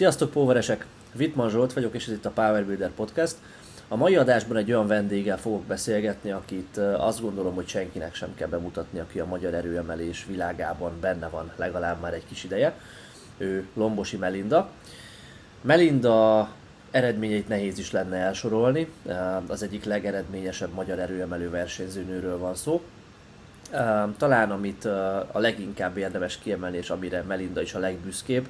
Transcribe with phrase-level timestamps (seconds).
[0.00, 0.86] Sziasztok, póveresek!
[1.12, 3.36] Vitman Zsolt vagyok, és ez itt a Power Builder Podcast.
[3.88, 8.48] A mai adásban egy olyan vendéggel fogok beszélgetni, akit azt gondolom, hogy senkinek sem kell
[8.48, 12.74] bemutatni, aki a magyar erőemelés világában benne van legalább már egy kis ideje.
[13.38, 14.70] Ő Lombosi Melinda.
[15.60, 16.48] Melinda
[16.90, 18.88] eredményeit nehéz is lenne elsorolni.
[19.46, 22.82] Az egyik legeredményesebb magyar erőemelő versenyzőnőről van szó.
[24.16, 24.84] Talán amit
[25.32, 28.48] a leginkább érdemes kiemelni, és amire Melinda is a legbüszkébb,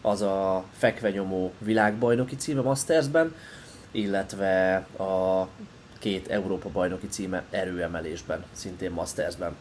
[0.00, 3.34] az a fekvenyomó világbajnoki címe Mastersben,
[3.90, 5.46] illetve a
[5.98, 9.56] két Európa bajnoki címe erőemelésben, szintén Mastersben.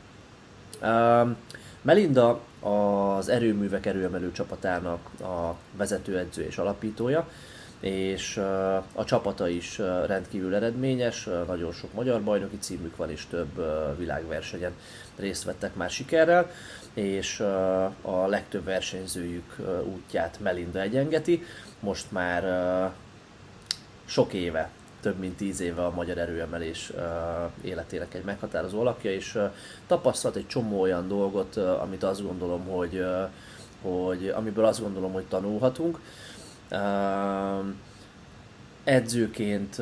[1.82, 7.28] Melinda az erőművek erőemelő csapatának a vezetőedző és alapítója,
[7.80, 8.38] és
[8.94, 13.64] a csapata is rendkívül eredményes, nagyon sok magyar bajnoki címük van, és több
[13.98, 14.72] világversenyen
[15.16, 16.52] részt vettek már sikerrel,
[17.00, 17.40] és
[18.02, 21.44] a legtöbb versenyzőjük útját Melinda egyengeti.
[21.80, 22.44] Most már
[24.06, 24.70] sok éve,
[25.02, 26.92] több mint tíz éve a magyar erőemelés
[27.62, 29.40] életének egy meghatározó alakja, és
[29.88, 33.06] tapasztalt egy csomó olyan dolgot, amit azt gondolom, hogy,
[33.82, 36.00] hogy amiből azt gondolom, hogy tanulhatunk
[38.84, 39.82] edzőként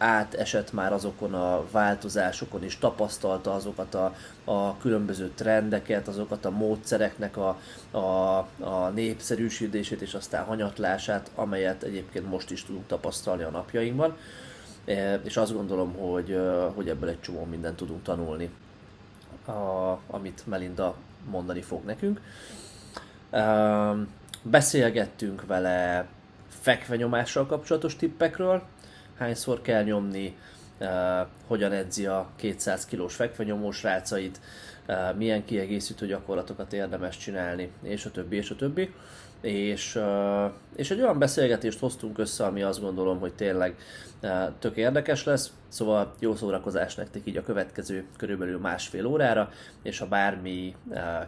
[0.00, 7.36] átesett már azokon a változásokon, és tapasztalta azokat a, a különböző trendeket, azokat a módszereknek
[7.36, 7.58] a,
[7.90, 14.16] a, a népszerűsítését és aztán hanyatlását, amelyet egyébként most is tudunk tapasztalni a napjainkban.
[15.22, 16.40] És azt gondolom, hogy,
[16.74, 18.50] hogy ebből egy csomó mindent tudunk tanulni,
[19.46, 20.94] a, amit Melinda
[21.30, 22.20] mondani fog nekünk.
[24.42, 26.06] Beszélgettünk vele
[26.48, 28.62] fekvenyomással kapcsolatos tippekről,
[29.20, 30.36] hányszor kell nyomni,
[30.80, 30.88] uh,
[31.46, 34.40] hogyan edzi a 200 kilós fekvenyomós rácait,
[34.88, 38.94] uh, milyen kiegészítő gyakorlatokat érdemes csinálni, és a többi, és a többi.
[39.40, 43.76] És, uh, és egy olyan beszélgetést hoztunk össze, ami azt gondolom, hogy tényleg
[44.58, 49.50] tök érdekes lesz, szóval jó szórakozás nektek így a következő körülbelül másfél órára,
[49.82, 50.76] és ha bármi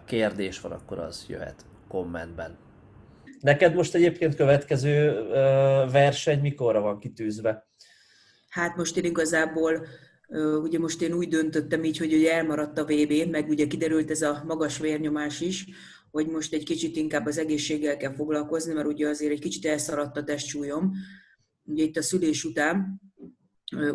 [0.05, 2.56] kérdés van, akkor az jöhet kommentben.
[3.41, 5.27] Neked most egyébként következő
[5.91, 7.67] verseny mikorra van kitűzve?
[8.53, 9.87] Hát most én igazából,
[10.63, 14.23] ugye most én úgy döntöttem így, hogy ugye elmaradt a vb meg ugye kiderült ez
[14.23, 15.67] a magas vérnyomás is,
[16.11, 20.17] hogy most egy kicsit inkább az egészséggel kell foglalkozni, mert ugye azért egy kicsit elszaradt
[20.17, 20.93] a testsúlyom.
[21.65, 23.01] Ugye itt a szülés után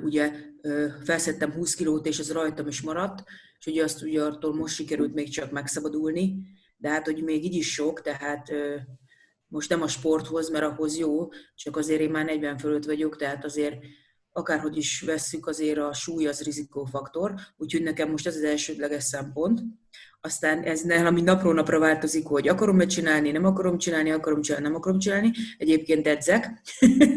[0.03, 0.31] ugye
[1.03, 3.23] felszettem 20 kilót, és ez rajtam is maradt,
[3.59, 6.35] és ugye azt ugye attól most sikerült még csak megszabadulni,
[6.77, 8.51] de hát hogy még így is sok, tehát
[9.47, 13.45] most nem a sporthoz, mert ahhoz jó, csak azért én már 40 fölött vagyok, tehát
[13.45, 13.75] azért
[14.37, 19.61] akárhogy is vesszük, azért a súly az rizikófaktor, úgyhogy nekem most ez az elsődleges szempont.
[20.21, 24.75] Aztán ez ami napról napra változik, hogy akarom-e csinálni, nem akarom csinálni, akarom csinálni, nem
[24.75, 25.31] akarom csinálni.
[25.57, 26.61] Egyébként edzek.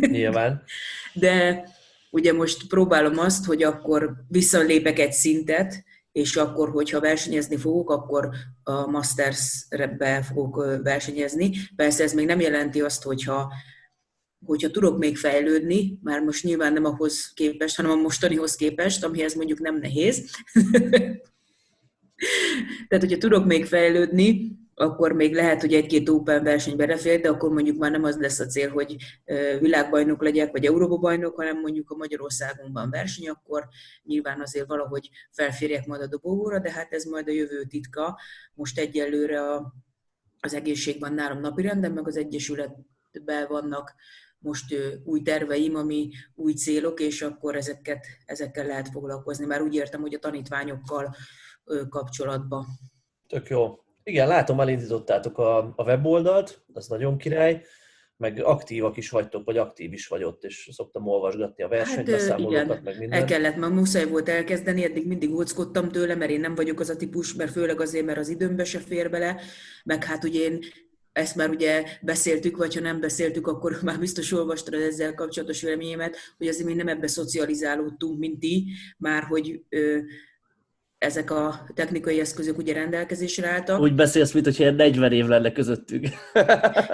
[0.00, 0.62] Nyilván.
[1.14, 1.64] De
[2.10, 8.28] ugye most próbálom azt, hogy akkor visszalépek egy szintet, és akkor, hogyha versenyezni fogok, akkor
[8.62, 11.52] a Masters-be fogok versenyezni.
[11.76, 13.52] Persze ez még nem jelenti azt, hogyha,
[14.44, 19.34] hogyha tudok még fejlődni, már most nyilván nem ahhoz képest, hanem a mostanihoz képest, amihez
[19.34, 20.30] mondjuk nem nehéz.
[22.88, 27.50] Tehát, hogyha tudok még fejlődni, akkor még lehet, hogy egy-két Open versenybe belefér, de akkor
[27.50, 28.96] mondjuk már nem az lesz a cél, hogy
[29.60, 33.68] világbajnok legyek, vagy Európa bajnok, hanem mondjuk a Magyarországunkban verseny, akkor
[34.02, 38.20] nyilván azért valahogy felférjek majd a dobogóra, de hát ez majd a jövő titka.
[38.54, 39.74] Most egyelőre a,
[40.40, 43.94] az egészség van nálam napirenden, meg az Egyesületben vannak
[44.40, 44.74] most
[45.04, 49.46] új terveim, ami új célok, és akkor ezeket, ezekkel lehet foglalkozni.
[49.46, 51.14] Már úgy értem, hogy a tanítványokkal
[51.88, 52.66] kapcsolatban.
[53.26, 53.78] Tök jó.
[54.02, 57.62] Igen, látom, elindítottátok a, a weboldalt, az nagyon király,
[58.16, 62.82] meg aktívak is vagytok, vagy aktív is vagy ott, és szoktam olvasgatni a versenybeszámolókat, hát,
[62.82, 63.20] meg minden.
[63.20, 66.88] El kellett, mert muszáj volt elkezdeni, eddig mindig óckodtam tőle, mert én nem vagyok az
[66.88, 69.40] a típus, mert főleg azért, mert az időmbe se fér bele,
[69.84, 70.58] meg hát ugye én
[71.12, 76.16] ezt már ugye beszéltük, vagy ha nem beszéltük, akkor már biztos olvastad ezzel kapcsolatos véleményemet,
[76.38, 78.66] hogy azért mi nem ebbe szocializálódtunk, mint ti,
[78.98, 79.98] már hogy ö,
[80.98, 83.80] ezek a technikai eszközök ugye rendelkezésre álltak.
[83.80, 86.06] Úgy beszélsz, mint hogyha 40 év lenne közöttük.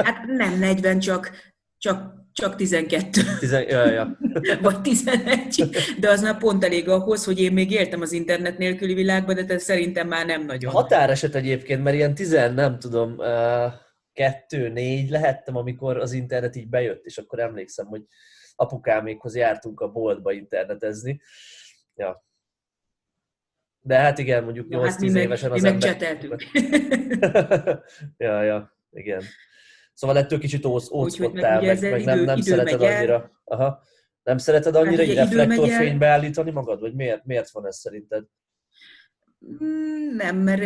[0.07, 1.31] Hát nem 40, csak,
[1.79, 3.21] csak, csak 12.
[3.39, 4.19] Tizen, ja, ja.
[4.63, 5.69] Vagy 11.
[6.01, 9.59] De az már pont elég ahhoz, hogy én még éltem az internet nélküli világban, de
[9.59, 10.73] szerintem már nem nagyon.
[10.73, 13.86] Határeset egyébként, mert ilyen 10, nem tudom, kettő,
[14.49, 18.03] négy lehettem, amikor az internet így bejött, és akkor emlékszem, hogy
[18.55, 21.21] apukámékhoz jártunk a boltba internetezni.
[21.95, 22.25] Ja,
[23.87, 25.97] de hát igen, mondjuk 8-10 hát évesen az ember...
[28.17, 29.23] ja, ja, igen.
[29.95, 33.41] Szóval ettől kicsit óckodtál, meg, meg, meg nem, nem idő szereted annyira.
[33.45, 33.83] Aha.
[34.23, 36.81] Nem szereted annyira hát, egy reflektorfénybe állítani magad?
[36.81, 38.25] Vagy miért, miért van ez szerinted?
[39.63, 40.63] Mm, nem, mert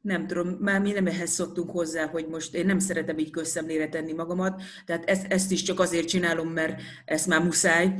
[0.00, 3.88] nem tudom, már mi nem ehhez szoktunk hozzá, hogy most én nem szeretem így közszemlére
[3.88, 7.94] tenni magamat, tehát ezt, ezt is csak azért csinálom, mert ezt már muszáj,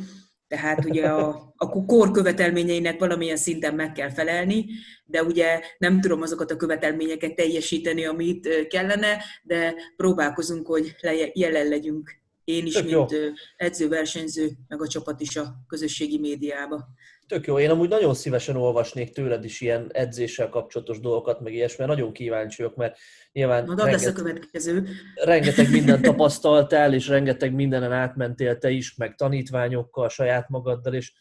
[0.48, 4.66] tehát ugye a, a kor követelményeinek valamilyen szinten meg kell felelni,
[5.04, 10.94] de ugye nem tudom azokat a követelményeket teljesíteni, amit kellene, de próbálkozunk, hogy
[11.32, 12.16] jelen legyünk.
[12.44, 13.20] Én is, Tök mint jó.
[13.56, 16.88] edző-versenyző, meg a csapat is a közösségi médiába.
[17.28, 17.58] Tök jó.
[17.58, 22.12] Én amúgy nagyon szívesen olvasnék tőled is ilyen edzéssel kapcsolatos dolgokat, meg ilyesmi, mert nagyon
[22.12, 22.98] kíváncsi vagyok, mert
[23.32, 23.64] nyilván...
[23.64, 24.88] Na, renget, lesz a következő.
[25.14, 31.12] Rengeteg mindent tapasztaltál, és rengeteg mindenen átmentél te is, meg tanítványokkal, saját magaddal, és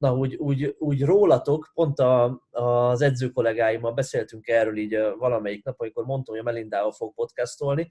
[0.00, 5.80] na, úgy, úgy, úgy rólatok, pont a, az edző kollégáimmal beszéltünk erről így valamelyik nap,
[5.80, 7.90] amikor mondtam, hogy a Melindával fog podcastolni,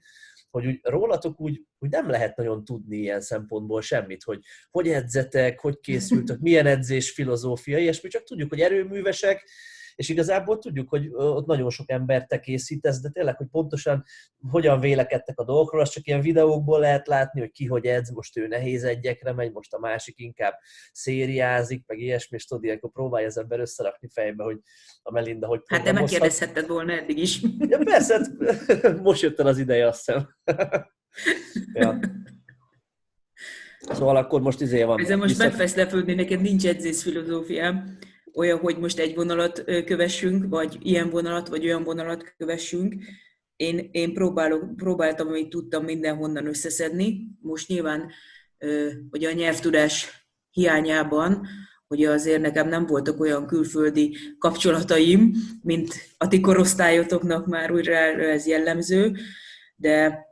[0.50, 4.40] hogy úgy, rólatok úgy, úgy nem lehet nagyon tudni ilyen szempontból semmit, hogy
[4.70, 9.48] hogy edzetek, hogy készültök, milyen edzés filozófia, ilyesmi, csak tudjuk, hogy erőművesek,
[9.94, 14.04] és igazából tudjuk, hogy ott nagyon sok ember te készítesz, de tényleg, hogy pontosan
[14.50, 18.36] hogyan vélekedtek a dolgokról, azt csak ilyen videókból lehet látni, hogy ki hogy edz, most
[18.36, 20.54] ő nehéz egyekre megy, most a másik inkább
[20.92, 24.58] szériázik, meg ilyesmi, és tudod, ilyenkor próbálja az ember összerakni fejbe, hogy
[25.02, 27.42] a Melinda hogy Hát te megkérdezhetted volna eddig is.
[27.58, 30.28] Ja, persze, hát most jött el az ideje, azt hiszem.
[31.74, 31.98] ja.
[33.80, 35.00] Szóval akkor most izé van.
[35.00, 37.98] Ezzel most megfesz lepődni, neked nincs edzés filozófiám
[38.34, 42.94] olyan, hogy most egy vonalat kövessünk, vagy ilyen vonalat, vagy olyan vonalat kövessünk.
[43.56, 47.28] Én, én próbálok, próbáltam, amit tudtam mindenhonnan összeszedni.
[47.40, 48.10] Most nyilván
[49.10, 51.46] hogy a nyelvtudás hiányában,
[51.86, 58.46] hogy azért nekem nem voltak olyan külföldi kapcsolataim, mint a ti korosztályotoknak már újra ez
[58.46, 59.16] jellemző,
[59.76, 60.26] de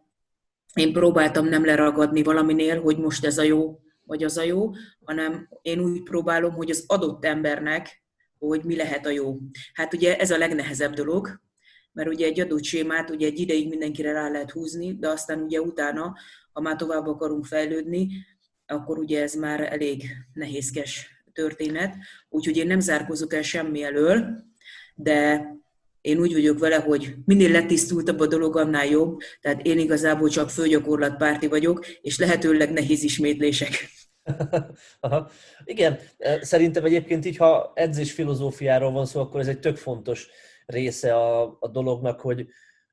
[0.74, 4.70] én próbáltam nem leragadni valaminél, hogy most ez a jó, vagy az a jó,
[5.04, 8.02] hanem én úgy próbálom, hogy az adott embernek,
[8.38, 9.38] hogy mi lehet a jó.
[9.72, 11.40] Hát ugye ez a legnehezebb dolog,
[11.92, 15.60] mert ugye egy adott sémát ugye egy ideig mindenkire rá lehet húzni, de aztán ugye
[15.60, 16.16] utána,
[16.52, 18.08] ha már tovább akarunk fejlődni,
[18.66, 21.96] akkor ugye ez már elég nehézkes történet.
[22.28, 24.44] Úgyhogy én nem zárkozok el semmi elől,
[24.94, 25.46] de
[26.08, 29.18] én úgy vagyok vele, hogy minél letisztultabb a dolog, annál jobb.
[29.40, 33.88] Tehát én igazából csak főgyakorlatpárti vagyok, és lehetőleg nehéz ismétlések.
[35.00, 35.30] Aha.
[35.64, 40.28] Igen, e, szerintem egyébként így, ha edzés filozófiáról van szó, akkor ez egy tök fontos
[40.66, 42.46] része a, a dolognak, hogy,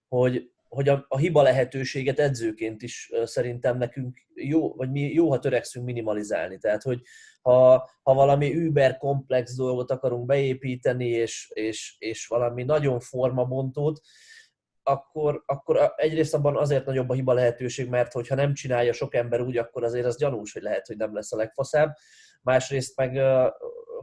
[0.07, 5.39] hogy, hogy a, a hiba lehetőséget edzőként is szerintem nekünk jó, vagy mi jó, ha
[5.39, 6.57] törekszünk minimalizálni.
[6.57, 7.01] Tehát, hogy
[7.41, 13.99] ha, ha valami über komplex dolgot akarunk beépíteni, és, és, és valami nagyon formabontót,
[14.83, 19.41] akkor, akkor egyrészt abban azért nagyobb a hiba lehetőség, mert hogyha nem csinálja sok ember
[19.41, 21.95] úgy, akkor azért az gyanús, hogy lehet, hogy nem lesz a legfaszább.
[22.41, 23.21] Másrészt meg,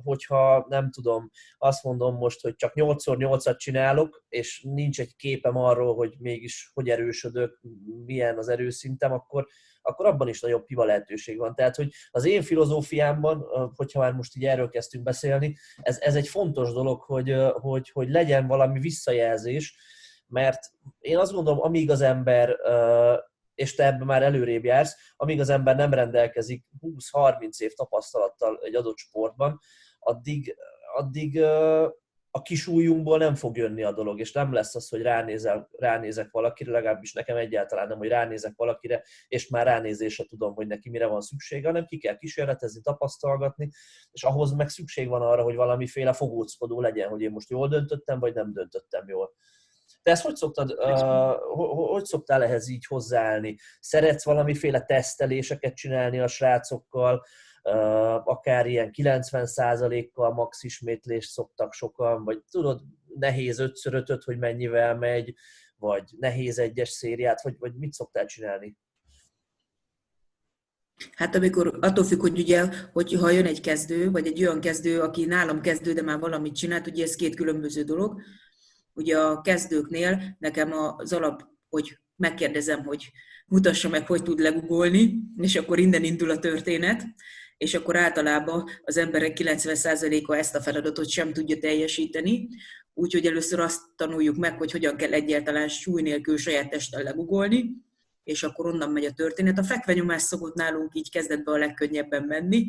[0.04, 5.94] hogyha nem tudom, azt mondom most, hogy csak 8x8-at csinálok, és nincs egy képem arról,
[5.94, 7.60] hogy mégis hogy erősödök,
[8.04, 9.46] milyen az erőszintem, akkor,
[9.82, 11.54] akkor abban is nagyobb hiba lehetőség van.
[11.54, 13.44] Tehát, hogy az én filozófiámban,
[13.74, 18.08] hogyha már most így erről kezdtünk beszélni, ez, ez egy fontos dolog, hogy, hogy, hogy
[18.08, 19.76] legyen valami visszajelzés,
[20.26, 20.60] mert
[20.98, 22.56] én azt gondolom, amíg az ember,
[23.54, 28.74] és te ebben már előrébb jársz, amíg az ember nem rendelkezik 20-30 év tapasztalattal egy
[28.74, 29.60] adott sportban,
[30.02, 30.56] addig,
[30.96, 31.40] addig
[32.34, 36.30] a kis ujjunkból nem fog jönni a dolog, és nem lesz az, hogy ránézel, ránézek
[36.30, 41.06] valakire, legalábbis nekem egyáltalán nem, hogy ránézek valakire, és már ránézésre tudom, hogy neki mire
[41.06, 43.70] van szüksége, hanem ki kell kísérletezni, tapasztalgatni,
[44.12, 48.18] és ahhoz meg szükség van arra, hogy valamiféle fogóckodó legyen, hogy én most jól döntöttem,
[48.18, 49.32] vagy nem döntöttem jól.
[50.02, 53.56] Te ezt hogy, szoktad, uh, hogy szoktál ehhez így hozzáállni?
[53.80, 57.24] Szeretsz valamiféle teszteléseket csinálni a srácokkal,
[58.24, 62.80] akár ilyen 90%-kal max ismétlést szoktak sokan, vagy tudod,
[63.18, 63.78] nehéz 5
[64.24, 65.34] hogy mennyivel megy,
[65.76, 68.76] vagy nehéz egyes szériát, vagy, vagy mit szoktál csinálni?
[71.12, 75.00] Hát amikor attól függ, hogy ugye, hogy ha jön egy kezdő, vagy egy olyan kezdő,
[75.00, 78.20] aki nálam kezdő, de már valamit csinált, ugye ez két különböző dolog.
[78.92, 83.10] Ugye a kezdőknél nekem az alap, hogy megkérdezem, hogy
[83.46, 87.04] mutassa meg, hogy tud legugolni, és akkor innen indul a történet,
[87.62, 92.48] és akkor általában az emberek 90%-a ezt a feladatot sem tudja teljesíteni,
[92.94, 97.70] úgyhogy először azt tanuljuk meg, hogy hogyan kell egyáltalán súly nélkül saját testtel legugolni,
[98.24, 99.58] és akkor onnan megy a történet.
[99.58, 102.66] A fekvenyomás szokott nálunk így kezdetben a legkönnyebben menni,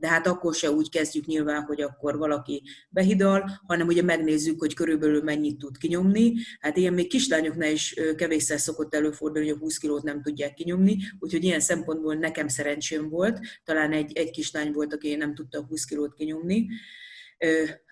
[0.00, 4.74] de hát akkor se úgy kezdjük nyilván, hogy akkor valaki behidal, hanem ugye megnézzük, hogy
[4.74, 6.34] körülbelül mennyit tud kinyomni.
[6.60, 10.98] Hát ilyen még kislányoknál is kevésszer szokott előfordulni, hogy a 20 kilót nem tudják kinyomni,
[11.18, 13.40] úgyhogy ilyen szempontból nekem szerencsém volt.
[13.64, 16.68] Talán egy, egy kislány volt, aki nem tudta a 20 kilót kinyomni.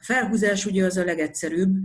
[0.00, 1.76] Felhúzás ugye az a legegyszerűbb,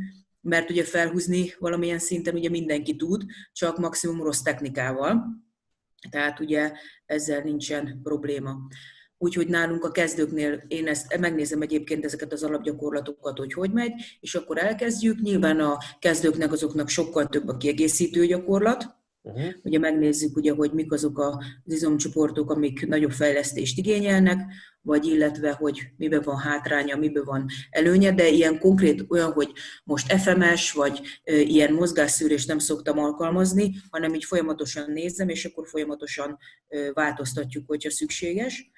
[0.41, 5.25] mert ugye felhúzni valamilyen szinten ugye mindenki tud, csak maximum rossz technikával.
[6.09, 6.71] Tehát ugye
[7.05, 8.57] ezzel nincsen probléma.
[9.23, 14.35] Úgyhogy nálunk a kezdőknél én ezt megnézem egyébként ezeket az alapgyakorlatokat, hogy hogy megy, és
[14.35, 15.21] akkor elkezdjük.
[15.21, 19.53] Nyilván a kezdőknek azoknak sokkal több a kiegészítő gyakorlat, Uh-huh.
[19.63, 24.39] Ugye megnézzük, ugye, hogy mik azok az izomcsoportok, amik nagyobb fejlesztést igényelnek,
[24.81, 29.51] vagy illetve, hogy miben van hátránya, miben van előnye, de ilyen konkrét olyan, hogy
[29.83, 36.37] most FMS, vagy ilyen mozgásszűrést nem szoktam alkalmazni, hanem így folyamatosan nézem, és akkor folyamatosan
[36.93, 38.71] változtatjuk, hogyha szükséges.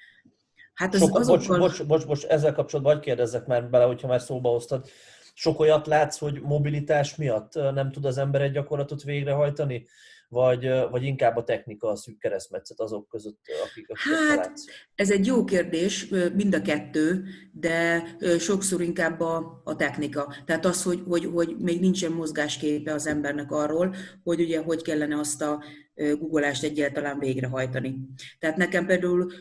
[0.75, 1.57] Hát az, Sok, azokkal...
[1.59, 4.85] bocs, bocs, bocs, bocs, ezzel kapcsolatban vagy kérdezzek már bele, hogyha már szóba hoztad.
[5.33, 9.85] Sok olyat látsz, hogy mobilitás miatt nem tud az ember egy gyakorlatot végrehajtani?
[10.35, 13.39] Vagy, vagy inkább a technika a szűk keresztmetszet azok között,
[13.69, 14.51] akik, akik hát,
[14.95, 18.03] ez egy jó kérdés, mind a kettő, de
[18.39, 20.35] sokszor inkább a, a technika.
[20.45, 25.19] Tehát az, hogy, hogy, hogy még nincsen mozgásképe az embernek arról, hogy ugye hogy kellene
[25.19, 25.63] azt a
[25.95, 27.97] googolást egyáltalán végrehajtani.
[28.39, 29.31] Tehát nekem például,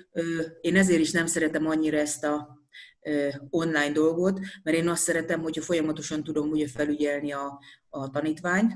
[0.61, 2.63] én ezért is nem szeretem annyira ezt a
[3.51, 7.59] online dolgot, mert én azt szeretem, hogyha folyamatosan tudom ugye felügyelni a,
[7.89, 8.73] a tanítványt,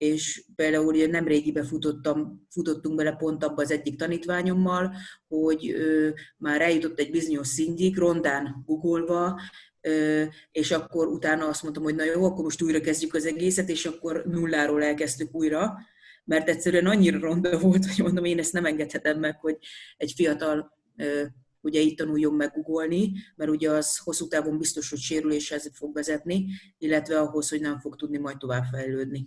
[0.00, 4.94] és például ugye nem régiben futottam, futottunk bele pont abba az egyik tanítványommal,
[5.28, 9.40] hogy ö, már eljutott egy bizonyos szintig, rondán googolva,
[9.80, 13.68] ö, és akkor utána azt mondtam, hogy na jó, akkor most újra kezdjük az egészet,
[13.68, 15.78] és akkor nulláról elkezdtük újra,
[16.24, 19.58] mert egyszerűen annyira ronda volt, hogy mondom, én ezt nem engedhetem meg, hogy
[19.96, 21.24] egy fiatal ö,
[21.60, 26.46] ugye itt tanuljon meg googolni, mert ugye az hosszú távon biztos, hogy sérüléshez fog vezetni,
[26.78, 29.26] illetve ahhoz, hogy nem fog tudni majd tovább fejlődni.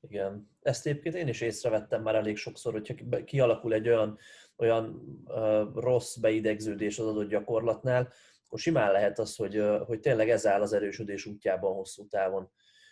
[0.00, 0.50] Igen.
[0.62, 4.18] Ezt egyébként én is észrevettem már elég sokszor, hogyha kialakul egy olyan,
[4.56, 8.12] olyan uh, rossz beidegződés az adott gyakorlatnál,
[8.46, 12.50] akkor simán lehet az, hogy, uh, hogy tényleg ez áll az erősödés útjában hosszú távon.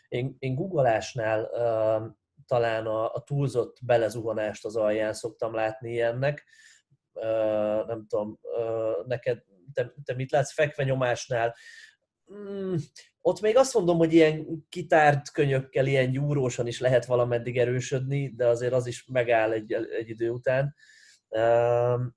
[0.08, 2.14] Én, én googolásnál uh,
[2.46, 6.44] talán a, a túlzott belezuhanást az alján szoktam látni ilyennek.
[7.12, 11.54] Uh, nem tudom, uh, neked, te, te mit látsz fekvenyomásnál?
[12.35, 12.75] Mm,
[13.21, 18.47] ott még azt mondom, hogy ilyen kitárt könyökkel, ilyen gyúrósan is lehet valameddig erősödni, de
[18.47, 20.75] azért az is megáll egy, egy idő után.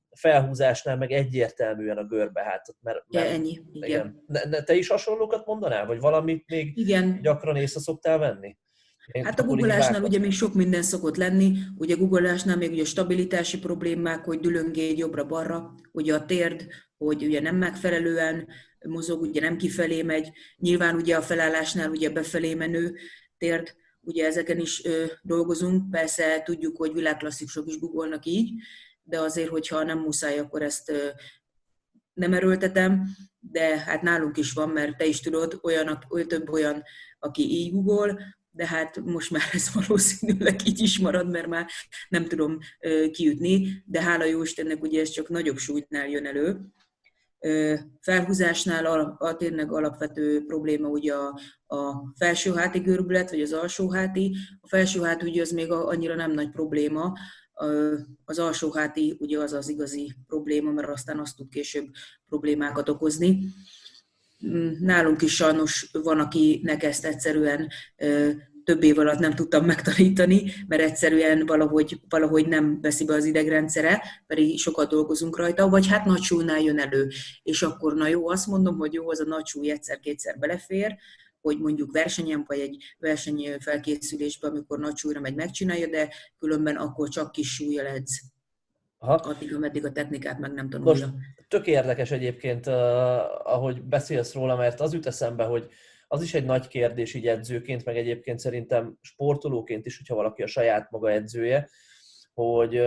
[0.09, 2.75] Felhúzásnál meg egyértelműen a görbe hátat.
[2.81, 3.89] Mert, mert, ja, ennyi, igen.
[3.89, 4.23] igen.
[4.27, 5.85] Ne, ne, te is hasonlókat mondanál?
[5.85, 7.21] Vagy valamit még igen.
[7.21, 8.57] gyakran észre szoktál venni?
[9.11, 13.59] Én hát a googolásnál ugye még sok minden szokott lenni, ugye googolásnál még ugye stabilitási
[13.59, 18.47] problémák, hogy dülöngégy jobbra-balra, ugye a térd, hogy ugye nem megfelelően
[18.87, 20.31] mozog, ugye nem kifelé megy.
[20.57, 22.95] Nyilván ugye a felállásnál ugye befelé menő
[23.37, 25.89] tért, ugye ezeken is ö, dolgozunk.
[25.89, 28.51] Persze tudjuk, hogy világklasszikusok is googolnak így,
[29.03, 31.07] de azért, hogyha nem muszáj, akkor ezt ö,
[32.13, 33.07] nem erőltetem,
[33.39, 36.83] de hát nálunk is van, mert te is tudod, olyan, olyan több olyan,
[37.19, 38.19] aki így googol,
[38.51, 41.67] de hát most már ez valószínűleg így is marad, mert már
[42.09, 42.57] nem tudom
[43.11, 46.59] kiütni, de hála jó Istennek ugye ez csak nagyobb súlytnál jön elő,
[48.01, 48.85] felhúzásnál
[49.17, 51.39] a, tényleg alapvető probléma ugye a,
[51.75, 54.35] a felsőháti görbület, vagy az alsóháti.
[54.61, 57.13] A felsőhát ugye az még annyira nem nagy probléma,
[58.25, 61.87] az alsóháti ugye az az igazi probléma, mert aztán azt tud később
[62.29, 63.39] problémákat okozni.
[64.79, 67.69] Nálunk is sajnos van, akinek ezt egyszerűen
[68.69, 74.03] több év alatt nem tudtam megtanítani, mert egyszerűen valahogy, valahogy nem veszi be az idegrendszere,
[74.27, 77.07] pedig sokat dolgozunk rajta, vagy hát nagy súlynál jön elő.
[77.43, 80.95] És akkor na jó, azt mondom, hogy jó, az a nagy súly egyszer-kétszer belefér,
[81.41, 86.09] hogy mondjuk versenyen, vagy egy verseny felkészülésben, amikor nagy súlyra megy, megcsinálja, de
[86.39, 88.21] különben akkor csak kis súlya edz.
[88.97, 89.13] Aha.
[89.13, 91.05] Addig, ameddig a technikát meg nem tanulja.
[91.05, 92.73] Most tök érdekes egyébként, uh,
[93.53, 95.69] ahogy beszélsz róla, mert az jut eszembe, hogy
[96.11, 100.47] az is egy nagy kérdés így edzőként, meg egyébként szerintem sportolóként is, hogyha valaki a
[100.47, 101.69] saját maga edzője,
[102.33, 102.81] hogy,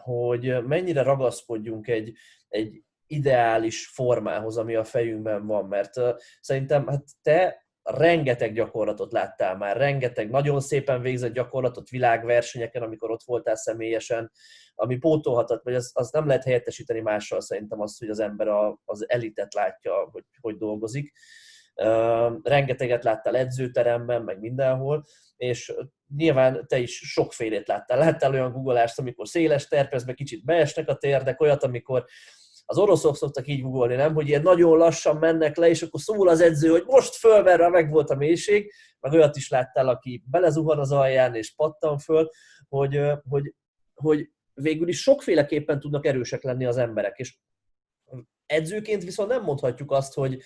[0.00, 2.12] hogy mennyire ragaszkodjunk egy,
[2.48, 5.92] egy ideális formához, ami a fejünkben van, mert
[6.40, 13.22] szerintem hát te rengeteg gyakorlatot láttál már, rengeteg nagyon szépen végzett gyakorlatot világversenyeken, amikor ott
[13.24, 14.32] voltál személyesen,
[14.74, 18.80] ami pótolhatat, vagy az, az nem lehet helyettesíteni mással szerintem azt, hogy az ember a,
[18.84, 21.12] az elitet látja, hogy hogy dolgozik
[22.42, 25.04] rengeteget láttál edzőteremben, meg mindenhol,
[25.36, 25.74] és
[26.16, 27.98] nyilván te is sokfélét láttál.
[27.98, 32.04] Láttál olyan googolást, amikor széles terpezbe kicsit beesnek a térdek, olyat, amikor
[32.64, 34.14] az oroszok szoktak így googolni, nem?
[34.14, 37.90] Hogy ilyen nagyon lassan mennek le, és akkor szól az edző, hogy most fölverre, meg
[37.90, 42.30] volt a mélység, meg olyat is láttál, aki belezuhan az alján, és pattan föl,
[42.68, 43.54] hogy, hogy,
[43.94, 47.36] hogy végül is sokféleképpen tudnak erősek lenni az emberek, és
[48.46, 50.42] edzőként viszont nem mondhatjuk azt, hogy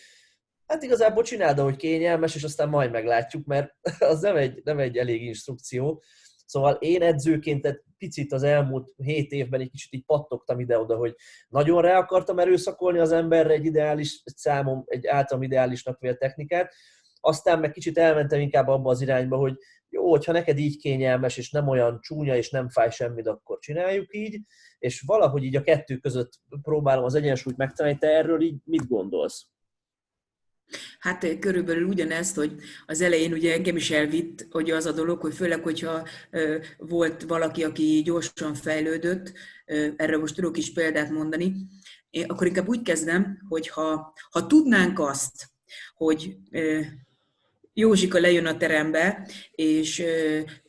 [0.66, 4.96] hát igazából csináld, hogy kényelmes, és aztán majd meglátjuk, mert az nem egy, nem egy
[4.96, 6.02] elég instrukció.
[6.46, 11.14] Szóval én edzőként egy picit az elmúlt hét évben egy kicsit így pattogtam ide-oda, hogy
[11.48, 16.74] nagyon rá akartam erőszakolni az emberre egy ideális egy számom, egy általam ideálisnak vélt technikát,
[17.20, 19.56] aztán meg kicsit elmentem inkább abba az irányba, hogy
[19.88, 24.14] jó, hogyha neked így kényelmes, és nem olyan csúnya, és nem fáj semmit, akkor csináljuk
[24.16, 24.40] így,
[24.78, 27.98] és valahogy így a kettő között próbálom az egyensúlyt megtalálni.
[27.98, 29.46] Te erről így mit gondolsz?
[30.98, 32.52] Hát körülbelül ugyanezt, hogy
[32.86, 36.08] az elején ugye engem is elvitt, hogy az a dolog, hogy főleg, hogyha
[36.78, 39.32] volt valaki, aki gyorsan fejlődött,
[39.96, 41.54] erre most tudok is példát mondani,
[42.26, 45.48] akkor inkább úgy kezdem, hogy ha, ha tudnánk azt,
[45.94, 46.36] hogy
[47.72, 50.02] Józsika lejön a terembe, és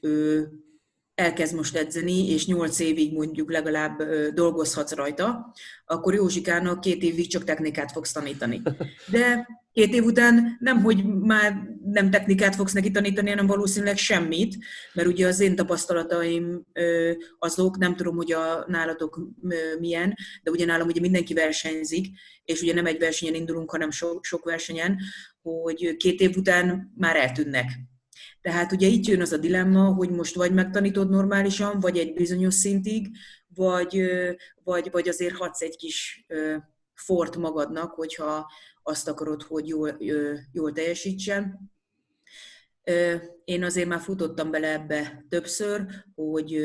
[0.01, 0.49] ő
[1.15, 4.03] elkezd most edzeni, és nyolc évig mondjuk legalább
[4.33, 5.53] dolgozhatsz rajta,
[5.85, 8.61] akkor Józsikának két évig csak technikát fogsz tanítani.
[9.11, 14.57] De két év után nem, hogy már nem technikát fogsz neki tanítani, hanem valószínűleg semmit,
[14.93, 16.65] mert ugye az én tapasztalataim
[17.39, 19.19] azok, nem tudom, hogy a nálatok
[19.79, 22.07] milyen, de ugye nálam ugye mindenki versenyzik,
[22.45, 24.97] és ugye nem egy versenyen indulunk, hanem sok, sok versenyen,
[25.41, 27.71] hogy két év után már eltűnnek.
[28.45, 32.53] Tehát ugye itt jön az a dilemma, hogy most vagy megtanítod normálisan, vagy egy bizonyos
[32.53, 34.01] szintig, vagy,
[34.63, 36.25] vagy, vagy azért hadsz egy kis
[36.93, 38.51] fort magadnak, hogyha
[38.83, 39.97] azt akarod, hogy jól,
[40.51, 41.71] jól teljesítsen.
[43.45, 45.85] Én azért már futottam bele ebbe többször,
[46.15, 46.57] hogy,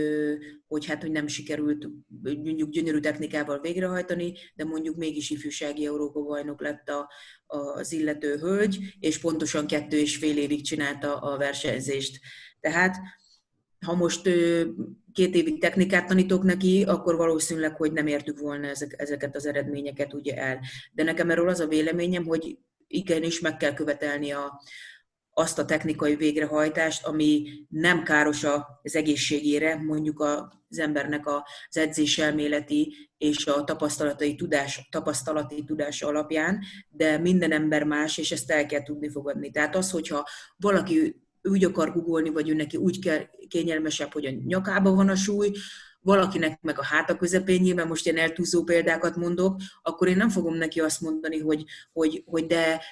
[0.69, 1.89] hogy hát, hogy nem sikerült
[2.23, 7.09] mondjuk gyönyörű technikával végrehajtani, de mondjuk mégis ifjúsági Európa bajnok lett a,
[7.50, 12.21] az illető hölgy, és pontosan kettő és fél évig csinálta a versenyzést.
[12.61, 12.97] Tehát
[13.87, 14.23] ha most
[15.12, 20.14] két évig technikát tanítok neki, akkor valószínűleg, hogy nem értük volna ezek, ezeket az eredményeket
[20.14, 20.60] ugye el.
[20.93, 24.63] De nekem erről az a véleményem, hogy igenis meg kell követelni a,
[25.41, 28.45] azt a technikai végrehajtást, ami nem káros
[28.83, 37.19] az egészségére, mondjuk az embernek az edzéselméleti és a tapasztalatai tudás, tapasztalati tudás alapján, de
[37.19, 39.50] minden ember más, és ezt el kell tudni fogadni.
[39.50, 44.31] Tehát az, hogyha valaki úgy akar googolni, vagy ő neki úgy kell kényelmesebb, hogy a
[44.47, 45.53] nyakában van a súly,
[46.03, 50.55] valakinek meg a háta közepén, nyilván most én eltúzó példákat mondok, akkor én nem fogom
[50.55, 52.83] neki azt mondani, hogy, hogy, hogy de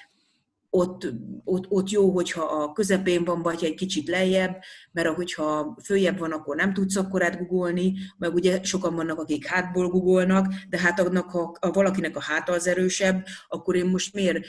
[0.69, 1.07] ott,
[1.43, 6.31] ott, ott jó, hogyha a közepén van, vagy egy kicsit lejjebb, mert hogyha följebb van,
[6.31, 11.29] akkor nem tudsz akkorát googolni, meg ugye sokan vannak, akik hátból googolnak, de hát annak,
[11.29, 14.45] ha a valakinek a háta az erősebb, akkor én most miért,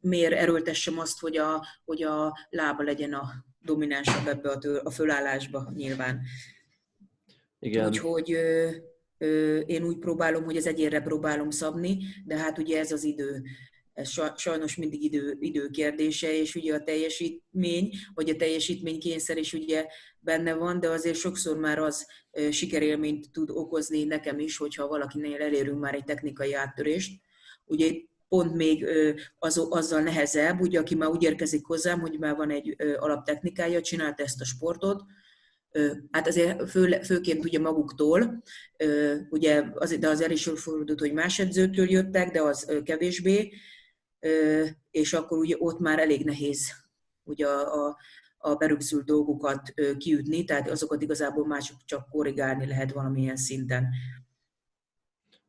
[0.00, 3.28] miért erőltessem azt, hogy a, hogy a lába legyen a
[3.60, 6.20] dominánsabb ebbe a, tő, a fölállásba nyilván.
[7.58, 7.86] Igen.
[7.86, 8.28] Úgyhogy
[9.66, 13.42] én úgy próbálom, hogy az egyérre próbálom szabni, de hát ugye ez az idő
[13.96, 19.86] ez sajnos mindig idő, idő kérdése, és ugye a teljesítmény, vagy a teljesítménykényszer is ugye
[20.18, 22.06] benne van, de azért sokszor már az
[22.50, 27.20] sikerélményt tud okozni nekem is, hogyha valakinél elérünk már egy technikai áttörést.
[27.64, 27.92] Ugye
[28.28, 28.86] pont még
[29.38, 34.20] az, azzal nehezebb, ugye, aki már úgy érkezik hozzám, hogy már van egy alaptechnikája, csinált
[34.20, 35.02] ezt a sportot,
[36.10, 38.42] hát azért fő, főként ugye maguktól,
[39.30, 43.52] ugye az, de az el is fordult, hogy más edzőtől jöttek, de az kevésbé,
[44.90, 46.72] és akkor ugye ott már elég nehéz
[47.24, 47.96] ugye a, a,
[48.38, 53.88] a berögzült dolgokat kiütni, tehát azokat igazából mások csak korrigálni lehet valamilyen szinten.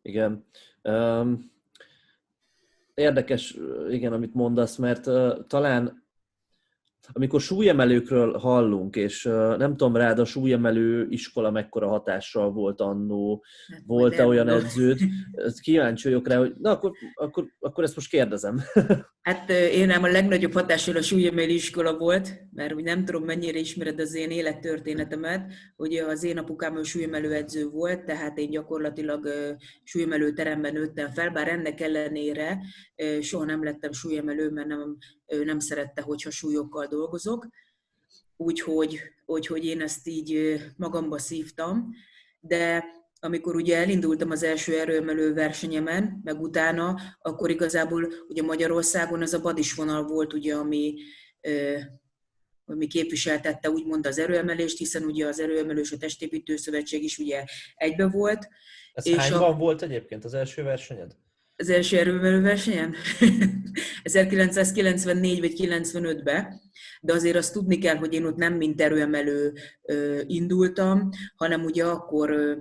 [0.02, 0.46] Igen.
[0.84, 1.52] Um,
[2.94, 3.58] érdekes,
[3.90, 6.07] igen, amit mondasz, mert uh, talán
[7.12, 9.24] amikor súlyemelőkről hallunk, és
[9.58, 15.00] nem tudom rád, a súlyemelő iskola mekkora hatással volt annó, hát, volt-e olyan edződ,
[15.62, 18.62] kíváncsi vagyok rá, hogy na akkor, akkor, akkor ezt most kérdezem.
[19.28, 23.60] Hát én nem a legnagyobb hatással a súlyemelő iskola volt, mert úgy nem tudom mennyire
[23.60, 29.30] ismered az én élettörténetemet, hogy az én apukám súlyemelő edző volt, tehát én gyakorlatilag
[29.84, 32.60] súlyemelő teremben nőttem fel, bár ennek ellenére
[33.22, 37.48] soha nem lettem súlyemelő, mert nem, nem szerette, hogyha súlyokkal dolgozok.
[38.38, 41.90] Úgyhogy, úgyhogy én ezt így magamba szívtam,
[42.40, 42.84] de
[43.20, 49.42] amikor ugye elindultam az első erőemelő versenyemen, meg utána, akkor igazából ugye Magyarországon ez a
[49.42, 50.96] badis vonal volt, ugye, ami,
[52.66, 57.44] ami képviseltette úgymond az erőemelést, hiszen ugye az erőemelős a testépítő szövetség is ugye
[57.76, 58.48] egybe volt.
[58.94, 59.58] Ez és hányban a...
[59.58, 61.16] volt egyébként az első versenyed?
[61.60, 62.96] Az első erőemelő versenyen?
[64.04, 66.62] 1994 vagy 95-ben,
[67.02, 69.54] de azért azt tudni kell, hogy én ott nem mint erőemelő
[70.26, 72.58] indultam, hanem ugye akkor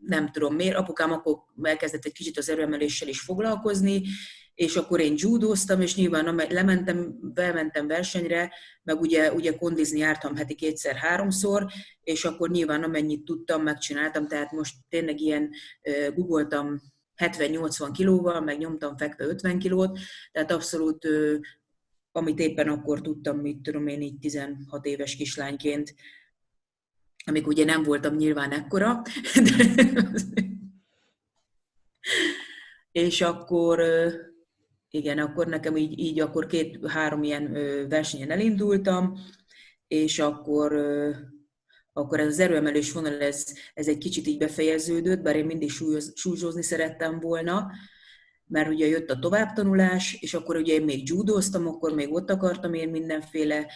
[0.00, 4.02] nem tudom miért, apukám akkor elkezdett egy kicsit az erőemeléssel is foglalkozni,
[4.54, 10.54] és akkor én judóztam, és nyilván lementem, bementem versenyre, meg ugye, ugye kondizni jártam heti
[10.54, 11.66] kétszer-háromszor,
[12.02, 15.50] és akkor nyilván amennyit tudtam, megcsináltam, tehát most tényleg ilyen
[16.14, 16.80] googoltam
[17.16, 19.98] 70-80 kilóval, meg nyomtam fekve 50 kilót,
[20.32, 21.08] tehát abszolút
[22.12, 25.94] amit éppen akkor tudtam, mit tudom én így 16 éves kislányként,
[27.24, 29.02] amik ugye nem voltam nyilván ekkora,
[29.46, 29.64] de
[32.92, 33.82] és akkor
[34.90, 37.52] igen, akkor nekem így, így akkor két-három ilyen
[37.88, 39.18] versenyen elindultam,
[39.88, 40.72] és akkor,
[41.96, 45.70] akkor ez az erőemelés vonal, ez, ez egy kicsit így befejeződött, bár én mindig
[46.14, 47.70] súlyozni szerettem volna,
[48.46, 52.74] mert ugye jött a továbbtanulás, és akkor ugye én még judóztam, akkor még ott akartam
[52.74, 53.66] én mindenféle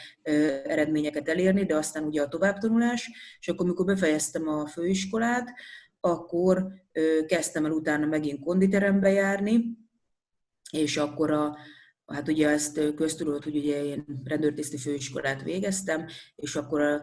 [0.65, 5.53] eredményeket elérni, de aztán ugye a továbbtanulás, és akkor amikor befejeztem a főiskolát,
[6.01, 6.67] akkor
[7.27, 9.79] kezdtem el utána megint konditerembe járni,
[10.71, 11.57] és akkor a,
[12.13, 17.03] hát ugye ezt köztudott, hogy ugye én rendőrtiszti főiskolát végeztem, és akkor a,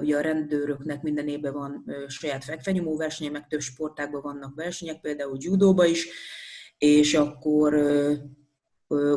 [0.00, 5.36] ugye a rendőröknek minden évben van saját fekvenyomó versenye, meg több sportágban vannak versenyek, például
[5.40, 6.08] judóba is,
[6.78, 7.74] és akkor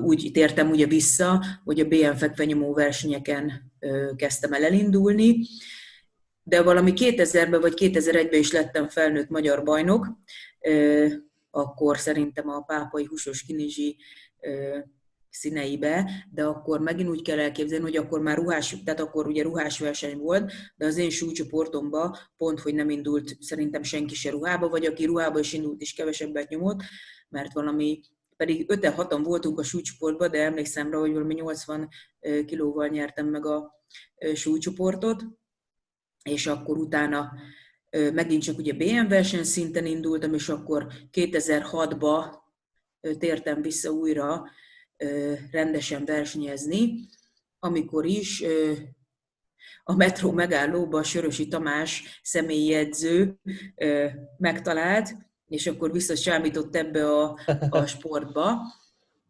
[0.02, 3.72] úgy tértem ugye vissza, hogy a BM fekvenyomó versenyeken
[4.16, 5.40] kezdtem el elindulni,
[6.44, 10.08] de valami 2000-ben vagy 2001-ben is lettem felnőtt magyar bajnok,
[11.52, 13.98] akkor szerintem a pápai húsos kinizsi
[15.32, 19.80] színeibe, de akkor megint úgy kell elképzelni, hogy akkor már ruhás, tehát akkor ugye ruhás
[19.80, 24.86] verseny volt, de az én súlycsoportomba pont, hogy nem indult szerintem senki se ruhába, vagy
[24.86, 26.82] aki ruhába is indult, is kevesebbet nyomott,
[27.30, 28.02] mert valami
[28.38, 31.90] pedig 5-6-an voltunk a súlycsoportban, de emlékszem rá, hogy valami 80
[32.46, 33.84] kilóval nyertem meg a
[34.34, 35.24] súlycsoportot,
[36.24, 37.32] és akkor utána
[37.90, 42.26] megint csak ugye BM verseny szinten indultam, és akkor 2006-ba
[43.18, 44.44] tértem vissza újra
[45.52, 47.08] rendesen versenyezni,
[47.60, 48.44] amikor is
[49.84, 53.40] a metró megállóba Sörösi Tamás személyi edző
[54.38, 55.16] megtalált,
[55.48, 58.58] és akkor visszacsámított ebbe a, a sportba.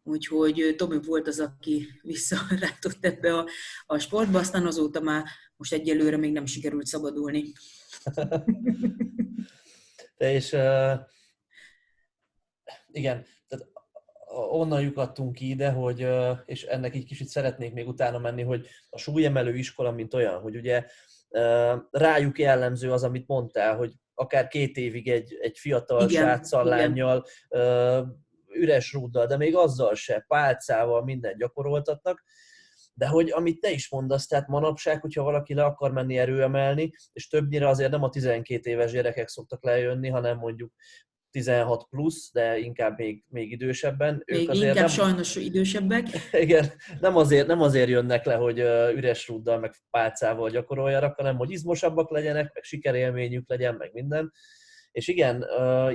[0.03, 3.47] Úgyhogy Tomi volt az, aki visszarátott ebbe a,
[3.85, 5.23] a sportba, aztán azóta már
[5.55, 7.51] most egyelőre még nem sikerült szabadulni.
[10.17, 10.99] De és uh,
[12.91, 13.25] igen,
[14.33, 16.07] onnan lyukadtunk ki ide, hogy,
[16.45, 20.55] és ennek egy kicsit szeretnék még utána menni, hogy a súlyemelő iskola, mint olyan, hogy
[20.55, 20.85] ugye
[21.91, 27.25] rájuk jellemző az, amit mondtál, hogy akár két évig egy, egy fiatal igen, sráccal, lányjal,
[28.53, 32.23] üres rúddal, de még azzal se, pálcával mindent gyakoroltatnak,
[32.93, 37.27] de hogy amit te is mondasz, tehát manapság, hogyha valaki le akar menni erőemelni, és
[37.27, 40.73] többnyire azért nem a 12 éves gyerekek szoktak lejönni, hanem mondjuk
[41.31, 44.23] 16 plusz, de inkább még, még idősebben.
[44.25, 46.07] Még ők azért inkább nem, sajnos idősebbek.
[46.31, 48.59] Igen, nem azért, nem azért jönnek le, hogy
[48.95, 54.31] üres rúddal, meg pálcával gyakoroljanak, hanem hogy izmosabbak legyenek, meg sikerélményük legyen, meg minden.
[54.91, 55.45] És igen,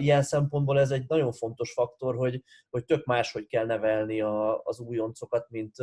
[0.01, 4.81] ilyen szempontból ez egy nagyon fontos faktor, hogy, hogy tök máshogy kell nevelni a, az
[4.81, 5.75] újoncokat, mint,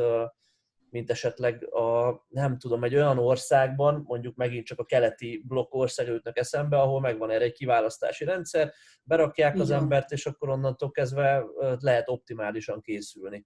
[0.94, 6.38] mint esetleg a, nem tudom, egy olyan országban, mondjuk megint csak a keleti blokk országoknak
[6.38, 9.82] eszembe, ahol megvan erre egy kiválasztási rendszer, berakják az Igen.
[9.82, 11.44] embert, és akkor onnantól kezdve
[11.80, 13.46] lehet optimálisan készülni.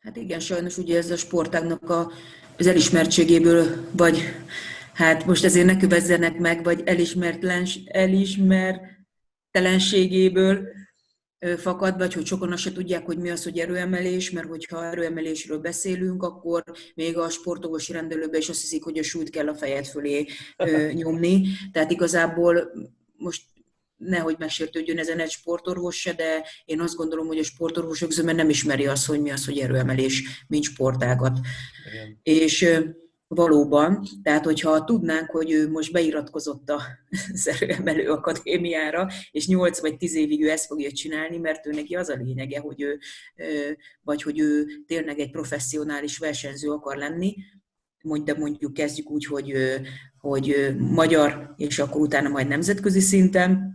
[0.00, 2.10] Hát igen, sajnos ugye ez a sportágnak a,
[2.58, 4.18] az elismertségéből, vagy
[4.92, 10.68] hát most ezért ne kövezzenek meg, vagy elismertlen, elismertelenségéből
[11.56, 15.58] fakad, vagy hogy sokan azt se tudják, hogy mi az, hogy erőemelés, mert hogyha erőemelésről
[15.58, 19.86] beszélünk, akkor még a sportolósi rendelőben is azt hiszik, hogy a súlyt kell a fejed
[19.86, 20.26] fölé
[20.92, 21.46] nyomni.
[21.72, 22.72] Tehát igazából
[23.16, 23.42] most
[23.96, 28.48] nehogy megsértődjön ezen egy sportorvos se, de én azt gondolom, hogy a sportorvosok zöme nem
[28.48, 31.38] ismeri azt, hogy mi az, hogy erőemelés, mint sportágat.
[31.92, 32.18] Igen.
[32.22, 32.66] És
[33.34, 34.06] valóban.
[34.22, 36.82] Tehát, hogyha tudnánk, hogy ő most beiratkozott a
[37.60, 42.08] Erőemelő Akadémiára, és 8 vagy 10 évig ő ezt fogja csinálni, mert ő neki az
[42.08, 42.98] a lényege, hogy ő,
[44.02, 47.34] vagy hogy ő tényleg egy professzionális versenyző akar lenni,
[48.04, 49.52] mondjuk, mondjuk kezdjük úgy, hogy,
[50.18, 53.72] hogy magyar, és akkor utána majd nemzetközi szinten.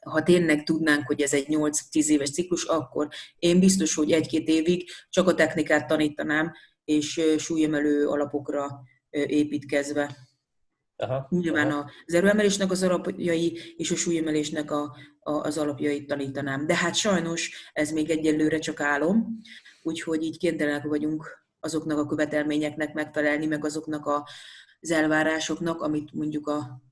[0.00, 4.90] Ha tényleg tudnánk, hogy ez egy 8-10 éves ciklus, akkor én biztos, hogy egy-két évig
[5.10, 6.52] csak a technikát tanítanám,
[6.86, 10.16] és súlyemelő alapokra építkezve.
[10.96, 11.90] Aha, Nyilván aha.
[12.06, 16.66] az erőemelésnek az alapjai és a súlyemelésnek a, a, az alapjait tanítanám.
[16.66, 19.40] De hát sajnos ez még egyelőre csak álom,
[19.82, 24.28] úgyhogy így kénytelenek vagyunk azoknak a követelményeknek megfelelni, meg azoknak a,
[24.80, 26.82] az elvárásoknak, amit mondjuk a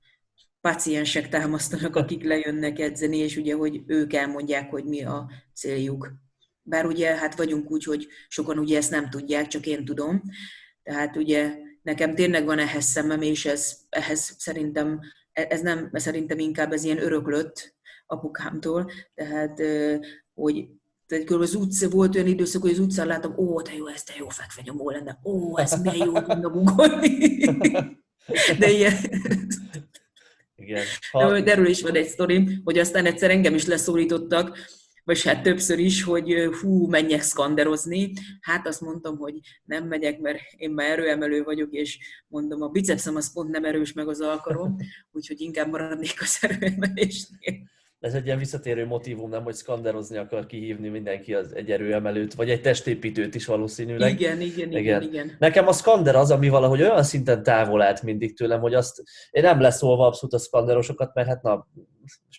[0.61, 6.12] paciensek támasztanak, akik lejönnek edzeni, és ugye, hogy ők elmondják, hogy mi a céljuk.
[6.66, 10.22] Bár ugye, hát vagyunk úgy, hogy sokan ugye ezt nem tudják, csak én tudom.
[10.83, 15.00] Tehát ugye nekem tényleg van ehhez szemem, és ez, ehhez szerintem,
[15.33, 19.62] ez nem, szerintem inkább ez ilyen öröklött apukámtól, tehát
[20.35, 20.66] hogy
[21.07, 24.03] tehát körülbelül az utca, volt olyan időszak, hogy az utcán láttam, ó, te jó, ez
[24.03, 27.44] te jó fekvenyomó lenne, ó, ez milyen jó tudna ugorni.
[28.59, 28.94] De ilyen...
[30.57, 30.85] Igen.
[31.11, 31.40] Ha...
[31.40, 34.59] De erről is van egy sztori, hogy aztán egyszer engem is leszólítottak,
[35.04, 38.12] vagy hát többször is, hogy hú, menjek szkanderozni.
[38.40, 43.16] Hát azt mondtam, hogy nem megyek, mert én már erőemelő vagyok, és mondom, a bicepszem
[43.16, 44.76] az pont nem erős meg az alkarom,
[45.12, 47.72] úgyhogy inkább maradnék az erőemelésnél
[48.04, 52.50] ez egy ilyen visszatérő motivum, nem, hogy szkanderozni akar kihívni mindenki az egy erőemelőt, vagy
[52.50, 54.20] egy testépítőt is valószínűleg.
[54.20, 55.02] Igen, igen, igen, igen.
[55.02, 55.36] igen.
[55.38, 59.42] Nekem a skander az, ami valahogy olyan szinten távol állt mindig tőlem, hogy azt én
[59.42, 61.66] nem leszólva abszolút a skanderosokat, mert hát na,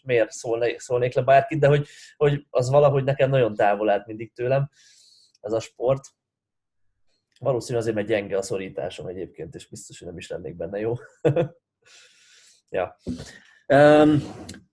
[0.04, 4.34] miért szólnék, szólnék le bárkit, de hogy, hogy az valahogy nekem nagyon távol állt mindig
[4.34, 4.70] tőlem,
[5.42, 6.04] ez a sport.
[7.40, 10.94] Valószínűleg azért, mert gyenge a szorításom egyébként, és biztos, hogy nem is lennék benne jó.
[12.78, 12.98] ja.
[13.68, 14.24] Um,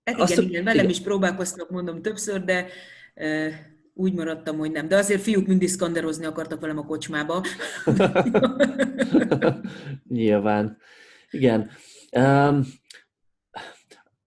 [0.03, 0.89] hát igen, igen, igen, velem igen.
[0.89, 2.67] is próbálkoztak, mondom többször, de
[3.15, 3.53] uh,
[3.93, 4.87] úgy maradtam, hogy nem.
[4.87, 7.43] De azért fiúk mindig szkanderozni akartak velem a kocsmába.
[10.07, 10.77] Nyilván.
[11.29, 11.69] Igen.
[12.11, 12.65] Um,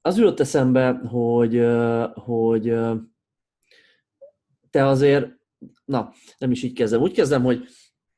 [0.01, 1.67] az jutott eszembe, hogy,
[2.15, 2.75] hogy
[4.71, 5.29] te azért,
[5.85, 7.01] na, nem is így kezdem.
[7.01, 7.67] Úgy kezdem, hogy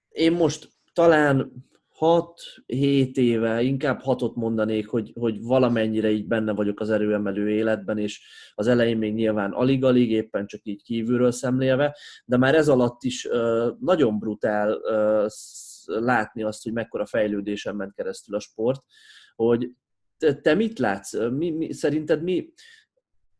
[0.08, 1.52] én most talán
[2.00, 8.20] 6-7 éve, inkább hatot mondanék, hogy, hogy valamennyire így benne vagyok az erőemelő életben, és
[8.54, 13.28] az elején még nyilván alig-alig, éppen csak így kívülről szemlélve, de már ez alatt is
[13.80, 14.80] nagyon brutál
[15.86, 18.82] látni azt, hogy mekkora fejlődésen ment keresztül a sport,
[19.36, 19.70] hogy
[20.42, 21.12] te mit látsz?
[21.30, 22.52] Mi, mi, szerinted mi,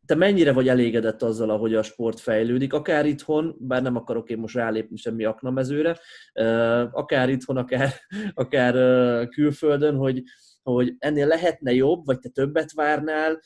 [0.09, 4.37] te mennyire vagy elégedett azzal, ahogy a sport fejlődik, akár itthon, bár nem akarok én
[4.37, 5.99] most rálépni semmi aknamezőre,
[6.91, 7.93] akár itthon, akár,
[8.33, 8.73] akár
[9.27, 10.23] külföldön, hogy,
[10.61, 13.39] hogy ennél lehetne jobb, vagy te többet várnál,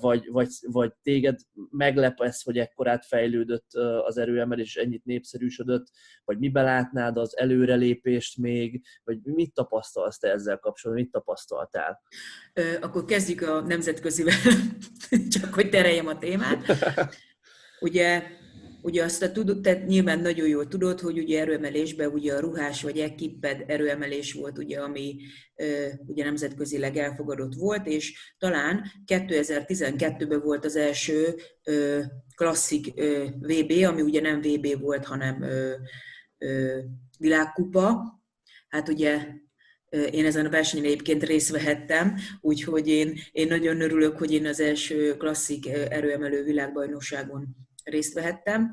[0.00, 1.38] vagy, vagy, vagy téged
[1.70, 3.72] meglep ez, hogy ekkorát fejlődött
[4.04, 5.86] az erőemelés, és ennyit népszerűsödött,
[6.24, 12.02] vagy mibe látnád az előrelépést még, vagy mit tapasztalsz te ezzel kapcsolatban, mit tapasztaltál?
[12.80, 14.34] Akkor kezdjük a nemzetközivel,
[15.40, 16.66] csak hogy tereljem a témát.
[17.80, 18.39] Ugye
[18.82, 22.82] Ugye azt a tudod, tehát nyilván nagyon jól tudod, hogy ugye erőemelésben ugye a ruhás
[22.82, 25.16] vagy ekipped erőemelés volt, ugye, ami
[26.06, 31.34] ugye nemzetközileg elfogadott volt, és talán 2012-ben volt az első
[32.34, 32.92] klasszik
[33.40, 35.44] VB, ami ugye nem VB volt, hanem
[37.18, 38.18] világkupa.
[38.68, 39.26] Hát ugye
[40.10, 44.60] én ezen a versenyen egyébként részt vehettem, úgyhogy én, én nagyon örülök, hogy én az
[44.60, 47.56] első klasszik erőemelő világbajnokságon
[47.90, 48.70] részt vehettem.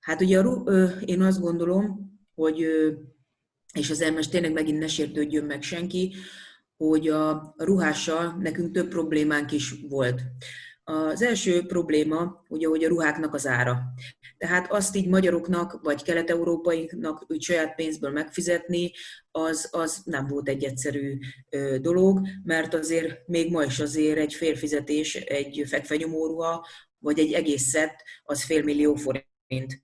[0.00, 0.42] Hát ugye
[1.04, 2.66] én azt gondolom, hogy,
[3.72, 6.14] és az elmes tényleg megint ne sértődjön meg senki,
[6.76, 10.22] hogy a ruhással nekünk több problémánk is volt.
[10.84, 13.82] Az első probléma ugye, hogy a ruháknak az ára.
[14.38, 18.90] Tehát azt így magyaroknak, vagy kelet-európainak úgy saját pénzből megfizetni,
[19.30, 21.18] az, az nem volt egy egyszerű
[21.80, 26.66] dolog, mert azért még ma is azért egy férfizetés, egy fekvenyomóruha,
[27.00, 29.82] vagy egy egész szett, az fél millió forint,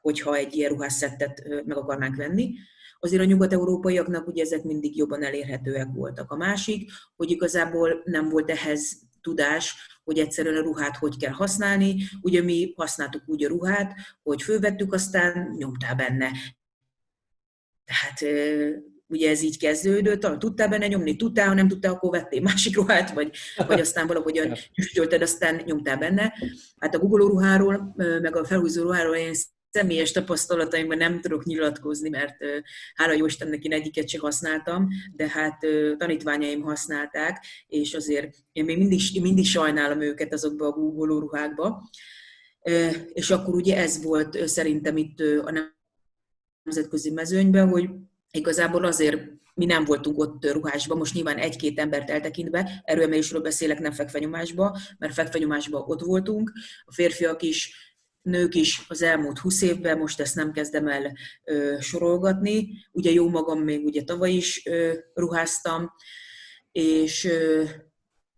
[0.00, 2.54] hogyha egy ilyen ruhászettet meg akarnánk venni.
[3.00, 6.30] Azért a nyugat-európaiaknak ugye ezek mindig jobban elérhetőek voltak.
[6.30, 11.96] A másik, hogy igazából nem volt ehhez tudás, hogy egyszerűen a ruhát hogy kell használni.
[12.20, 16.30] Ugye mi használtuk úgy a ruhát, hogy fölvettük, aztán nyomtál benne.
[17.84, 18.34] Tehát
[19.08, 23.10] ugye ez így kezdődött, tudtál benne nyomni, tudtál, ha nem tudtál, akkor vettél másik ruhát,
[23.10, 23.30] vagy,
[23.66, 26.34] vagy aztán valahogyan füstölted, aztán nyomtál benne.
[26.76, 29.34] Hát a Google ruháról, meg a felhúzó ruháról én
[29.70, 32.36] személyes tapasztalataimban nem tudok nyilatkozni, mert
[32.94, 35.66] hála jó Istennek én egyiket sem használtam, de hát
[35.98, 41.90] tanítványaim használták, és azért én még mindig, mindig sajnálom őket azokba a Google ruhákba.
[43.12, 45.74] És akkor ugye ez volt szerintem itt a
[46.62, 47.88] nemzetközi mezőnyben, hogy
[48.38, 49.20] igazából azért
[49.54, 55.12] mi nem voltunk ott ruhásban, most nyilván egy-két embert eltekintve, erőemelésről beszélek, nem fekvenyomásba, mert
[55.14, 56.52] fekvenyomásban ott voltunk,
[56.84, 57.86] a férfiak is,
[58.22, 63.28] nők is az elmúlt 20 évben, most ezt nem kezdem el ö, sorolgatni, ugye jó
[63.28, 65.92] magam még ugye tavaly is ö, ruháztam,
[66.72, 67.64] és ö,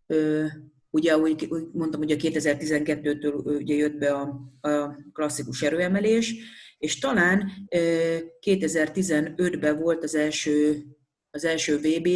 [0.07, 0.47] ö,
[0.91, 4.21] ugye, ahogy mondtam, ugye 2012-től ugye jött be a,
[4.61, 6.35] a klasszikus erőemelés,
[6.81, 7.53] és talán
[8.47, 10.83] 2015-ben volt az első,
[11.31, 12.09] az első VB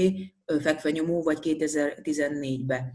[0.63, 2.95] fekvenyomó, vagy 2014-ben.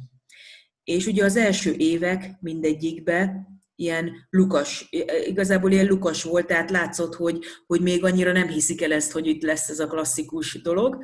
[0.84, 4.88] És ugye az első évek mindegyikben ilyen lukas,
[5.26, 9.28] igazából ilyen lukas volt, tehát látszott, hogy, hogy még annyira nem hiszik el ezt, hogy
[9.28, 11.04] itt lesz ez a klasszikus dolog.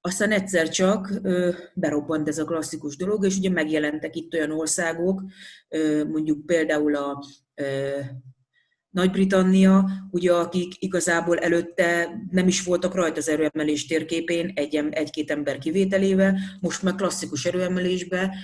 [0.00, 1.20] Aztán egyszer csak
[1.74, 5.22] berobbant ez a klasszikus dolog, és ugye megjelentek itt olyan országok,
[6.06, 7.24] mondjuk például a
[8.94, 15.58] nagy-Britannia, ugye akik igazából előtte nem is voltak rajta az erőemelés térképén, egy, egy-két ember
[15.58, 18.36] kivételével, most meg klasszikus erőemelésbe,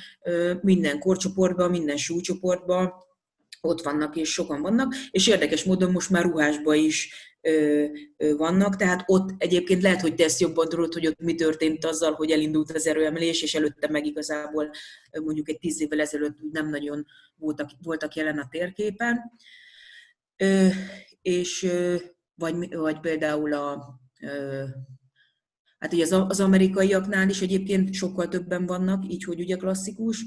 [0.60, 2.92] minden korcsoportban, minden súlycsoportban
[3.60, 7.12] ott vannak és sokan vannak, és érdekes módon most már ruhásba is
[8.36, 12.12] vannak, tehát ott egyébként lehet, hogy te ezt jobban tudod, hogy ott mi történt azzal,
[12.12, 14.70] hogy elindult az erőemelés, és előtte meg igazából
[15.24, 19.32] mondjuk egy tíz évvel ezelőtt nem nagyon voltak, voltak jelen a térképen
[21.22, 21.70] és
[22.34, 24.00] vagy, vagy például a,
[25.78, 30.24] hát ugye az, amerikaiaknál is egyébként sokkal többen vannak, így, hogy ugye klasszikus,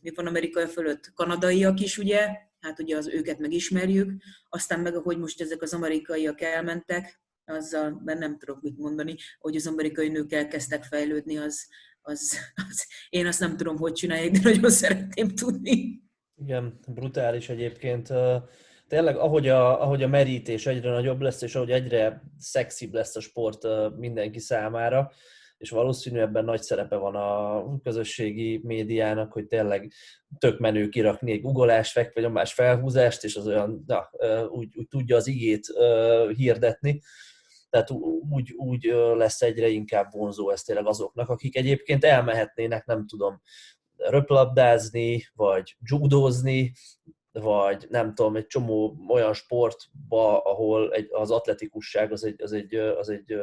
[0.00, 1.12] mi van Amerikai fölött?
[1.14, 2.28] Kanadaiak is, ugye,
[2.60, 8.18] hát ugye az őket megismerjük, aztán meg, ahogy most ezek az amerikaiak elmentek, azzal ben
[8.18, 11.66] nem tudok mit mondani, hogy az amerikai nők elkezdtek fejlődni, az,
[12.00, 12.36] az,
[12.68, 16.02] az, én azt nem tudom, hogy csinálják, de nagyon szeretném tudni.
[16.36, 18.08] Igen, brutális egyébként
[18.90, 23.20] tényleg ahogy a, ahogy a merítés egyre nagyobb lesz, és ahogy egyre szexibb lesz a
[23.20, 25.12] sport mindenki számára,
[25.58, 29.92] és valószínű ebben nagy szerepe van a közösségi médiának, hogy tényleg
[30.38, 34.10] tök menő kirakni egy ugolás, más felhúzást, és az olyan, na,
[34.48, 35.66] úgy, úgy tudja az igét
[36.36, 37.00] hirdetni.
[37.68, 37.90] Tehát
[38.30, 38.84] úgy, úgy
[39.16, 43.40] lesz egyre inkább vonzó ez tényleg azoknak, akik egyébként elmehetnének, nem tudom,
[43.96, 46.72] röplabdázni, vagy judózni,
[47.32, 52.74] vagy nem tudom, egy csomó olyan sportba, ahol egy, az atletikusság az egy, az egy,
[52.74, 53.34] az egy,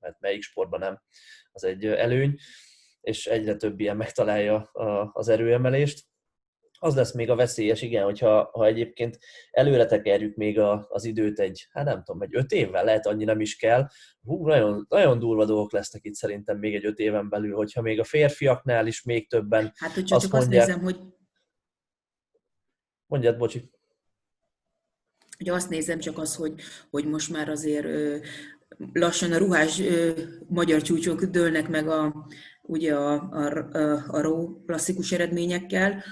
[0.00, 1.00] hát melyik sportban nem,
[1.52, 2.38] az egy előny,
[3.00, 4.70] és egyre több ilyen megtalálja
[5.12, 6.06] az erőemelést.
[6.80, 9.18] Az lesz még a veszélyes, igen, hogyha ha egyébként
[9.50, 13.24] előre tekerjük még a, az időt egy, hát nem tudom, egy öt évvel, lehet annyi
[13.24, 13.86] nem is kell.
[14.22, 18.00] Hú, nagyon, nagyon durva dolgok lesznek itt szerintem még egy öt éven belül, hogyha még
[18.00, 21.17] a férfiaknál is még többen Hát, hogyha azt csak mondják, azt nézem, hogy
[23.08, 23.70] Mondjad, bocsi.
[25.40, 26.54] Ugye azt nézem csak az, hogy,
[26.90, 27.86] hogy most már azért
[28.92, 29.82] lassan a ruhás
[30.48, 32.26] magyar csúcsok dőlnek meg a,
[32.62, 36.04] ugye a, a, a, a RO klasszikus eredményekkel.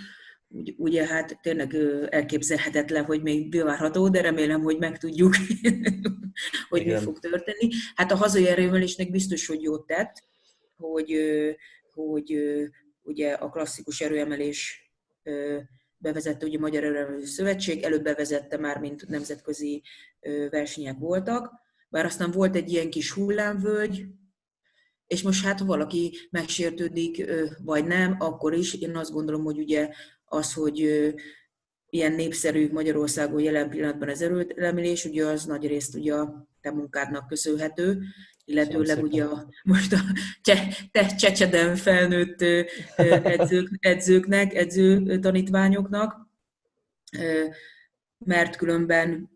[0.77, 1.75] Ugye, hát tényleg
[2.09, 5.35] elképzelhetetlen, hogy még bővárható, de remélem, hogy megtudjuk,
[6.69, 6.99] hogy Igen.
[6.99, 7.69] mi fog történni.
[7.95, 10.23] Hát a hazai erőmelésnek biztos, hogy jót tett,
[10.77, 11.17] hogy,
[11.93, 12.39] hogy
[13.03, 14.91] ugye a klasszikus erőemelés
[15.99, 19.83] bevezette ugye Magyar Erőemelő Szövetség, előbb bevezette már, mint nemzetközi
[20.51, 21.53] versenyek voltak,
[21.89, 24.07] bár aztán volt egy ilyen kis hullámvölgy,
[25.07, 27.31] és most hát, ha valaki megsértődik,
[27.65, 29.91] vagy nem, akkor is én azt gondolom, hogy ugye
[30.25, 30.79] az, hogy
[31.91, 37.29] ilyen népszerű Magyarországon jelen pillanatban az erőemelés, ugye az nagy részt ugye a te munkádnak
[37.29, 38.03] köszönhető,
[38.47, 39.99] illetőleg ugye a, most a
[40.43, 42.41] cse, te csecseden felnőtt
[42.97, 46.27] edzők, edzőknek, edző tanítványoknak,
[48.19, 49.31] mert különben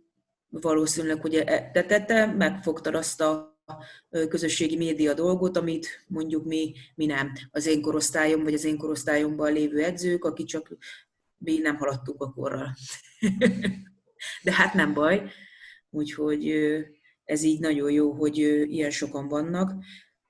[0.48, 3.58] valószínűleg, hogy te, te, te megfogtad azt a
[4.28, 7.32] közösségi média dolgot, amit mondjuk mi, mi nem.
[7.50, 10.76] Az én korosztályom, vagy az én korosztályomban lévő edzők, akik csak
[11.38, 12.74] mi nem haladtunk a korral.
[14.44, 15.30] De hát nem baj.
[15.90, 16.52] Úgyhogy
[17.30, 18.38] ez így nagyon jó, hogy
[18.72, 19.72] ilyen sokan vannak.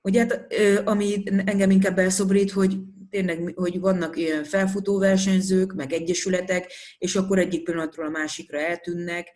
[0.03, 0.47] Ugye hát,
[0.85, 2.77] ami engem inkább elszobrít, hogy
[3.11, 9.29] tényleg, hogy vannak ilyen felfutó versenyzők, meg egyesületek, és akkor egyik pillanatról a másikra eltűnnek.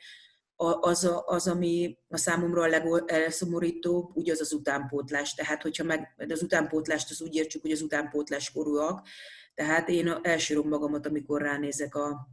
[0.81, 5.35] Az, a, az ami a számomra a legelszomorítóbb, ugye az az utánpótlás.
[5.35, 9.07] Tehát, hogyha meg, az utánpótlást az úgy értsük, hogy az utánpótlás korúak.
[9.55, 12.29] Tehát én elsírom magamat, amikor ránézek a,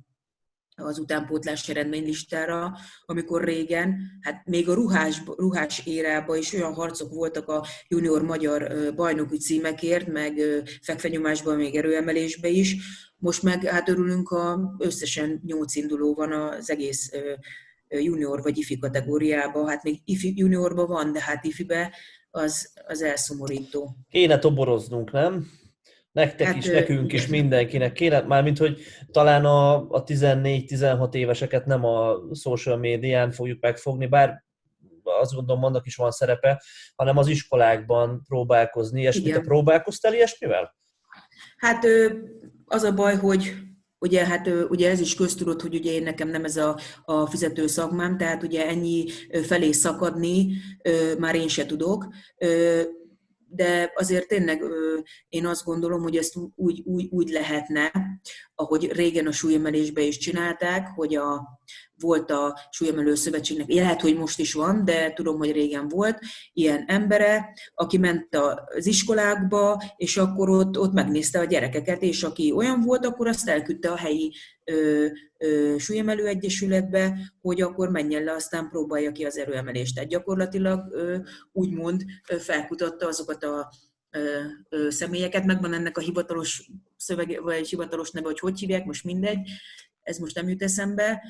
[0.83, 7.47] az utánpótlás eredménylistára, amikor régen, hát még a ruhás, ruhás érában is olyan harcok voltak
[7.47, 10.41] a junior magyar bajnoki címekért, meg
[10.81, 12.75] fekvenyomásban, még erőemelésbe is.
[13.17, 17.11] Most meg hát örülünk, a összesen nyolc induló van az egész
[17.87, 19.69] junior vagy ifi kategóriába.
[19.69, 21.95] Hát még ifi juniorban van, de hát ifibe
[22.29, 23.95] az, az elszomorító.
[24.09, 25.51] Kéne toboroznunk, nem?
[26.11, 28.81] Nektek hát, is, nekünk is, mindenkinek kéne, mármint, hogy
[29.11, 34.43] talán a, a 14-16 éveseket nem a social médián fogjuk megfogni, bár
[35.03, 36.61] azt gondolom, annak is van szerepe,
[36.95, 39.01] hanem az iskolákban próbálkozni.
[39.01, 40.75] És mit te próbálkoztál ilyesmivel?
[41.57, 41.85] Hát
[42.65, 43.53] az a baj, hogy
[44.03, 47.67] Ugye, hát ugye ez is köztudott, hogy ugye én nekem nem ez a, a fizető
[47.67, 49.05] szakmám, tehát ugye ennyi
[49.43, 50.47] felé szakadni
[51.17, 52.07] már én se tudok
[53.53, 54.63] de azért tényleg
[55.29, 57.91] én azt gondolom, hogy ezt úgy, úgy, úgy lehetne,
[58.55, 61.59] ahogy régen a súlyemelésbe is csinálták, hogy a,
[62.01, 66.19] volt a súlyemelő szövetségnek, lehet, hogy most is van, de tudom, hogy régen volt,
[66.53, 68.35] ilyen embere, aki ment
[68.75, 73.49] az iskolákba, és akkor ott, ott megnézte a gyerekeket, és aki olyan volt, akkor azt
[73.49, 74.33] elküldte a helyi
[74.63, 75.05] ö,
[75.37, 79.95] ö, súlyemelő egyesületbe, hogy akkor menjen le, aztán próbálja ki az erőemelést.
[79.95, 81.17] Tehát gyakorlatilag ö,
[81.51, 82.03] úgymond
[82.39, 83.69] felkutatta azokat a
[84.89, 89.49] személyeket, megvan ennek a hivatalos szövege, vagy hivatalos neve, hogy hogy hívják, most mindegy,
[90.03, 91.23] ez most nem jut eszembe,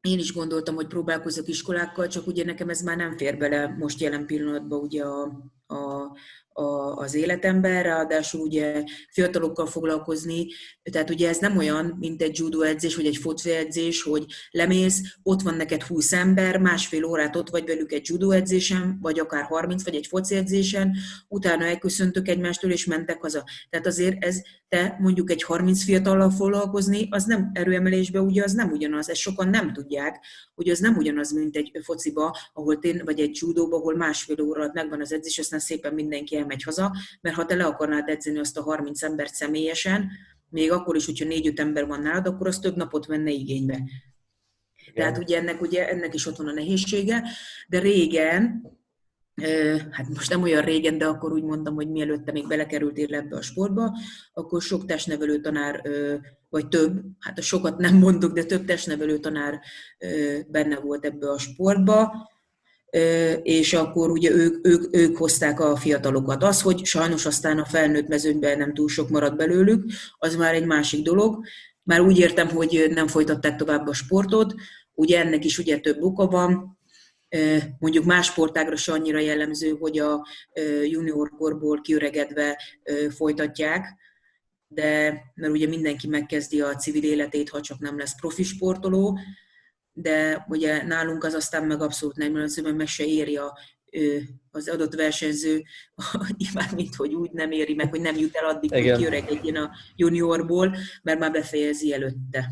[0.00, 4.00] én is gondoltam, hogy próbálkozok iskolákkal, csak ugye nekem ez már nem fér bele most
[4.00, 5.22] jelen pillanatban ugye a,
[5.66, 6.16] a,
[6.58, 10.46] a, az életemben, ráadásul ugye fiatalokkal foglalkozni,
[10.90, 15.02] tehát ugye ez nem olyan, mint egy judo edzés, vagy egy foci edzés, hogy lemész,
[15.22, 19.44] ott van neked 20 ember, másfél órát ott vagy velük egy judo edzésen, vagy akár
[19.44, 20.96] 30, vagy egy foci edzésen,
[21.28, 23.44] utána elköszöntök egymástól, és mentek haza.
[23.70, 28.70] Tehát azért ez, te mondjuk egy 30 fiatallal foglalkozni, az nem erőemelésbe, ugye az nem
[28.70, 33.20] ugyanaz, ezt sokan nem tudják, hogy az nem ugyanaz, mint egy fociba, ahol én, vagy
[33.20, 37.36] egy judóba, ahol másfél óra alatt megvan az edzés, aztán szépen mindenki elmegy haza, mert
[37.36, 40.10] ha te le akarnád edzeni azt a 30 embert személyesen,
[40.50, 43.74] még akkor is, hogyha négy-öt ember van nálad, akkor az több napot venne igénybe.
[43.74, 44.94] Igen.
[44.94, 47.24] Tehát ugye ennek, ugye ennek is ott van a nehézsége,
[47.68, 48.62] de régen,
[49.90, 53.42] hát most nem olyan régen, de akkor úgy mondtam, hogy mielőtte még belekerültél ebbe a
[53.42, 53.96] sportba,
[54.32, 55.82] akkor sok testnevelő tanár,
[56.48, 59.60] vagy több, hát a sokat nem mondok, de több testnevelő tanár
[60.48, 62.28] benne volt ebbe a sportba,
[63.42, 66.42] és akkor ugye ők, ők, ők hozták a fiatalokat.
[66.42, 69.84] Az, hogy sajnos aztán a felnőtt mezőnyben nem túl sok maradt belőlük,
[70.18, 71.44] az már egy másik dolog.
[71.82, 74.54] Már úgy értem, hogy nem folytatták tovább a sportot,
[74.94, 76.77] ugye ennek is ugye több oka van,
[77.78, 80.26] mondjuk más sportágra se annyira jellemző, hogy a
[80.84, 82.58] junior korból kiöregedve
[83.10, 83.86] folytatják,
[84.68, 89.18] de mert ugye mindenki megkezdi a civil életét, ha csak nem lesz profi sportoló,
[89.92, 93.58] de ugye nálunk az aztán meg abszolút nem, mert meg se éri a,
[94.50, 95.62] az adott versenyző,
[96.54, 98.88] már mint hogy úgy nem éri meg, hogy nem jut el addig, Igen.
[98.88, 102.50] hogy kiöregedjen a juniorból, mert már befejezi előtte.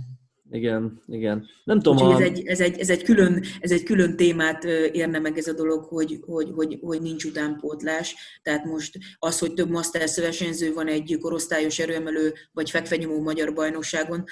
[0.50, 1.46] Igen, igen.
[1.64, 2.14] Nem tudom, a...
[2.14, 5.52] ez, egy, ez, egy, ez, egy külön, ez egy külön témát érne meg ez a
[5.52, 8.14] dolog, hogy, hogy, hogy, hogy nincs utánpótlás.
[8.42, 14.24] Tehát most az, hogy több Masters versenyző van egy korosztályos erőemelő vagy fekvenyomó magyar bajnokságon,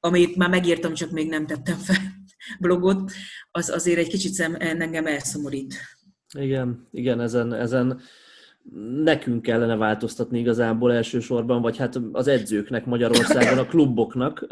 [0.00, 1.96] amit már megírtam, csak még nem tettem fel
[2.60, 3.12] blogot,
[3.50, 5.74] az azért egy kicsit szem, engem elszomorít.
[6.38, 8.00] Igen, igen, ezen, ezen
[9.02, 14.46] nekünk kellene változtatni igazából elsősorban, vagy hát az edzőknek Magyarországon, a kluboknak,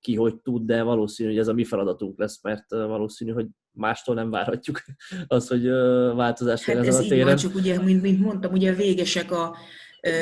[0.00, 4.14] ki hogy tud, de valószínű, hogy ez a mi feladatunk lesz, mert valószínű, hogy mástól
[4.14, 4.82] nem várhatjuk
[5.26, 5.68] azt, hogy
[6.14, 7.26] változás hát ezen a téren.
[7.26, 9.56] Van, csak ugye, mint, mint mondtam, ugye végesek a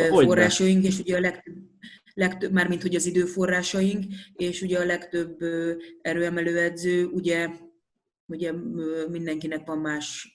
[0.08, 1.54] forrásaink, és ugye a legtöbb
[2.14, 5.38] legtöbb, mármint hogy az időforrásaink, és ugye a legtöbb
[6.00, 7.48] erőemelő edző, ugye,
[8.26, 8.52] ugye
[9.10, 10.34] mindenkinek van más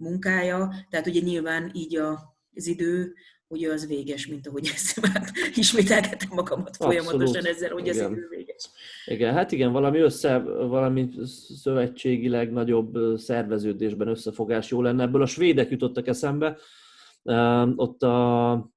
[0.00, 3.14] munkája, tehát ugye nyilván így a, az idő,
[3.48, 6.94] ugye az véges, mint ahogy ezt már ismételgetem magamat Abszolút.
[6.94, 8.04] folyamatosan ezzel, hogy igen.
[8.04, 8.70] az idő véges.
[9.06, 10.38] Igen, hát igen, valami össze,
[10.68, 11.08] valami
[11.62, 15.02] szövetségileg nagyobb szerveződésben összefogás jó lenne.
[15.02, 16.56] Ebből a svédek jutottak eszembe.
[17.76, 18.70] Ott a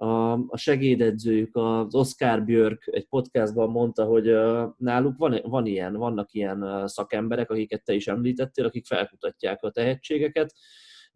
[0.00, 4.34] a, segédedzőjük, az Oscar Björk egy podcastban mondta, hogy
[4.76, 10.54] náluk van, van ilyen, vannak ilyen szakemberek, akiket te is említettél, akik felkutatják a tehetségeket,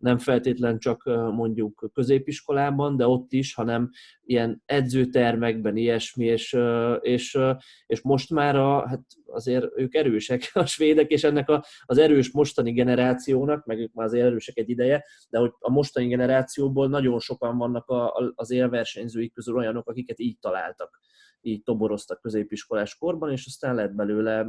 [0.03, 3.91] nem feltétlen csak mondjuk középiskolában, de ott is, hanem
[4.23, 6.57] ilyen edzőtermekben, ilyesmi, és,
[7.01, 7.39] és,
[7.87, 12.33] és most már a, hát azért ők erősek a svédek, és ennek a, az erős
[12.33, 17.19] mostani generációnak, meg ők már azért erősek egy ideje, de hogy a mostani generációból nagyon
[17.19, 21.01] sokan vannak a, az élversenyzőik közül olyanok, akiket így találtak
[21.43, 24.47] így toboroztak középiskolás korban, és aztán lett belőle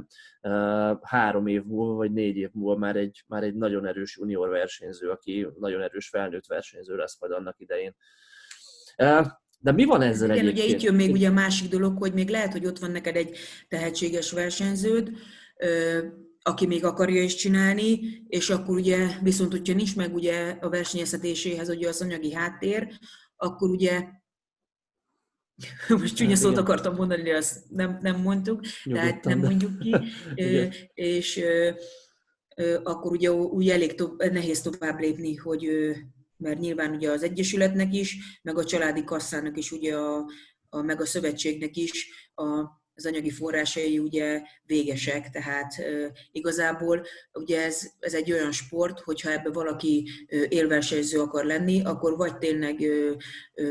[1.01, 5.09] három év múlva, vagy négy év múlva már egy, már egy nagyon erős junior versenyző,
[5.09, 7.95] aki nagyon erős felnőtt versenyző lesz majd annak idején.
[9.59, 10.65] De mi van ezzel Igen, egyébként?
[10.65, 13.15] ugye itt jön még ugye a másik dolog, hogy még lehet, hogy ott van neked
[13.15, 13.37] egy
[13.67, 15.11] tehetséges versenyződ,
[16.41, 21.69] aki még akarja is csinálni, és akkor ugye viszont, hogyha nincs meg ugye a versenyeztetéséhez
[21.69, 22.87] ugye az anyagi háttér,
[23.35, 24.03] akkor ugye
[25.89, 29.95] most csúnya hát, szót akartam mondani, de azt nem, nem mondtuk, tehát nem mondjuk ki,
[30.93, 31.43] és
[32.83, 35.67] akkor ugye úgy elég to- nehéz tovább lépni, hogy
[36.37, 40.25] mert nyilván ugye az Egyesületnek is, meg a családi kasszának is, ugye a,
[40.69, 42.43] a, meg a szövetségnek is a,
[42.95, 49.31] az anyagi forrásai ugye végesek, tehát e, igazából ugye ez, ez egy olyan sport, hogyha
[49.31, 50.09] ebbe valaki
[50.49, 53.15] élversenyző akar lenni, akkor vagy tényleg e,
[53.53, 53.65] e,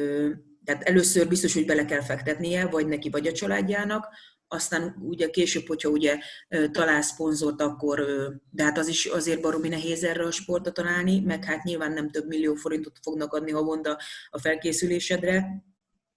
[0.64, 4.08] tehát először biztos, hogy bele kell fektetnie, vagy neki, vagy a családjának,
[4.48, 6.18] aztán ugye később, hogyha ugye
[6.70, 8.04] talál szponzort, akkor,
[8.50, 12.10] de hát az is azért baromi nehéz erre a sportra találni, meg hát nyilván nem
[12.10, 13.98] több millió forintot fognak adni havonta
[14.30, 15.64] a felkészülésedre,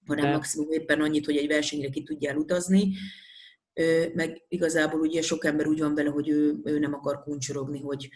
[0.06, 0.32] hanem de.
[0.32, 2.94] maximum éppen annyit, hogy egy versenyre ki tudjál utazni,
[4.14, 8.10] meg igazából ugye sok ember úgy van vele, hogy ő, ő nem akar kuncsorogni, hogy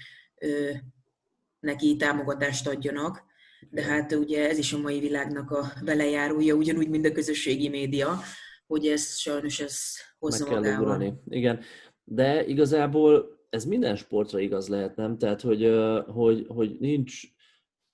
[1.60, 3.24] neki támogatást adjanak,
[3.72, 8.20] de hát ugye ez is a mai világnak a velejárója, ugyanúgy, mint a közösségi média,
[8.68, 9.80] hogy ez sajnos ez
[10.20, 11.22] hozza Meg kell magával.
[11.28, 11.60] Igen,
[12.04, 15.18] de igazából ez minden sportra igaz lehet, nem?
[15.18, 15.72] Tehát, hogy,
[16.08, 17.22] hogy, hogy nincs,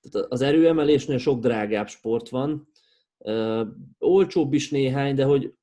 [0.01, 2.69] tehát az erőemelésnél sok drágább sport van,
[3.99, 5.53] olcsóbb is néhány, de hogy,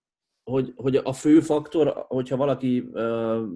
[0.44, 2.90] hogy, hogy a fő faktor, hogyha valaki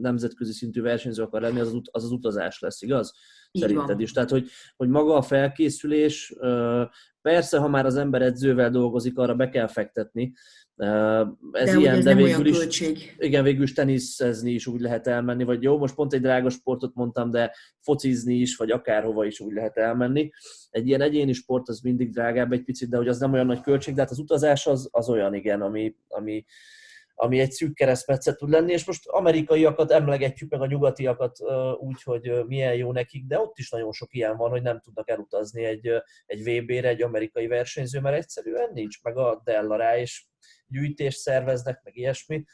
[0.00, 3.12] nemzetközi szintű versenyző akar lenni, az az, az utazás lesz, igaz?
[3.50, 4.00] Így Szerinted van.
[4.00, 4.12] is.
[4.12, 6.34] Tehát, hogy, hogy maga a felkészülés,
[7.20, 10.32] persze, ha már az ember edzővel dolgozik, arra be kell fektetni,
[10.76, 13.14] ez de ilyen, de végül is, költség.
[13.18, 16.94] igen, végül is teniszezni is úgy lehet elmenni, vagy jó, most pont egy drága sportot
[16.94, 20.30] mondtam, de focizni is, vagy akárhova is úgy lehet elmenni.
[20.70, 23.60] Egy ilyen egyéni sport az mindig drágább egy picit, de hogy az nem olyan nagy
[23.60, 26.44] költség, de hát az utazás az, az olyan, igen, ami, ami,
[27.14, 31.38] ami egy szűk keresztmetszet tud lenni, és most amerikaiakat emlegetjük meg a nyugatiakat
[31.78, 35.10] úgy, hogy milyen jó nekik, de ott is nagyon sok ilyen van, hogy nem tudnak
[35.10, 35.90] elutazni egy,
[36.26, 40.26] egy VB-re, egy amerikai versenyző, mert egyszerűen nincs meg a Della rá, és
[40.68, 42.44] gyűjtést szerveznek, meg ilyesmi.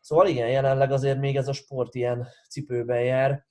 [0.00, 3.46] Szóval igen, jelenleg azért még ez a sport ilyen cipőben jár.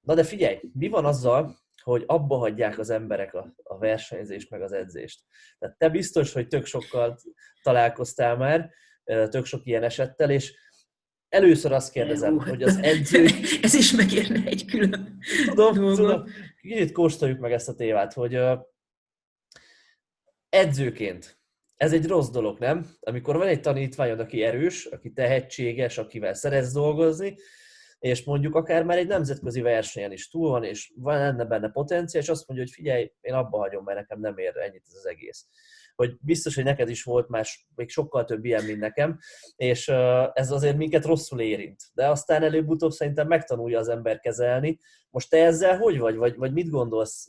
[0.00, 4.62] Na de figyelj, mi van azzal, hogy abba hagyják az emberek a, a versenyzést, meg
[4.62, 5.20] az edzést.
[5.58, 7.18] Tehát te biztos, hogy tök sokkal
[7.62, 8.70] találkoztál már,
[9.04, 10.54] tök sok ilyen esettel, és
[11.28, 12.40] először azt kérdezem, Jó.
[12.40, 13.26] hogy az edző...
[13.62, 16.24] Ez is megérne egy külön Tudom, tudom.
[16.60, 18.38] Kicsit kóstoljuk meg ezt a tévát, hogy
[20.48, 21.39] edzőként
[21.80, 22.86] ez egy rossz dolog, nem?
[23.00, 27.36] Amikor van egy tanítványod, aki erős, aki tehetséges, akivel szeretsz dolgozni,
[27.98, 32.22] és mondjuk akár már egy nemzetközi versenyen is túl van, és van lenne benne potenciál,
[32.22, 35.06] és azt mondja, hogy figyelj, én abba hagyom, mert nekem nem ér ennyit ez az
[35.06, 35.46] egész.
[35.94, 39.18] Hogy biztos, hogy neked is volt más, még sokkal több ilyen, mint nekem,
[39.56, 39.88] és
[40.32, 41.82] ez azért minket rosszul érint.
[41.94, 44.78] De aztán előbb-utóbb szerintem megtanulja az ember kezelni.
[45.10, 47.26] Most te ezzel hogy vagy, vagy, vagy mit gondolsz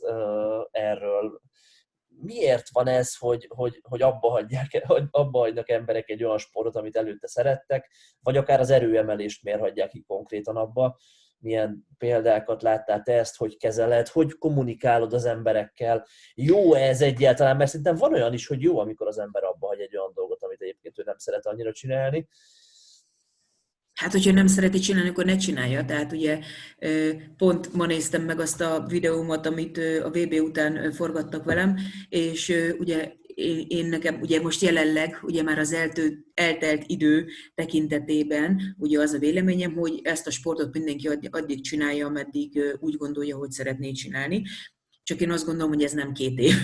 [0.70, 1.40] erről?
[2.22, 6.76] Miért van ez, hogy, hogy, hogy abba, hagyják, hogy abba hagynak emberek egy olyan sportot,
[6.76, 10.96] amit előtte szerettek, vagy akár az erőemelést miért hagyják ki konkrétan abba,
[11.38, 17.70] milyen példákat láttál te ezt, hogy kezeled, hogy kommunikálod az emberekkel, jó ez egyáltalán, mert
[17.70, 20.60] szerintem van olyan is, hogy jó, amikor az ember abba hagy egy olyan dolgot, amit
[20.62, 22.28] egyébként ő nem szeret annyira csinálni,
[24.02, 25.84] Hát, hogyha nem szereti csinálni, akkor ne csinálja.
[25.84, 26.38] Tehát ugye
[27.36, 31.78] pont ma néztem meg azt a videómat, amit a VB után forgattak velem,
[32.08, 38.74] és ugye én, én nekem ugye most jelenleg, ugye már az eltő, eltelt idő tekintetében,
[38.78, 43.50] ugye az a véleményem, hogy ezt a sportot mindenki addig csinálja, ameddig úgy gondolja, hogy
[43.50, 44.42] szeretné csinálni.
[45.02, 46.54] Csak én azt gondolom, hogy ez nem két év.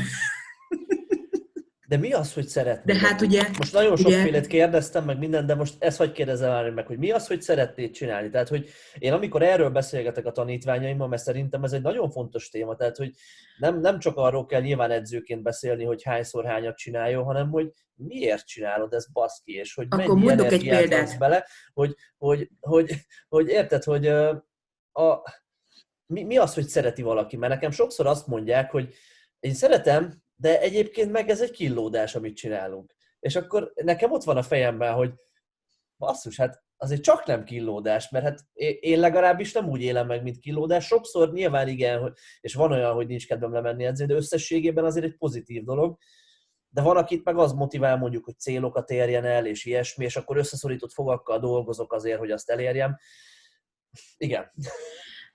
[1.88, 2.96] De mi az, hogy szeretnéd?
[2.96, 3.42] De hát ugye...
[3.58, 7.26] Most nagyon sokfélét kérdeztem meg minden, de most ezt hogy kérdezem meg, hogy mi az,
[7.26, 8.30] hogy szeretnéd csinálni?
[8.30, 12.76] Tehát, hogy én amikor erről beszélgetek a tanítványaimmal, mert szerintem ez egy nagyon fontos téma,
[12.76, 13.12] tehát, hogy
[13.58, 18.46] nem, nem csak arról kell nyilván edzőként beszélni, hogy hányszor hányat csináljon, hanem hogy miért
[18.46, 21.18] csinálod ezt baszki, és hogy Akkor mennyi mondok egy példát.
[21.18, 22.94] bele, hogy, hogy, hogy,
[23.28, 24.06] hogy érted, hogy
[24.92, 25.22] a,
[26.06, 27.36] mi, mi az, hogy szereti valaki?
[27.36, 28.94] Mert nekem sokszor azt mondják, hogy
[29.40, 32.94] én szeretem, de egyébként meg ez egy killódás, amit csinálunk.
[33.20, 35.12] És akkor nekem ott van a fejemben, hogy
[35.96, 38.40] basszus, hát azért csak nem killódás, mert hát
[38.80, 40.86] én legalábbis nem úgy élem meg, mint killódás.
[40.86, 45.16] Sokszor nyilván igen, és van olyan, hogy nincs kedvem lemenni edzeni, de összességében azért egy
[45.16, 45.98] pozitív dolog.
[46.68, 50.36] De van, akit meg az motivál mondjuk, hogy célokat érjen el, és ilyesmi, és akkor
[50.36, 52.96] összeszorított fogakkal dolgozok azért, hogy azt elérjem.
[54.16, 54.52] Igen.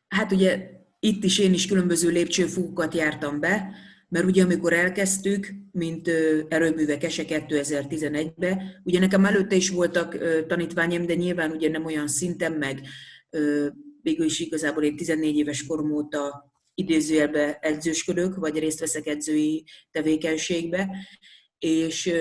[0.07, 3.75] Hát ugye itt is én is különböző lépcsőfokokat jártam be,
[4.13, 6.07] mert ugye amikor elkezdtük, mint
[6.47, 12.81] erőművekese 2011-ben, ugye nekem előtte is voltak tanítványom, de nyilván ugye nem olyan szinten, meg.
[14.01, 20.89] Végül is igazából én 14 éves korom óta idézőjelbe edzősködök, vagy részt veszek edzői tevékenységbe,
[21.59, 22.11] és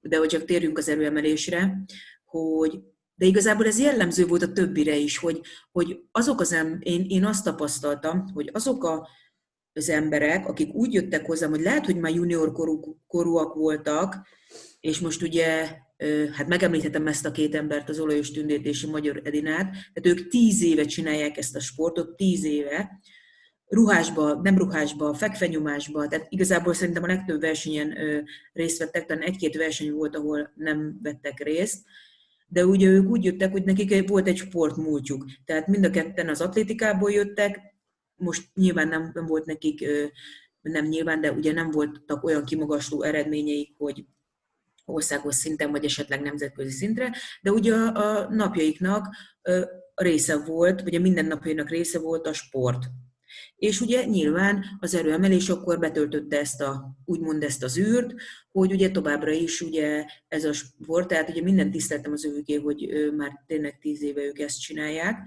[0.00, 1.84] de hogy csak térjünk az erőemelésre,
[2.24, 2.78] hogy
[3.14, 5.40] de igazából ez jellemző volt a többire is, hogy,
[5.70, 9.08] hogy azok az én, én azt tapasztaltam, hogy azok a,
[9.78, 14.26] az emberek, akik úgy jöttek hozzám, hogy lehet, hogy már junior korú, korúak voltak,
[14.80, 15.68] és most ugye,
[16.32, 20.28] hát megemlíthetem ezt a két embert, az Olajos Tündét és a Magyar Edinát, tehát ők
[20.28, 23.00] tíz éve csinálják ezt a sportot, tíz éve,
[23.68, 27.94] ruhásba, nem ruhásba, fekvenyomásba, tehát igazából szerintem a legtöbb versenyen
[28.52, 31.84] részt vettek, talán egy-két verseny volt, ahol nem vettek részt,
[32.46, 35.24] de ugye ők úgy jöttek, hogy nekik volt egy sportmúltjuk.
[35.44, 37.60] Tehát mind a ketten az atlétikából jöttek,
[38.18, 39.86] most nyilván nem, volt nekik,
[40.60, 44.04] nem nyilván, de ugye nem voltak olyan kimagasló eredményeik, hogy
[44.84, 49.06] országos szinten, vagy esetleg nemzetközi szintre, de ugye a, napjaiknak
[49.94, 52.86] része volt, vagy a mindennapjainak része volt a sport.
[53.56, 58.14] És ugye nyilván az erőemelés akkor betöltötte ezt a, úgymond ezt az űrt,
[58.52, 63.10] hogy ugye továbbra is ugye ez a sport, tehát ugye minden tiszteltem az őké, hogy
[63.16, 65.18] már tényleg tíz éve ők ezt csinálják,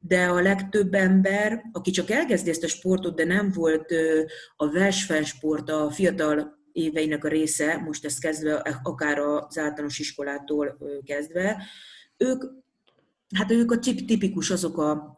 [0.00, 3.94] de a legtöbb ember, aki csak elkezdi ezt a sportot, de nem volt
[4.56, 11.62] a versfensport a fiatal éveinek a része, most ezt kezdve, akár az általános iskolától kezdve,
[12.16, 12.42] ők
[13.34, 15.14] Hát ők a tipikus azok a,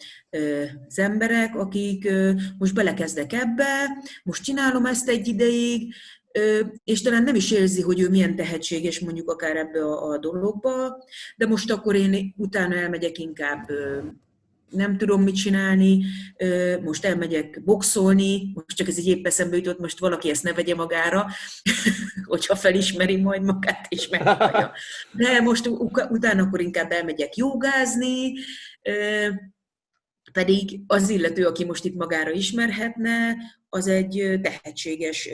[0.89, 2.13] az emberek, akik
[2.59, 5.95] most belekezdek ebbe, most csinálom ezt egy ideig,
[6.85, 11.05] és talán nem is érzi, hogy ő milyen tehetséges mondjuk akár ebbe a, a dologba,
[11.37, 13.69] de most akkor én utána elmegyek inkább
[14.73, 16.05] nem tudom mit csinálni,
[16.83, 20.75] most elmegyek boxolni, most csak ez egy épp eszembe jutott, most valaki ezt ne vegye
[20.75, 21.27] magára,
[22.25, 24.73] hogyha felismeri majd magát, és meghallja.
[25.13, 25.67] De most
[26.09, 28.33] utána akkor inkább elmegyek jogázni,
[30.33, 33.37] pedig az illető, aki most itt magára ismerhetne,
[33.69, 35.29] az egy tehetséges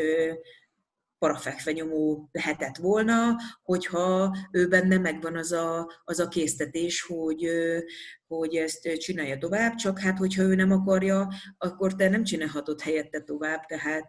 [1.18, 7.50] parafekvenyomó lehetett volna, hogyha ő benne megvan az a, az a késztetés, hogy,
[8.28, 13.20] hogy ezt csinálja tovább, csak hát hogyha ő nem akarja, akkor te nem csinálhatod helyette
[13.20, 14.08] tovább, tehát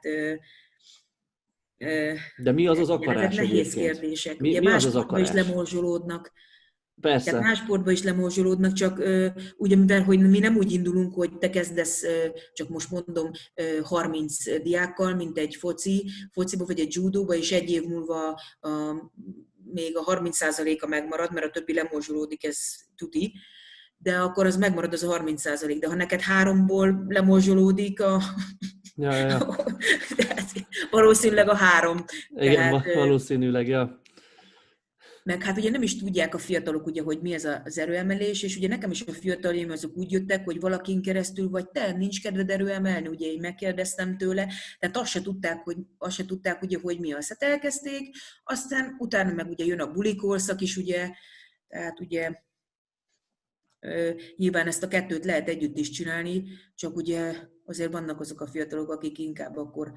[2.38, 3.92] de mi az az akarás Nehéz egyébként?
[3.92, 4.40] kérdések.
[4.40, 5.30] Mi, Ugye mi az az akarás?
[5.30, 6.32] is lemorzsolódnak
[7.02, 7.32] Persze.
[7.32, 9.04] Tehát más sportban is lemorzsolódnak, csak
[9.58, 12.04] ugye mivel, hogy mi nem úgy indulunk, hogy te kezdesz,
[12.54, 13.32] csak most mondom,
[13.84, 18.70] 30 diákkal, mint egy foci, fociba vagy egy judóba, és egy év múlva a,
[19.74, 22.58] még a 30%-a megmarad, mert a többi lemorzsolódik, ez
[22.96, 23.34] tuti,
[24.02, 28.22] de akkor az megmarad az a 30%, de ha neked háromból lemorzsolódik a...
[28.96, 29.56] Ja, ja, ja.
[30.92, 32.06] valószínűleg a három.
[32.30, 34.02] Igen, Tehát, valószínűleg, ja
[35.30, 38.58] meg hát ugye nem is tudják a fiatalok, ugye, hogy mi ez az erőemelés, és
[38.58, 42.50] ugye nekem is a fiataljaim azok úgy jöttek, hogy valakin keresztül, vagy te, nincs kedved
[42.50, 44.48] erőemelni, ugye én megkérdeztem tőle,
[44.80, 47.28] tehát azt se tudták, hogy, azt se tudták ugye, hogy mi az.
[47.28, 51.10] Hát elkezdték, aztán utána meg ugye jön a bulikorszak is, ugye,
[51.68, 52.32] tehát ugye
[54.36, 56.44] Nyilván ezt a kettőt lehet együtt is csinálni,
[56.76, 57.34] csak ugye
[57.66, 59.92] azért vannak azok a fiatalok, akik inkább akkor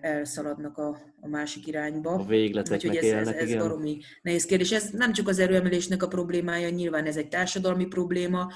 [0.00, 2.10] elszaladnak a, a másik irányba.
[2.10, 3.60] A végleteknek Úgyhogy ez, élnek, ez, ez igen.
[3.60, 4.72] baromi nehéz kérdés.
[4.72, 8.52] Ez nem csak az erőemelésnek a problémája, nyilván ez egy társadalmi probléma,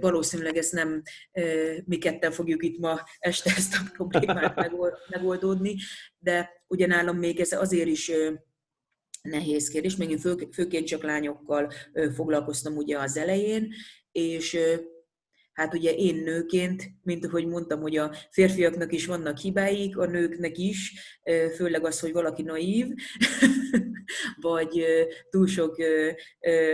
[0.00, 1.02] valószínűleg ezt nem
[1.84, 4.70] mi ketten fogjuk itt ma este ezt a problémát
[5.14, 5.76] megoldódni,
[6.18, 8.10] de ugyanállom még ez azért is
[9.22, 11.72] nehéz kérdés, még én fő, főként csak lányokkal
[12.14, 13.72] foglalkoztam ugye az elején,
[14.12, 14.58] és
[15.52, 20.58] hát ugye én nőként, mint ahogy mondtam, hogy a férfiaknak is vannak hibáik, a nőknek
[20.58, 20.92] is,
[21.54, 22.86] főleg az, hogy valaki naív,
[24.40, 24.84] vagy
[25.30, 25.76] túl sok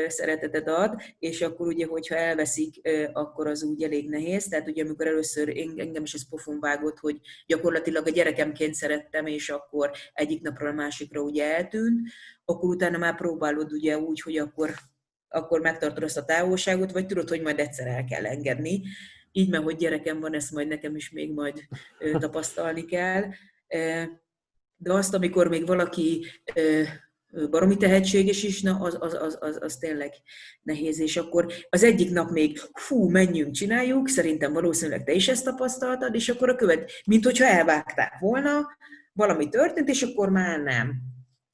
[0.07, 4.45] szeretetet ad, és akkor ugye, hogyha elveszik, akkor az úgy elég nehéz.
[4.45, 9.49] Tehát ugye, amikor először engem is ez pofon vágott, hogy gyakorlatilag a gyerekemként szerettem, és
[9.49, 12.09] akkor egyik napról a másikra ugye eltűnt,
[12.45, 14.75] akkor utána már próbálod ugye úgy, hogy akkor
[15.29, 18.83] akkor megtartod azt a távolságot, vagy tudod, hogy majd egyszer el kell engedni.
[19.33, 21.65] Így, mert hogy gyerekem van, ezt majd nekem is még majd
[22.21, 23.25] tapasztalni kell.
[24.77, 26.27] De azt, amikor még valaki
[27.51, 30.13] baromi tehetséges is, na, az, az, az, az, az tényleg
[30.63, 31.01] nehéz.
[31.01, 36.15] És akkor az egyik nap még, fú, menjünk, csináljuk, szerintem valószínűleg te is ezt tapasztaltad,
[36.15, 38.67] és akkor a követ, mint hogyha elvágták volna,
[39.13, 40.95] valami történt, és akkor már nem.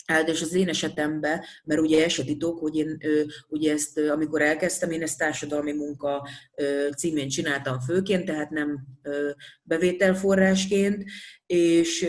[0.04, 2.98] Hát az én esetemben, mert ugye esetitok, hogy én
[3.48, 6.28] ugye ezt, amikor elkezdtem, én ezt társadalmi munka
[6.96, 8.86] címén csináltam főként, tehát nem
[9.62, 11.04] bevételforrásként,
[11.46, 12.08] és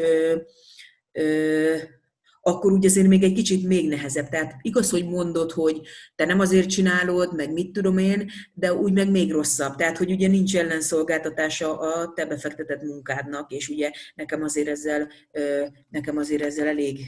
[2.48, 4.30] akkor ugye azért még egy kicsit még nehezebb.
[4.30, 5.82] Tehát igaz, hogy mondod, hogy
[6.16, 9.76] te nem azért csinálod, meg mit tudom én, de úgy meg még rosszabb.
[9.76, 15.12] Tehát, hogy ugye nincs ellenszolgáltatása a te befektetett munkádnak, és ugye nekem azért ezzel,
[15.90, 17.00] nekem azért ezzel elég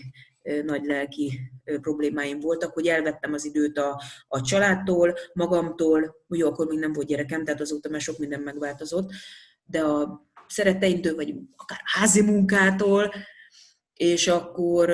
[0.64, 1.40] nagy lelki
[1.82, 7.08] problémáim voltak, hogy elvettem az időt a, a családtól, magamtól, jó, akkor még nem volt
[7.08, 9.12] gyerekem, tehát azóta már sok minden megváltozott,
[9.66, 13.12] de a szeretteimtől, vagy akár házi munkától,
[13.94, 14.94] és akkor,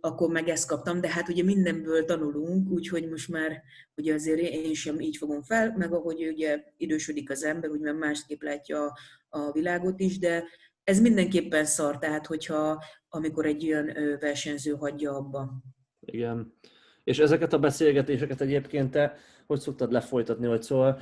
[0.00, 3.62] akkor meg ezt kaptam, de hát ugye mindenből tanulunk, úgyhogy most már
[3.94, 7.94] ugye azért én sem így fogom fel, meg ahogy ugye idősödik az ember, úgy már
[7.94, 8.92] másképp látja
[9.28, 10.44] a világot is, de
[10.88, 15.62] ez mindenképpen szar, tehát hogyha amikor egy olyan versenyző hagyja abba.
[16.00, 16.54] Igen.
[17.04, 19.16] És ezeket a beszélgetéseket egyébként te
[19.46, 21.00] hogy szoktad lefolytatni, vagy szóval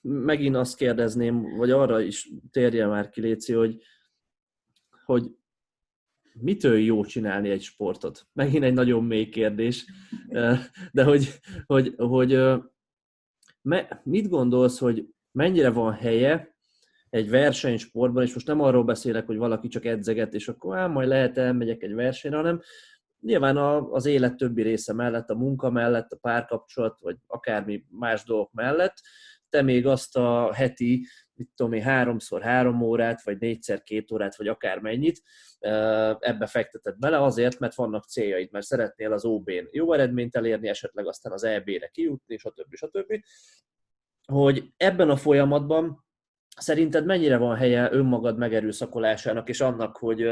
[0.00, 3.82] megint azt kérdezném, vagy arra is térje már ki, Léci, hogy,
[5.04, 5.30] hogy
[6.32, 8.26] mitől jó csinálni egy sportot?
[8.32, 9.86] Megint egy nagyon mély kérdés,
[10.92, 12.40] de hogy, hogy, hogy
[14.02, 16.58] mit gondolsz, hogy mennyire van helye
[17.10, 21.08] egy versenysportban, és most nem arról beszélek, hogy valaki csak edzeget, és akkor á, majd
[21.08, 22.60] lehet elmegyek egy versenyre, hanem
[23.20, 23.56] nyilván
[23.90, 28.94] az élet többi része mellett, a munka mellett, a párkapcsolat, vagy akármi más dolgok mellett,
[29.48, 34.36] te még azt a heti, mit tudom én, háromszor három órát, vagy négyszer két órát,
[34.36, 35.22] vagy akármennyit
[36.18, 41.06] ebbe fekteted bele, azért, mert vannak céljaid, mert szeretnél az OB-n jó eredményt elérni, esetleg
[41.06, 42.74] aztán az EB-re kijutni, stb.
[42.74, 43.24] stb.
[44.26, 46.04] Hogy ebben a folyamatban
[46.56, 50.28] Szerinted mennyire van helye önmagad megerőszakolásának, és annak, hogy,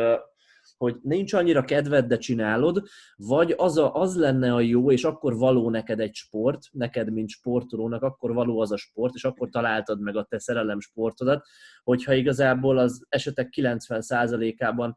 [0.77, 2.83] hogy nincs annyira kedved, de csinálod,
[3.17, 7.29] vagy az, a, az lenne a jó, és akkor való neked egy sport, neked, mint
[7.29, 11.47] sportolónak, akkor való az a sport, és akkor találtad meg a te szerelem sportodat,
[11.83, 14.95] hogyha igazából az esetek 90%-ában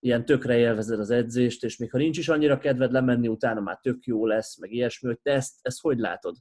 [0.00, 3.78] ilyen tökre élvezed az edzést, és még ha nincs is annyira kedved lemenni, utána már
[3.82, 6.36] tök jó lesz, meg ilyesmi, hogy te ezt, ezt hogy látod?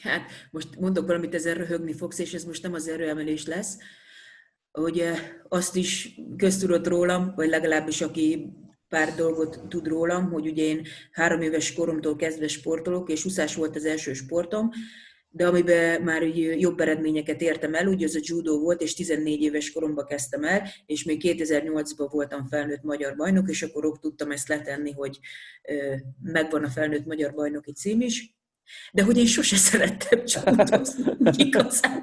[0.00, 3.76] Hát most mondok valamit, ezen röhögni fogsz, és ez most nem az erőemelés lesz,
[4.70, 5.04] hogy
[5.48, 8.52] azt is köztudott rólam, vagy legalábbis aki
[8.88, 13.76] pár dolgot tud rólam, hogy ugye én három éves koromtól kezdve sportolok, és úszás volt
[13.76, 14.70] az első sportom,
[15.28, 16.22] de amiben már
[16.58, 20.68] jobb eredményeket értem el, ugye az a judo volt, és 14 éves koromban kezdtem el,
[20.86, 25.18] és még 2008-ban voltam felnőtt magyar bajnok, és akkor ott tudtam ezt letenni, hogy
[26.22, 28.35] megvan a felnőtt magyar bajnoki cím is.
[28.92, 31.04] De hogy én sose szerettem csúdozni,
[31.36, 32.02] igazán.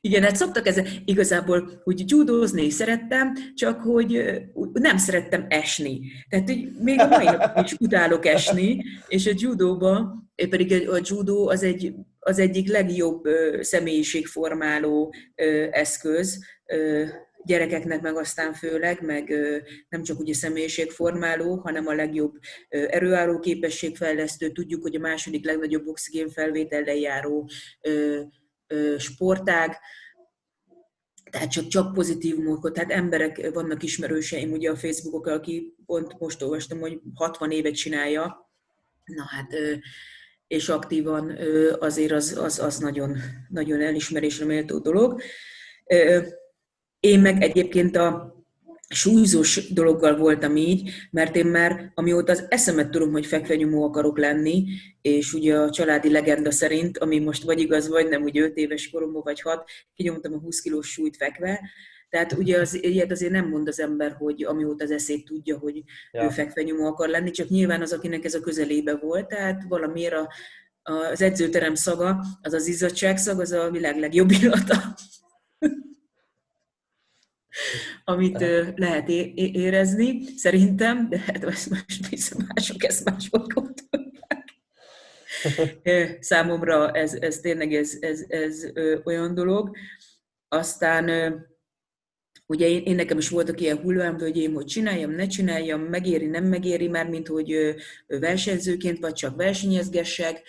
[0.00, 4.40] Igen, hát szoktak ezzel, igazából úgy judozni szerettem, csak hogy
[4.72, 6.00] nem szerettem esni.
[6.28, 11.48] Tehát hogy még a mai napig is utálok esni, és a judóban, pedig a judó
[11.48, 13.22] az, egy, az egyik legjobb
[13.60, 15.14] személyiségformáló
[15.70, 16.44] eszköz,
[17.48, 19.34] gyerekeknek meg aztán főleg, meg
[19.88, 22.34] nem csak ugye személyiségformáló, hanem a legjobb
[22.68, 24.50] erőálló képességfejlesztő.
[24.50, 27.48] Tudjuk, hogy a második legnagyobb oxigénfelvétellel járó
[28.98, 29.76] sportág,
[31.30, 36.42] tehát csak, csak pozitív módot, tehát emberek vannak ismerőseim ugye a Facebookok, aki pont most
[36.42, 38.50] olvastam, hogy 60 évet csinálja,
[39.04, 39.54] na hát,
[40.46, 41.38] és aktívan
[41.78, 43.16] azért az, az, az nagyon,
[43.48, 45.20] nagyon elismerésre méltó dolog.
[47.00, 48.36] Én meg egyébként a
[48.88, 54.64] súlyzós dologgal voltam így, mert én már, amióta az eszemet tudom, hogy fekvenyomó akarok lenni,
[55.02, 58.90] és ugye a családi legenda szerint, ami most vagy igaz, vagy nem, ugye 5 éves
[58.90, 61.60] koromban vagy 6, kinyomtam a 20 kilós súlyt fekve,
[62.08, 65.82] tehát ugye az, ilyet azért nem mond az ember, hogy amióta az eszét tudja, hogy
[66.12, 66.24] ja.
[66.24, 70.32] ő fekvenyomó akar lenni, csak nyilván az, akinek ez a közelébe volt, tehát valamiért a,
[70.82, 74.94] az edzőterem szaga, az az izzadság szag, az a világ legjobb illata
[78.04, 78.44] amit
[78.76, 83.88] lehet érezni, szerintem, de hát most viszont mások ezt máshogy gondolják.
[86.20, 88.66] Számomra ez, ez tényleg ez, ez, ez
[89.04, 89.76] olyan dolog.
[90.48, 91.10] Aztán
[92.46, 96.88] ugye én, én nekem is voltak ilyen hullámvölgyeim, hogy csináljam, ne csináljam, megéri, nem megéri,
[96.88, 97.74] már mint hogy
[98.06, 100.42] versenyzőként, vagy csak versenyezgessek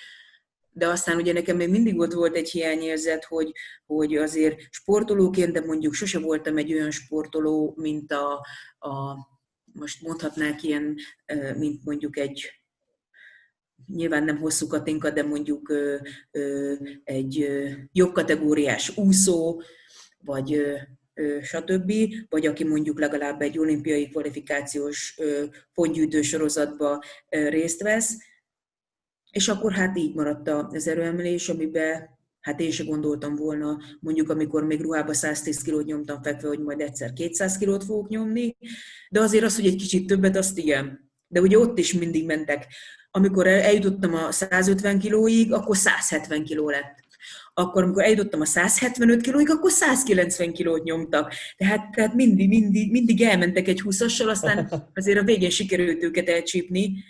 [0.71, 3.51] de aztán ugye nekem még mindig ott volt egy hiányérzet, hogy,
[3.85, 8.31] hogy azért sportolóként, de mondjuk sose voltam egy olyan sportoló, mint a,
[8.79, 9.17] a
[9.73, 10.95] most mondhatnák ilyen,
[11.57, 12.51] mint mondjuk egy
[13.87, 15.73] nyilván nem hosszú katinka, de mondjuk
[17.03, 17.47] egy
[17.91, 19.61] jobb kategóriás úszó,
[20.17, 20.61] vagy
[21.41, 21.93] stb.,
[22.29, 25.19] vagy aki mondjuk legalább egy olimpiai kvalifikációs
[25.73, 28.17] pontgyűjtő sorozatba részt vesz,
[29.31, 34.63] és akkor hát így maradt az erőemelés, amiben hát én se gondoltam volna, mondjuk amikor
[34.63, 38.57] még ruhába 110 kilót nyomtam fekve, hogy majd egyszer 200 kilót fogok nyomni,
[39.09, 41.11] de azért az, hogy egy kicsit többet, azt igen.
[41.27, 42.67] De ugye ott is mindig mentek.
[43.11, 47.07] Amikor eljutottam a 150 kilóig, akkor 170 kiló lett.
[47.53, 51.33] Akkor, amikor eljutottam a 175 kilóig, akkor 190 kilót nyomtak.
[51.57, 57.03] Tehát, tehát mindig, mindig, mindig elmentek egy 20-assal, aztán azért a végén sikerült őket elcsípni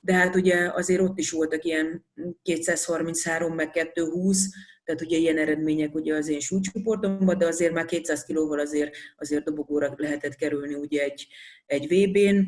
[0.00, 2.06] de hát ugye azért ott is voltak ilyen
[2.42, 4.48] 233 meg 220,
[4.84, 9.44] tehát ugye ilyen eredmények ugye az én súlycsoportomban, de azért már 200 kilóval azért, azért
[9.44, 11.26] dobogóra lehetett kerülni ugye egy,
[11.66, 12.46] egy VB-n,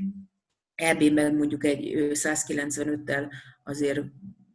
[0.74, 3.32] EB-ben mondjuk egy 195-tel
[3.64, 4.00] azért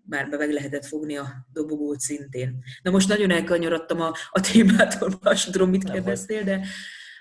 [0.10, 2.64] már meg lehetett fogni a dobogót szintén.
[2.82, 6.68] Na most nagyon elkanyarodtam a, a témától, most tudom, mit kérdeztél, de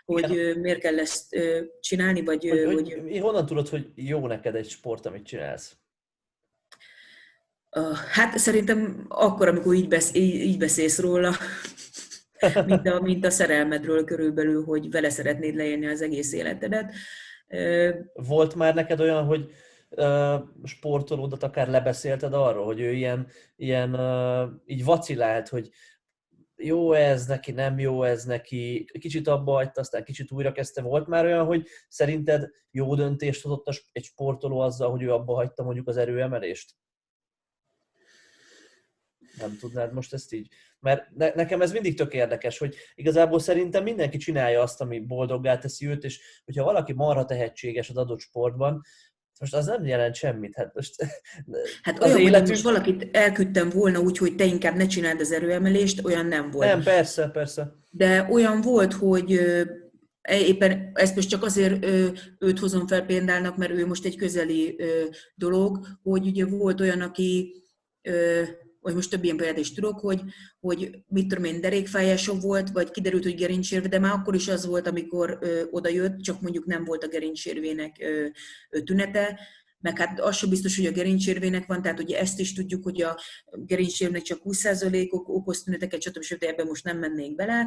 [0.06, 0.58] hogy Igen.
[0.58, 1.36] miért kell ezt
[1.80, 2.48] csinálni, vagy...
[2.48, 3.18] Hogy, hogy, hogy...
[3.18, 5.76] Honnan tudod, hogy jó neked egy sport, amit csinálsz?
[8.12, 11.34] Hát szerintem akkor, amikor így, besz, így beszélsz róla,
[12.66, 16.92] mint a, mint a szerelmedről körülbelül, hogy vele szeretnéd leélni az egész életedet.
[18.12, 19.50] Volt már neked olyan, hogy
[20.64, 23.26] sportolódat akár lebeszélted arról, hogy ő ilyen,
[23.56, 23.98] ilyen
[24.66, 25.70] így vacilált, hogy
[26.56, 30.82] jó ez neki, nem jó ez neki, kicsit abba hagyta, aztán kicsit újra kezdte.
[30.82, 35.62] Volt már olyan, hogy szerinted jó döntést hozott egy sportoló azzal, hogy ő abba hagyta
[35.62, 36.74] mondjuk az erőemelést?
[39.38, 40.48] Nem tudnád most ezt így?
[40.80, 45.58] Mert ne, nekem ez mindig tök érdekes, hogy igazából szerintem mindenki csinálja azt, ami boldoggá
[45.58, 48.82] teszi őt, és hogyha valaki marha tehetséges az adott sportban,
[49.40, 50.54] most az nem jelent semmit.
[50.56, 50.94] Hát, most,
[51.82, 52.48] hát olyan, életünk...
[52.48, 56.68] most valakit elküldtem volna úgy, hogy te inkább ne csináld az erőemelést, olyan nem volt.
[56.68, 57.72] Nem, persze, persze.
[57.90, 59.32] De olyan volt, hogy
[60.22, 61.86] e, éppen ezt most csak azért
[62.38, 64.80] őt hozom fel példának, mert ő most egy közeli
[65.34, 67.54] dolog, hogy ugye volt olyan, aki
[68.86, 70.22] vagy most több ilyen példát is tudok, hogy,
[70.60, 74.66] hogy mit tudom én, derékfájása volt, vagy kiderült, hogy gerincsérve, de már akkor is az
[74.66, 78.26] volt, amikor ö, oda jött, csak mondjuk nem volt a gerincsérvének ö,
[78.70, 79.40] ö, tünete,
[79.80, 83.02] meg hát az sem biztos, hogy a gerincsérvének van, tehát ugye ezt is tudjuk, hogy
[83.02, 83.18] a
[83.52, 86.22] gerincsérvének csak 20%-ok okoz tüneteket, stb.
[86.22, 86.42] stb.
[86.42, 87.66] ebben most nem mennék bele.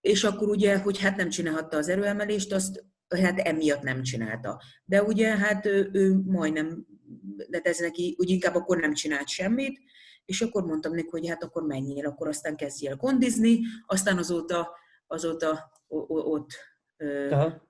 [0.00, 2.84] És akkor ugye, hogy hát nem csinálhatta az erőemelést, azt
[3.20, 4.62] hát emiatt nem csinálta.
[4.84, 6.86] De ugye hát ő, ő majdnem,
[7.48, 9.80] de ez neki úgy inkább akkor nem csinált semmit,
[10.24, 15.72] és akkor mondtam neki, hogy hát akkor menjél, akkor aztán kezdjél kondizni, aztán azóta, azóta
[16.08, 16.50] ott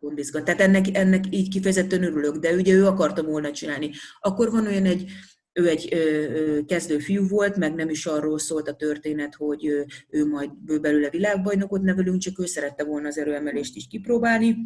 [0.01, 0.45] kondizgat.
[0.45, 3.91] Tehát ennek, ennek így kifejezetten örülök, de ugye ő akarta volna csinálni.
[4.21, 5.11] Akkor van olyan egy,
[5.53, 9.87] ő egy ö, kezdő fiú volt, meg nem is arról szólt a történet, hogy ő,
[10.09, 14.57] ő majd belőle világbajnokot nevelünk, csak ő szerette volna az erőemelést is kipróbálni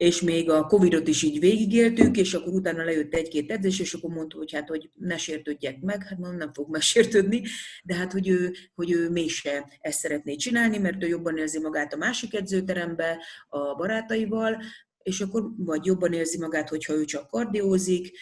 [0.00, 4.10] és még a Covid-ot is így végigéltük, és akkor utána lejött egy-két edzés, és akkor
[4.10, 7.42] mondta, hogy hát, hogy ne sértődjek meg, hát mondom, nem fog megsértődni,
[7.84, 11.92] de hát, hogy ő, hogy ő mégse ezt szeretné csinálni, mert ő jobban érzi magát
[11.92, 14.62] a másik edzőterembe, a barátaival,
[15.02, 18.18] és akkor vagy jobban érzi magát, hogyha ő csak kardiózik,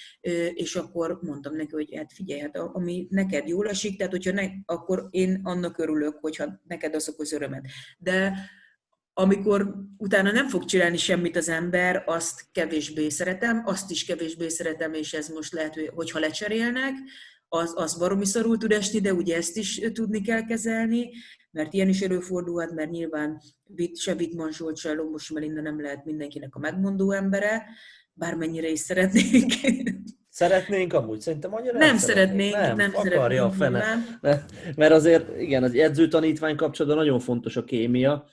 [0.55, 4.47] és akkor mondtam neki, hogy hát figyelj, hát ami neked jól esik, tehát hogyha ne,
[4.65, 7.67] akkor én annak örülök, hogyha neked az okoz örömet.
[7.99, 8.39] De
[9.21, 14.93] amikor utána nem fog csinálni semmit az ember, azt kevésbé szeretem, azt is kevésbé szeretem,
[14.93, 16.93] és ez most lehet, hogy ha lecserélnek,
[17.49, 21.11] az, az baromi szarul tud esni, de ugye ezt is tudni kell kezelni,
[21.51, 23.41] mert ilyen is előfordulhat, mert nyilván
[23.95, 27.65] se Wittmann Zsolt, se Lombos Melinda nem lehet mindenkinek a megmondó embere,
[28.13, 29.53] bármennyire is szeretnénk.
[30.29, 32.55] Szeretnénk amúgy, szerintem annyira nem, nem szeretnénk.
[32.55, 33.85] Nem, nem akarja a fene.
[34.77, 38.29] Mert azért, igen, az edzőtanítvány kapcsolatban nagyon fontos a kémia,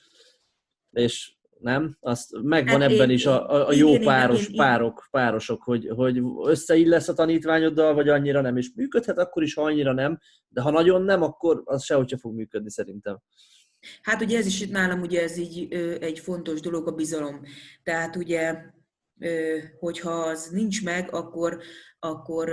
[0.96, 1.96] és nem?
[2.00, 5.62] Azt megvan hát ebben én, is a, a, a jó igen, páros, igen, párok, párosok,
[5.62, 10.18] hogy, hogy összeillesz a tanítványoddal, vagy annyira nem, és működhet akkor is, ha annyira nem,
[10.48, 13.18] de ha nagyon nem, akkor az sehogy fog működni szerintem.
[14.02, 17.40] Hát ugye ez is itt nálam ugye ez így egy fontos dolog, a bizalom.
[17.82, 18.54] Tehát ugye,
[19.78, 21.60] hogyha az nincs meg, akkor,
[21.98, 22.50] akkor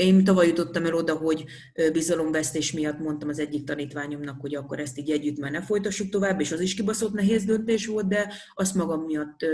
[0.00, 1.44] én tavaly jutottam el oda, hogy
[1.92, 6.40] bizalomvesztés miatt mondtam az egyik tanítványomnak, hogy akkor ezt így együtt már ne folytassuk tovább,
[6.40, 9.46] és az is kibaszott nehéz döntés volt, de azt magam miatt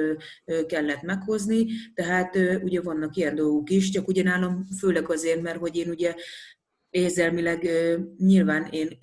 [0.67, 1.67] kellett meghozni.
[1.95, 6.15] Tehát ugye vannak ilyen dolgok is, csak ugye nálam főleg azért, mert hogy én ugye
[6.91, 7.71] érzelmileg
[8.19, 8.99] nyilván én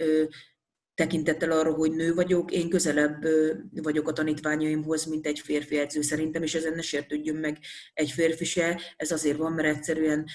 [0.95, 3.25] tekintettel arra, hogy nő vagyok, én közelebb
[3.71, 7.57] vagyok a tanítványaimhoz, mint egy férfi edző szerintem, és ezen ne sértődjön meg
[7.93, 8.81] egy férfi se.
[8.95, 10.25] Ez azért van, mert egyszerűen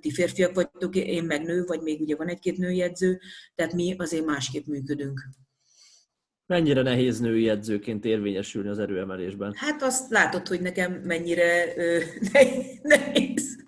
[0.00, 3.20] ti férfiak vagytok, én meg nő, vagy még ugye van egy-két női edző,
[3.54, 5.20] tehát mi azért másképp működünk.
[6.46, 9.52] Mennyire nehéz női edzőként érvényesülni az erőemelésben?
[9.56, 11.98] Hát azt látod, hogy nekem mennyire ö,
[12.82, 13.64] nehéz.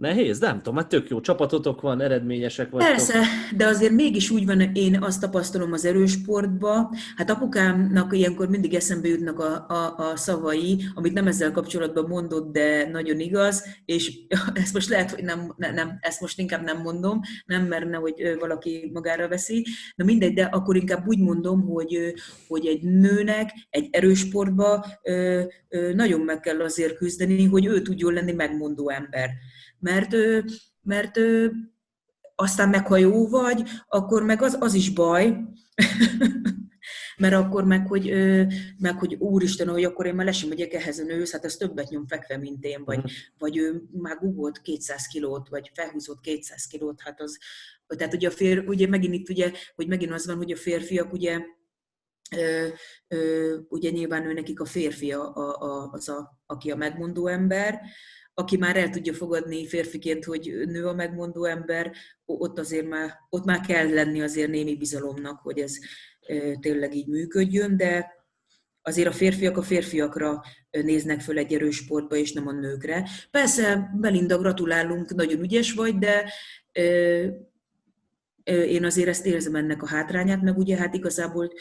[0.00, 0.38] Nehéz?
[0.38, 2.90] Nem tudom, hát tök jó csapatotok van, eredményesek vagytok.
[2.90, 3.22] Persze,
[3.56, 9.08] de azért mégis úgy van, én azt tapasztalom az erősportba, hát apukámnak ilyenkor mindig eszembe
[9.08, 14.18] jutnak a, a, a szavai, amit nem ezzel kapcsolatban mondott, de nagyon igaz, és
[14.62, 18.90] ezt most lehet, hogy nem, nem ezt most inkább nem mondom, nem merne, hogy valaki
[18.92, 22.14] magára veszi, de mindegy, de akkor inkább úgy mondom, hogy,
[22.48, 24.86] hogy egy nőnek egy erősportba
[25.94, 29.30] nagyon meg kell azért küzdeni, hogy ő tudjon lenni megmondó ember
[29.80, 30.16] mert,
[30.82, 31.18] mert
[32.34, 35.36] aztán meg ha jó vagy, akkor meg az, az is baj,
[37.20, 38.14] mert akkor meg, hogy,
[38.78, 41.88] meg, hogy úristen, hogy akkor én már lesi megyek ehhez a nőhöz, hát ez többet
[41.88, 43.12] nyom fekve, mint én, vagy, uh-huh.
[43.38, 47.38] vagy ő már gugolt 200 kilót, vagy felhúzott 200 kilót, hát az,
[47.86, 51.12] tehát ugye a fér, ugye megint itt ugye, hogy megint az van, hogy a férfiak
[51.12, 51.40] ugye,
[52.36, 52.68] ö,
[53.08, 57.26] ö, ugye nyilván ő nekik a férfi a, a, a, az, a, aki a megmondó
[57.26, 57.80] ember,
[58.40, 61.92] aki már el tudja fogadni férfiként, hogy nő a megmondó ember,
[62.24, 65.76] ott azért már, ott már kell lenni azért némi bizalomnak, hogy ez
[66.60, 68.18] tényleg így működjön, de
[68.82, 73.08] azért a férfiak a férfiakra néznek föl egy erős sportba, és nem a nőkre.
[73.30, 76.32] Persze, Belinda, gratulálunk, nagyon ügyes vagy, de
[78.44, 81.52] én azért ezt érzem ennek a hátrányát, meg ugye hát igazából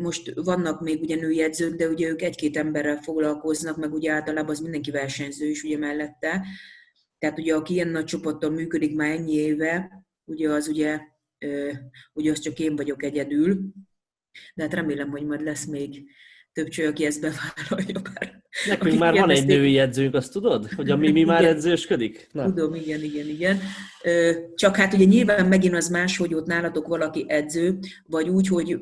[0.00, 4.50] most vannak még ugye női edzők, de ugye ők egy-két emberrel foglalkoznak, meg ugye általában
[4.50, 6.44] az mindenki versenyző is ugye mellette.
[7.18, 11.00] Tehát ugye aki ilyen nagy csoporttal működik már ennyi éve, ugye az ugye,
[12.12, 13.72] ugye az csak én vagyok egyedül,
[14.54, 16.10] de hát remélem, hogy majd lesz még
[16.52, 18.00] több cső, aki ezt bevállalja.
[18.14, 20.72] Bár, Nekünk már van egy női edzőnk, azt tudod?
[20.72, 22.28] Hogy a Mimi már edzősködik?
[22.32, 22.44] Na.
[22.44, 23.60] Tudom, igen, igen, igen.
[24.54, 28.78] Csak hát ugye nyilván megint az más, hogy ott nálatok valaki edző, vagy úgy, hogy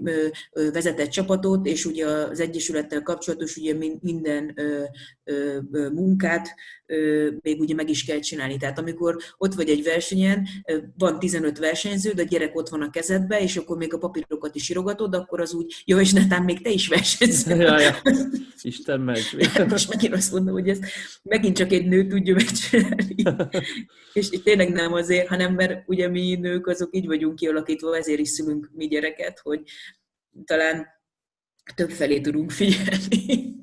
[0.72, 4.54] vezetett csapatot, és ugye az Egyesülettel kapcsolatos ugye minden
[5.92, 6.54] munkát
[7.42, 8.56] még ugye meg is kell csinálni.
[8.56, 10.48] Tehát amikor ott vagy egy versenyen,
[10.98, 14.54] van 15 versenyző, de a gyerek ott van a kezedbe, és akkor még a papírokat
[14.54, 17.56] is írogatod, akkor az úgy, jó, és netán még te is versenyzel.
[17.68, 17.96] Ja, ja.
[18.62, 19.18] Isten meg.
[19.68, 20.84] Most megint azt mondom, hogy ezt
[21.22, 23.14] megint csak egy nő tudja megcsinálni.
[24.12, 28.28] és tényleg nem azért, hanem mert ugye mi nők azok így vagyunk kialakítva, ezért is
[28.28, 29.60] szülünk mi gyereket, hogy
[30.44, 30.86] talán
[31.74, 33.57] több felé tudunk figyelni.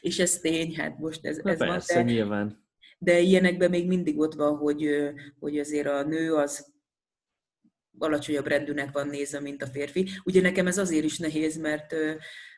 [0.00, 2.06] És ez tény, hát most ez, ez persze, van.
[2.06, 2.64] De, nyilván.
[2.98, 4.88] De ilyenekben még mindig ott van, hogy,
[5.40, 6.72] hogy azért a nő az
[7.98, 10.08] alacsonyabb rendűnek van nézve, mint a férfi.
[10.24, 11.94] Ugye nekem ez azért is nehéz, mert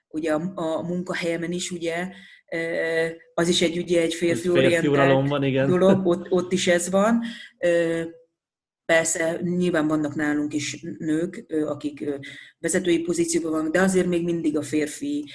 [0.08, 2.08] ugye a, a munkahelyemen is ugye
[3.34, 5.68] az is egy, ugye egy férfi, férfi van, igen.
[5.68, 7.22] dolog, ott, ott is ez van.
[8.91, 12.05] Persze nyilván vannak nálunk is nők, akik
[12.59, 15.30] vezetői pozícióban vannak, de azért még mindig a férfi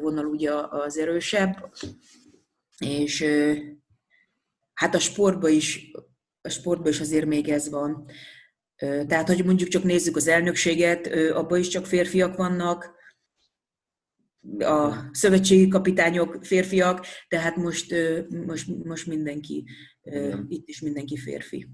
[0.00, 1.72] vonal ugye az erősebb.
[2.78, 3.24] És
[4.74, 5.90] hát a sportban is,
[6.40, 8.10] a sportban is azért még ez van.
[9.06, 12.94] Tehát, hogy mondjuk csak nézzük az elnökséget, abban is csak férfiak vannak,
[14.58, 17.94] a szövetségi kapitányok férfiak, tehát most,
[18.46, 19.64] most, most mindenki,
[20.02, 20.46] Igen.
[20.48, 21.68] itt is mindenki férfi.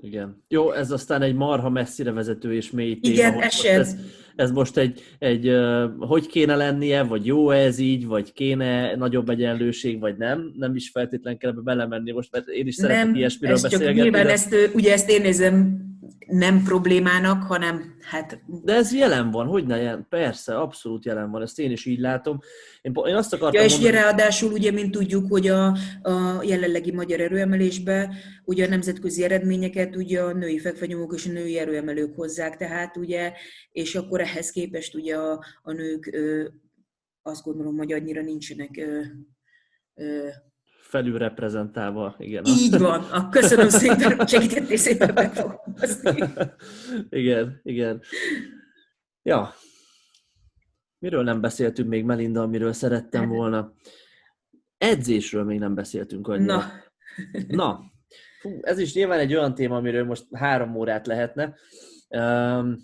[0.00, 0.42] Igen.
[0.48, 3.14] Jó, ez aztán egy marha messzire vezető és mély téma.
[3.14, 3.96] Igen, ez,
[4.36, 5.52] ez most egy, egy
[5.98, 10.52] hogy kéne lennie, vagy jó ez így, vagy kéne nagyobb egyenlőség, vagy nem.
[10.56, 13.94] Nem is feltétlenül kell belemenni most, mert én is szeretek nem, ilyesmiről ez beszélgetni.
[13.94, 14.32] Csak nyilván de...
[14.32, 15.80] ezt, ugye ezt én nézem
[16.26, 18.42] nem problémának, hanem hát...
[18.62, 20.06] De ez jelen van, hogy ne jelen?
[20.08, 22.38] Persze, abszolút jelen van, ezt én is így látom.
[22.80, 23.94] Én, én azt akartam ja, és mondani...
[23.94, 25.66] ráadásul ugye, mint tudjuk, hogy a,
[26.02, 31.58] a jelenlegi magyar erőemelésbe ugye a nemzetközi eredményeket ugye a női fekvenyomok és a női
[31.58, 33.32] erőemelők hozzák, tehát ugye,
[33.72, 36.48] és akkor ehhez képest ugye a, a nők ö,
[37.22, 39.00] azt gondolom, hogy annyira nincsenek ö,
[39.94, 40.28] ö,
[40.92, 42.44] felülreprezentálva, igen.
[42.46, 43.02] Így van.
[43.02, 46.22] A, köszönöm szépen, segítettél szépen megfogalmazni.
[47.20, 48.02] igen, igen.
[49.22, 49.54] Ja.
[50.98, 53.72] Miről nem beszéltünk még, Melinda, amiről szerettem volna?
[54.78, 56.56] Edzésről még nem beszéltünk annyira.
[56.56, 56.72] Na.
[57.62, 57.80] Na.
[58.40, 61.54] Fú, ez is nyilván egy olyan téma, amiről most három órát lehetne.
[62.08, 62.76] Um,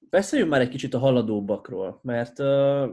[0.00, 2.88] beszéljünk már egy kicsit a haladóbbakról, mert uh,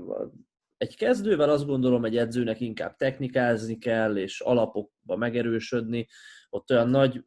[0.78, 6.08] egy kezdővel azt gondolom, egy edzőnek inkább technikázni kell, és alapokba megerősödni.
[6.50, 7.24] Ott olyan nagy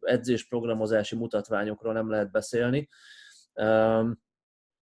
[0.00, 2.88] edzésprogramozási mutatványokról nem lehet beszélni.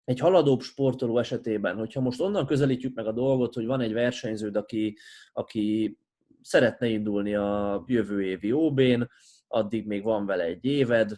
[0.03, 4.55] Egy haladóbb sportoló esetében, hogyha most onnan közelítjük meg a dolgot, hogy van egy versenyződ,
[4.55, 4.97] aki,
[5.31, 5.97] aki
[6.41, 9.01] szeretne indulni a jövő évi OB-n,
[9.47, 11.11] addig még van vele egy éved,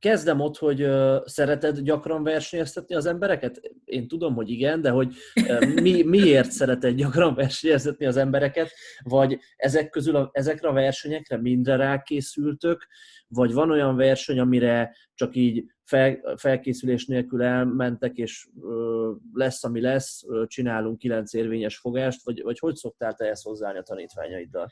[0.00, 0.86] kezdem ott, hogy
[1.24, 3.60] szereted gyakran versenyeztetni az embereket?
[3.84, 5.14] Én tudom, hogy igen, de hogy
[5.82, 8.70] mi, miért szereted gyakran versenyeztetni az embereket?
[9.02, 12.86] Vagy ezek közül a, ezekre a versenyekre mindre rákészültök?
[13.28, 18.48] Vagy van olyan verseny, amire csak így fel, felkészülés nélkül elmentek, és
[19.32, 23.82] lesz, ami lesz, csinálunk kilenc érvényes fogást, vagy, vagy hogy szoktál te ezt hozzáállni a
[23.82, 24.70] tanítványaiddal?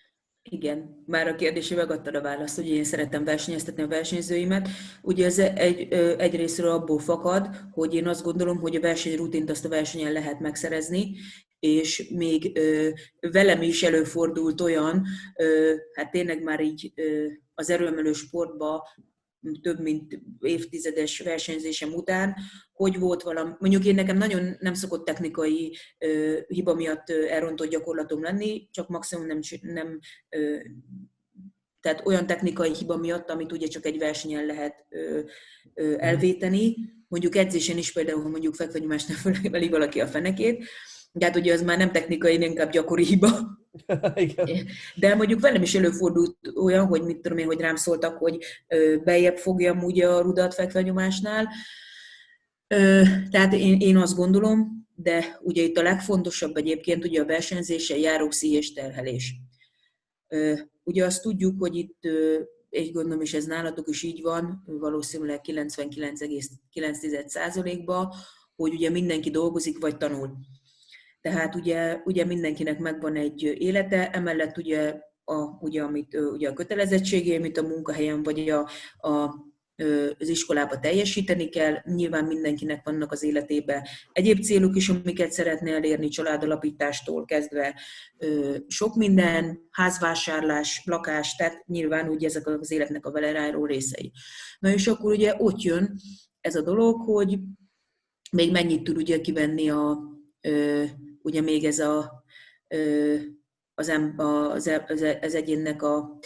[0.50, 4.68] Igen, már a kérdésé megadtad a választ, hogy én szeretem versenyeztetni a versenyzőimet.
[5.02, 9.68] Ugye ez egy, egyrésztről abból fakad, hogy én azt gondolom, hogy a versenyrutint azt a
[9.68, 11.14] versenyen lehet megszerezni,
[11.60, 12.88] és még ö,
[13.20, 15.04] velem is előfordult olyan,
[15.36, 18.88] ö, hát tényleg már így ö, az erőemelő sportba
[19.62, 22.36] több mint évtizedes versenyzésem után,
[22.72, 28.22] hogy volt valami, mondjuk én nekem nagyon nem szokott technikai ö, hiba miatt elrontott gyakorlatom
[28.22, 30.56] lenni, csak maximum nem, nem ö,
[31.80, 35.20] tehát olyan technikai hiba miatt, amit ugye csak egy versenyen lehet ö,
[35.74, 36.76] ö, elvéteni,
[37.08, 40.64] mondjuk edzésen is például, ha mondjuk fekvenyomásnál fölveli valaki a fenekét,
[41.12, 43.58] de hát ugye az már nem technikai, inkább gyakori hiba.
[44.14, 44.66] Igen.
[44.94, 48.44] De mondjuk velem is előfordult olyan, hogy mit tudom én, hogy rám szóltak, hogy
[49.04, 51.48] bejebb fogjam ugye a rudat fekvenyomásnál.
[53.30, 58.28] Tehát én, én azt gondolom, de ugye itt a legfontosabb egyébként ugye a versenyzése járó
[58.40, 59.34] és terhelés.
[60.84, 61.98] Ugye azt tudjuk, hogy itt
[62.70, 68.12] egy gondolom, és ez nálatok is így van, valószínűleg 99,9%-ban,
[68.56, 70.38] hogy ugye mindenki dolgozik vagy tanul.
[71.28, 77.36] Tehát ugye, ugye mindenkinek megvan egy élete, emellett ugye, a, ugye, amit, ugye a kötelezettségé,
[77.36, 78.68] amit a munkahelyen vagy a,
[79.08, 79.46] a
[80.18, 86.08] az iskolába teljesíteni kell, nyilván mindenkinek vannak az életében egyéb célok is, amiket szeretne elérni,
[86.08, 87.80] családalapítástól kezdve
[88.66, 94.12] sok minden, házvásárlás, lakás, tehát nyilván ugye ezek az életnek a veleráró részei.
[94.58, 96.00] Na és akkor ugye ott jön
[96.40, 97.38] ez a dolog, hogy
[98.30, 99.98] még mennyit tud ugye kivenni a,
[101.28, 102.24] ugye még ez a,
[103.74, 106.18] az, az, az, az egyénnek a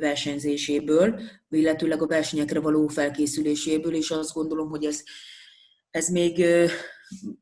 [0.00, 1.20] versenyzéséből,
[1.50, 5.02] illetőleg a versenyekre való felkészüléséből, és azt gondolom, hogy ez,
[5.90, 6.40] ez még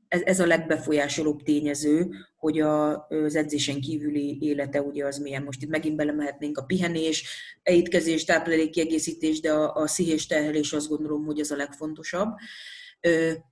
[0.09, 5.43] ez, ez a legbefolyásolóbb tényező, hogy a, az edzésen kívüli élete ugye az milyen.
[5.43, 7.25] Most itt megint belemehetnénk a pihenés,
[7.63, 12.29] étkezés, táplálékkiegészítés, de a, a szihés terhelés azt gondolom, hogy ez a legfontosabb.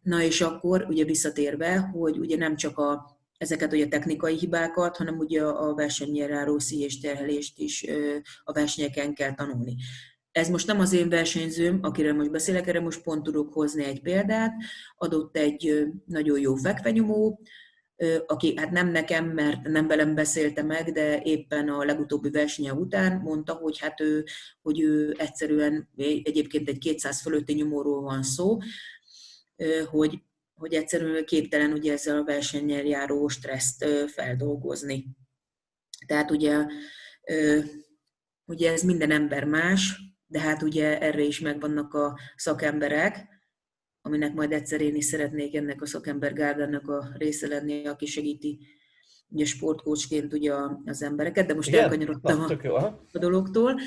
[0.03, 4.97] Na és akkor ugye visszatérve, hogy ugye nem csak a ezeket ugye a technikai hibákat,
[4.97, 7.87] hanem ugye a versenyjáró és terhelést is
[8.45, 9.77] a versenyeken kell tanulni.
[10.33, 14.01] Ez most nem az én versenyzőm, akiről most beszélek, erre most pont tudok hozni egy
[14.01, 14.55] példát.
[14.97, 17.41] Adott egy nagyon jó fekvenyomó,
[18.27, 23.21] aki hát nem nekem, mert nem velem beszélte meg, de éppen a legutóbbi versenye után
[23.21, 24.25] mondta, hogy hát ő,
[24.63, 25.89] hogy ő egyszerűen
[26.23, 28.59] egyébként egy 200 fölötti nyomóról van szó,
[29.91, 30.23] hogy
[30.63, 35.07] hogy egyszerűen képtelen ugye ezzel a versennyel járó stresszt feldolgozni.
[36.07, 36.67] Tehát ugye,
[38.45, 43.27] ugye ez minden ember más, de hát ugye erre is megvannak a szakemberek,
[44.03, 48.59] aminek majd egyszer én is szeretnék ennek a szakember gárdának a része lenni, aki segíti
[49.29, 50.53] ugye sportkócsként ugye
[50.85, 51.83] az embereket, de most Igen?
[51.83, 53.81] elkanyarodtam a, a dologtól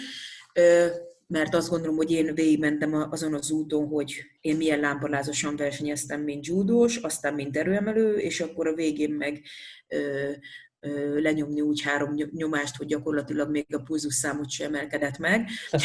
[1.27, 6.45] mert azt gondolom, hogy én végigmentem azon az úton, hogy én milyen lámpalázosan versenyeztem, mint
[6.45, 9.41] judós, aztán mint erőemelő, és akkor a végén meg
[9.87, 10.31] ö,
[10.79, 15.49] ö, lenyomni úgy három nyomást, hogy gyakorlatilag még a pulzus számot sem emelkedett meg.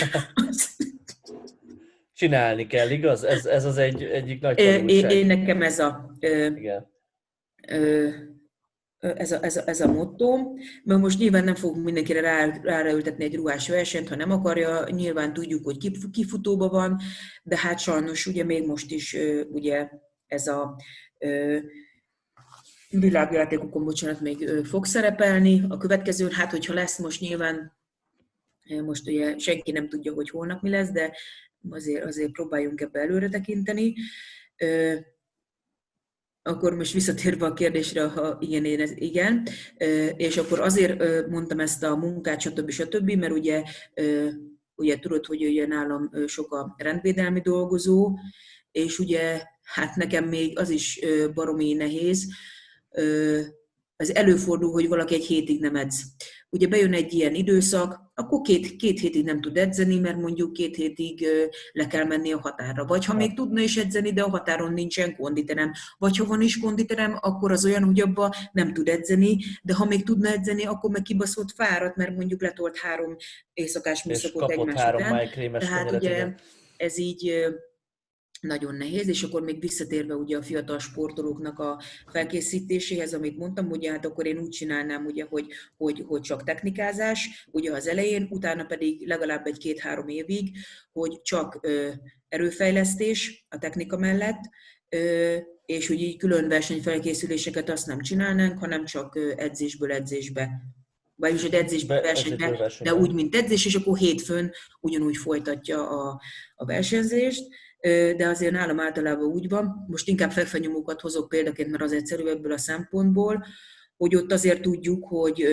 [2.14, 3.24] Csinálni kell, igaz?
[3.24, 5.10] Ez, ez az egy, egyik nagy tanulság.
[5.10, 6.14] Én, én nekem ez a...
[6.20, 6.86] Ö, Igen.
[7.68, 8.08] Ö,
[9.00, 10.36] ez a, ez a, ez a motto,
[10.84, 15.32] mert most nyilván nem fogunk mindenkire rá, ráraültetni egy ruhás versenyt, ha nem akarja, nyilván
[15.32, 17.00] tudjuk, hogy kifutóba van,
[17.42, 19.16] de hát sajnos ugye még most is
[19.50, 19.88] ugye
[20.26, 20.76] ez a
[22.90, 25.64] világjátékokon, bocsánat, még fog szerepelni.
[25.68, 27.78] A következő, hát hogyha lesz most nyilván,
[28.84, 31.16] most ugye senki nem tudja, hogy holnap mi lesz, de
[31.70, 33.94] azért, azért próbáljunk ebbe előre tekinteni
[36.42, 39.48] akkor most visszatérve a kérdésre, ha igen, én ez igen,
[40.16, 42.70] és akkor azért mondtam ezt a munkát, stb.
[42.70, 43.62] stb., mert ugye,
[44.74, 48.18] ugye tudod, hogy ugye nálam sok a rendvédelmi dolgozó,
[48.72, 51.00] és ugye hát nekem még az is
[51.34, 52.26] baromi nehéz,
[53.96, 56.02] az előfordul, hogy valaki egy hétig nem edz
[56.50, 60.76] ugye bejön egy ilyen időszak, akkor két, két hétig nem tud edzeni, mert mondjuk két
[60.76, 61.26] hétig
[61.72, 62.84] le kell menni a határra.
[62.84, 65.72] Vagy ha még tudna is edzeni, de a határon nincsen konditerem.
[65.98, 69.84] Vagy ha van is konditerem, akkor az olyan, hogy abba nem tud edzeni, de ha
[69.84, 73.16] még tudna edzeni, akkor meg kibaszott fáradt, mert mondjuk letolt három
[73.54, 75.58] éjszakás műszakot egymás három után.
[75.58, 76.34] Tehát ugye
[76.76, 77.46] ez így
[78.40, 83.90] nagyon nehéz, és akkor még visszatérve ugye a fiatal sportolóknak a felkészítéséhez, amit mondtam, ugye
[83.90, 85.46] hát akkor én úgy csinálnám, ugye, hogy,
[85.76, 90.56] hogy, hogy csak technikázás, ugye az elején, utána pedig legalább egy két-három évig,
[90.92, 91.88] hogy csak ö,
[92.28, 94.40] erőfejlesztés a technika mellett,
[94.88, 95.36] ö,
[95.66, 100.50] és hogy így külön versenyfelkészüléseket azt nem csinálnánk, hanem csak edzésből edzésbe.
[101.14, 106.20] Vagyis egy edzésbe, versenybe, de úgy, mint edzés, és akkor hétfőn ugyanúgy folytatja a,
[106.54, 107.48] a versenyzést
[108.16, 112.52] de azért nálam általában úgy van, most inkább felfenyomókat hozok példaként, mert az egyszerű ebből
[112.52, 113.44] a szempontból,
[113.96, 115.46] hogy ott azért tudjuk, hogy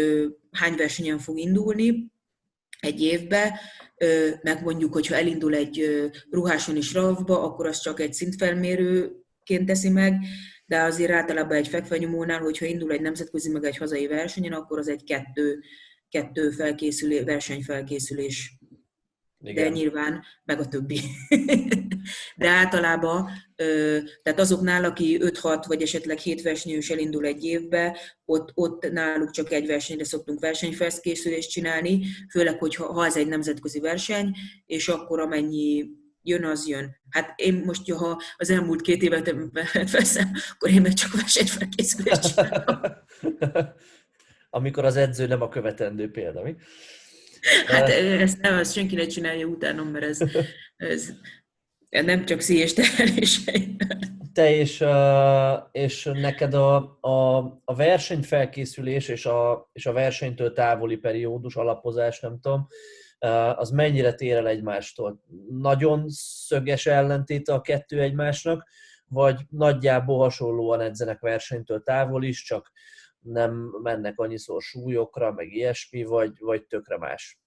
[0.51, 2.11] hány versenyen fog indulni
[2.79, 3.59] egy évbe,
[4.41, 10.21] meg mondjuk, hogyha elindul egy ruháson is ravba, akkor az csak egy szintfelmérőként teszi meg,
[10.65, 14.87] de azért általában egy fekvenyomónál, hogyha indul egy nemzetközi meg egy hazai versenyen, akkor az
[14.87, 15.59] egy kettő,
[16.09, 18.56] kettő felkészülés, versenyfelkészülés
[19.41, 19.63] igen.
[19.63, 20.99] de nyilván meg a többi.
[22.37, 23.29] de általában,
[24.23, 29.51] tehát azoknál, aki 5-6 vagy esetleg 7 versenyős elindul egy évbe, ott, ott náluk csak
[29.51, 34.35] egy versenyre szoktunk versenyfelkészülést csinálni, főleg, hogy ha ez egy nemzetközi verseny,
[34.65, 35.85] és akkor amennyi
[36.21, 36.95] jön, az jön.
[37.09, 39.35] Hát én most, ha az elmúlt két évet
[39.91, 42.79] veszem, akkor én meg csak versenyfelkészülést csinálom.
[44.49, 46.55] Amikor az edző nem a követendő példa, mi?
[47.65, 50.19] Hát ezt nem, azt senki ne csinálja utána, mert ez,
[50.77, 51.13] ez
[51.89, 53.75] nem csak szíjes terhelései.
[54.33, 54.83] Te és,
[55.71, 62.39] és neked a, a, a versenyfelkészülés és a, és a versenytől távoli periódus, alapozás, nem
[62.39, 62.67] tudom,
[63.55, 65.23] az mennyire tér el egymástól?
[65.49, 68.67] Nagyon szöges ellentéte a kettő egymásnak,
[69.09, 72.71] vagy nagyjából hasonlóan edzenek versenytől távol is, csak
[73.31, 77.39] nem mennek annyiszor súlyokra, meg ilyesmi, vagy, vagy tökre más?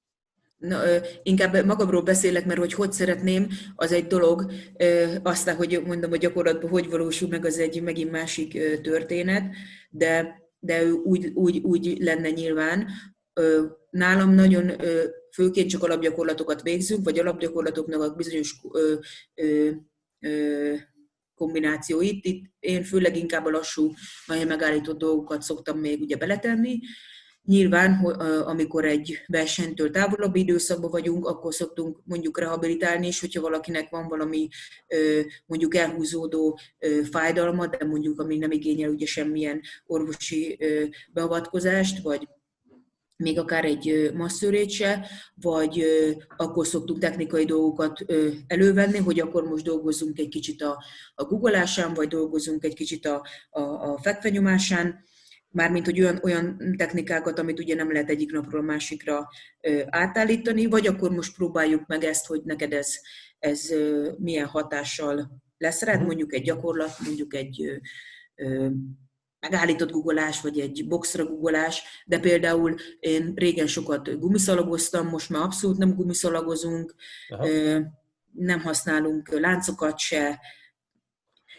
[0.59, 0.83] Na,
[1.23, 4.51] inkább magamról beszélek, mert hogy hogy szeretném, az egy dolog,
[5.23, 9.55] aztán, hogy mondom, hogy gyakorlatban hogy valósul meg, az egy megint másik történet,
[9.91, 12.87] de, de úgy, úgy, úgy lenne nyilván.
[13.91, 14.73] Nálam nagyon
[15.33, 18.61] főként csak alapgyakorlatokat végzünk, vagy alapgyakorlatoknak a bizonyos
[21.41, 22.25] kombinációit.
[22.25, 23.93] Itt én főleg inkább a lassú,
[24.27, 26.79] nagyon megállított dolgokat szoktam még ugye beletenni.
[27.45, 28.05] Nyilván,
[28.45, 34.49] amikor egy versenytől távolabb időszakban vagyunk, akkor szoktunk mondjuk rehabilitálni, és hogyha valakinek van valami
[35.47, 36.59] mondjuk elhúzódó
[37.11, 40.59] fájdalma, de mondjuk ami nem igényel ugye semmilyen orvosi
[41.13, 42.29] beavatkozást, vagy
[43.21, 45.85] még akár egy masszörét se, vagy
[46.37, 48.05] akkor szoktunk technikai dolgokat
[48.47, 50.85] elővenni, hogy akkor most dolgozzunk egy kicsit a,
[51.15, 55.05] a googolásán, vagy dolgozzunk egy kicsit a, a, a fekvenyomásán,
[55.49, 59.29] mármint hogy olyan, olyan technikákat, amit ugye nem lehet egyik napról a másikra
[59.87, 62.89] átállítani, vagy akkor most próbáljuk meg ezt, hogy neked ez,
[63.39, 63.69] ez
[64.19, 66.07] milyen hatással lesz rád, mhm.
[66.07, 67.81] mondjuk egy gyakorlat, mondjuk egy
[69.41, 75.79] megállított googolás, vagy egy boxra googolás, de például én régen sokat gumiszalagoztam, most már abszolút
[75.79, 76.95] nem gumiszalagozunk,
[77.29, 77.47] Aha.
[78.33, 80.41] nem használunk láncokat se,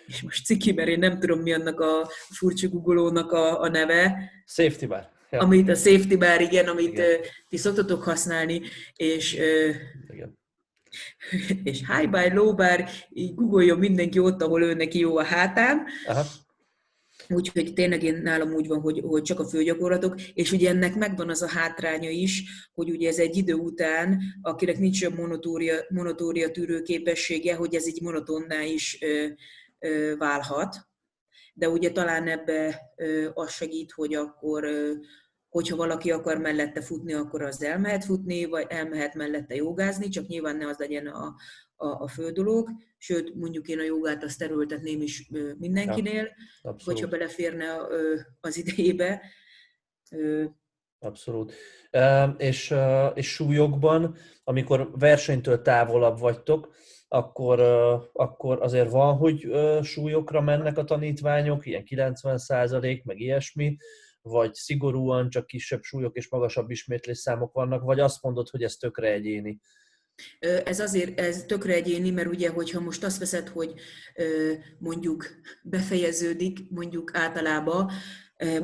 [0.06, 4.32] és most ciki, mert én nem tudom, mi annak a furcsa googolónak a, a neve.
[4.46, 5.10] Safety bar.
[5.30, 5.40] Ja.
[5.40, 7.20] Amit a safety bar, igen, amit igen.
[7.50, 8.62] ti szoktatok használni,
[8.96, 9.34] és
[10.10, 10.40] igen.
[11.64, 15.86] és high bar, low bar, így googoljon mindenki ott, ahol ő neki jó a hátán.
[16.08, 16.24] Aha
[17.34, 21.30] Úgyhogy tényleg én nálam úgy van, hogy, hogy csak a főgyakorlatok, és ugye ennek megvan
[21.30, 22.44] az a hátránya is,
[22.74, 27.86] hogy ugye ez egy idő után, akinek nincs olyan monotória, monotória tűrő képessége, hogy ez
[27.86, 29.28] egy monotonná is ö,
[29.80, 30.76] ö, válhat.
[31.54, 34.92] De ugye talán ebbe ö, az segít, hogy akkor ö,
[35.50, 40.58] hogyha valaki akar mellette futni, akkor az elmehet futni, vagy elmehet mellette jogázni, csak nyilván
[40.58, 41.36] ne az legyen a,
[41.82, 42.70] a, a fő dolog.
[42.98, 46.30] Sőt, mondjuk én a jogát azt terültetném is mindenkinél,
[46.64, 47.78] ja, hogyha beleférne
[48.40, 49.22] az idejébe.
[51.00, 51.54] Abszolút.
[52.38, 52.74] És,
[53.14, 56.76] és súlyokban, amikor versenytől távolabb vagytok,
[57.08, 57.60] akkor,
[58.14, 59.52] akkor azért van, hogy
[59.82, 63.78] súlyokra mennek a tanítványok, ilyen 90 százalék, meg ilyesmi,
[64.22, 68.76] vagy szigorúan csak kisebb súlyok és magasabb ismétlés számok vannak, vagy azt mondod, hogy ez
[68.76, 69.60] tökre egyéni?
[70.66, 73.74] Ez azért ez tökre egyéni, mert ugye, hogyha most azt veszed, hogy
[74.80, 75.26] mondjuk
[75.64, 77.92] befejeződik, mondjuk általában,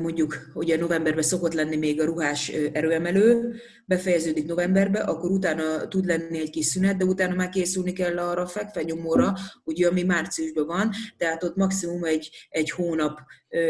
[0.00, 3.54] mondjuk ugye novemberben szokott lenni még a ruhás erőemelő,
[3.86, 8.42] befejeződik novemberben, akkor utána tud lenni egy kis szünet, de utána már készülni kell arra
[8.42, 13.20] a fekvenyomóra, ugye, ami márciusban van, tehát ott maximum egy, egy hónap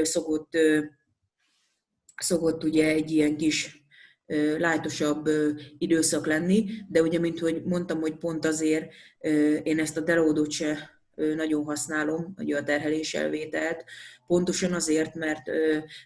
[0.02, 0.52] szokott,
[2.16, 3.77] szokott ugye egy ilyen kis
[4.58, 5.28] lájtosabb
[5.78, 8.92] időszak lenni, de ugye, mint hogy mondtam, hogy pont azért
[9.62, 13.84] én ezt a delódot se nagyon használom ugye a terhelés elvételt,
[14.26, 15.42] pontosan azért, mert,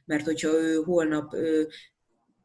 [0.05, 1.37] mert hogyha ő holnap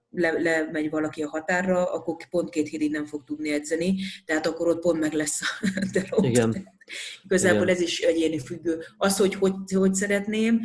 [0.09, 3.95] le, lemegy valaki a határra, akkor pont két hétig nem fog tudni edzeni,
[4.25, 6.25] tehát akkor ott pont meg lesz a telót.
[6.25, 6.76] Igen.
[7.23, 7.75] Igazából Igen.
[7.75, 8.79] ez is egyéni függő.
[8.97, 10.61] Az, hogy, hogy hogy szeretném,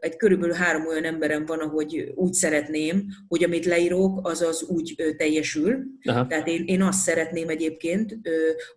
[0.00, 5.14] egy körülbelül három olyan emberem van, ahogy úgy szeretném, hogy amit leírok, az az úgy
[5.16, 5.78] teljesül.
[6.04, 6.26] Aha.
[6.26, 8.18] Tehát én, én azt szeretném egyébként,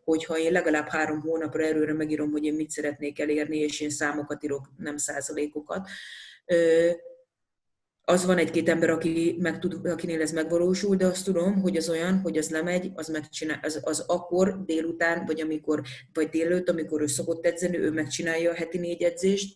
[0.04, 4.44] hogyha én legalább három hónapra erőre megírom, hogy én mit szeretnék elérni, és én számokat
[4.44, 5.88] írok, nem százalékokat
[8.06, 11.90] az van egy-két ember, aki meg tud, akinél ez megvalósul, de azt tudom, hogy az
[11.90, 15.82] olyan, hogy az lemegy, az megcsinál, az, az akkor délután, vagy amikor,
[16.14, 19.56] vagy délőtt, amikor ő szokott edzeni, ő megcsinálja a heti négy edzést,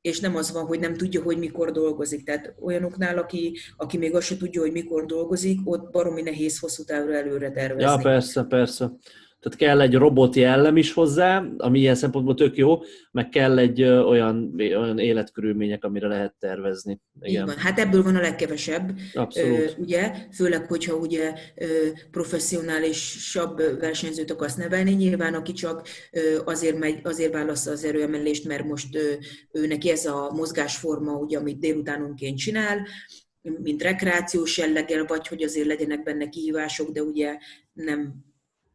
[0.00, 2.24] és nem az van, hogy nem tudja, hogy mikor dolgozik.
[2.24, 6.84] Tehát olyanoknál, aki, aki még azt se tudja, hogy mikor dolgozik, ott baromi nehéz hosszú
[6.84, 7.82] távra előre tervezni.
[7.82, 8.92] Ja, persze, persze.
[9.46, 12.78] Tehát kell egy robot jellem is hozzá, ami ilyen szempontból tök jó,
[13.10, 17.00] meg kell egy olyan, olyan életkörülmények, amire lehet tervezni.
[17.20, 17.42] Igen.
[17.42, 17.56] Így van.
[17.56, 18.92] Hát ebből van a legkevesebb.
[19.14, 19.76] Abszolút.
[19.78, 21.32] Ugye, főleg, hogyha ugye
[22.10, 25.88] professzionálisabb versenyzőt akarsz nevelni, nyilván aki csak
[26.44, 28.98] azért, megy, azért válaszza az erőemelést, mert most
[29.52, 32.86] ő neki ez a mozgásforma, ugye, amit délutánonként csinál,
[33.42, 37.36] mint rekreációs jelleggel, vagy hogy azért legyenek benne kihívások, de ugye
[37.72, 38.24] nem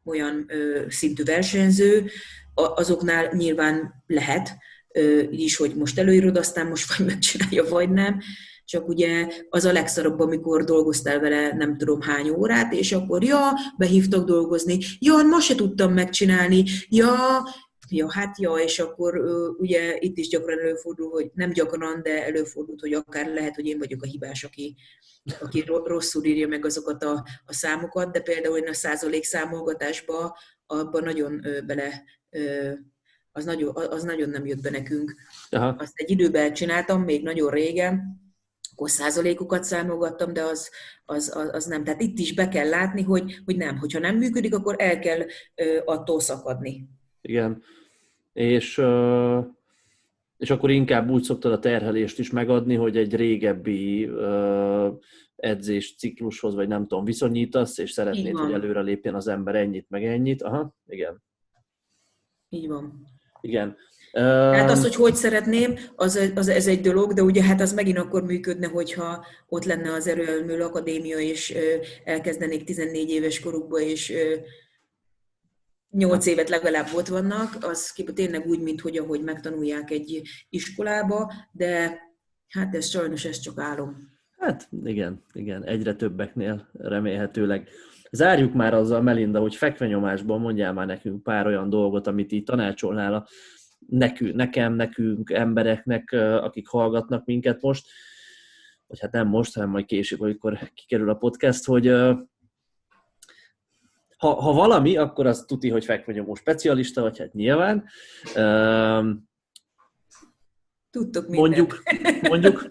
[0.05, 2.09] olyan ö, szintű versenyző,
[2.53, 4.57] azoknál nyilván lehet
[4.93, 8.19] ö, is, hogy most előírod, aztán most vagy megcsinálja, vagy nem.
[8.65, 13.51] Csak ugye az a legszarabb, amikor dolgoztál vele nem tudom hány órát, és akkor ja,
[13.77, 17.15] behívtak dolgozni, ja, ma se tudtam megcsinálni, ja,
[17.89, 19.21] ja, hát ja, és akkor
[19.57, 23.77] ugye itt is gyakran előfordul, hogy nem gyakran, de előfordul, hogy akár lehet, hogy én
[23.77, 24.75] vagyok a hibás, aki,
[25.39, 31.03] aki rosszul írja meg azokat a, a számokat, de például én a százalék számolgatásba abban
[31.03, 32.03] nagyon bele,
[33.31, 35.15] az nagyon, az nagyon nem jött be nekünk.
[35.49, 35.75] Aha.
[35.77, 38.19] Azt egy időben csináltam, még nagyon régen,
[38.71, 40.69] akkor százalékokat számolgattam, de az,
[41.05, 41.83] az, az, az nem.
[41.83, 45.25] Tehát itt is be kell látni, hogy, hogy nem, hogyha nem működik, akkor el kell
[45.85, 46.87] attól szakadni.
[47.21, 47.63] Igen
[48.33, 48.81] és,
[50.41, 54.09] és akkor inkább úgy szoktad a terhelést is megadni, hogy egy régebbi
[55.35, 60.05] edzés ciklushoz, vagy nem tudom, viszonyítasz, és szeretnéd, hogy előre lépjen az ember ennyit, meg
[60.05, 60.41] ennyit.
[60.41, 61.23] Aha, igen.
[62.49, 63.07] Így van.
[63.41, 63.75] Igen.
[64.53, 67.97] Hát az, hogy hogy szeretném, az, az, ez egy dolog, de ugye hát az megint
[67.97, 71.55] akkor működne, hogyha ott lenne az Erőelmű Akadémia, és
[72.03, 74.13] elkezdenék 14 éves korukba, és
[75.91, 81.99] nyolc évet legalább ott vannak, az tényleg úgy, mint hogy ahogy megtanulják egy iskolába, de
[82.49, 84.09] hát ez sajnos ez csak álom.
[84.37, 87.69] Hát igen, igen, egyre többeknél remélhetőleg.
[88.11, 93.13] Zárjuk már azzal, Melinda, hogy fekvenyomásban mondjál már nekünk pár olyan dolgot, amit így tanácsolnál
[93.13, 93.27] a
[93.87, 96.11] nekünk, nekem, nekünk, embereknek,
[96.41, 97.87] akik hallgatnak minket most,
[98.87, 101.87] vagy hát nem most, hanem majd később, amikor kikerül a podcast, hogy
[104.21, 107.83] ha, ha valami, akkor az tuti, hogy fekvőnyomó specialista, vagy hát nyilván.
[108.35, 109.29] Um,
[110.89, 111.83] Tudtok Mondjuk,
[112.29, 112.67] mondjuk,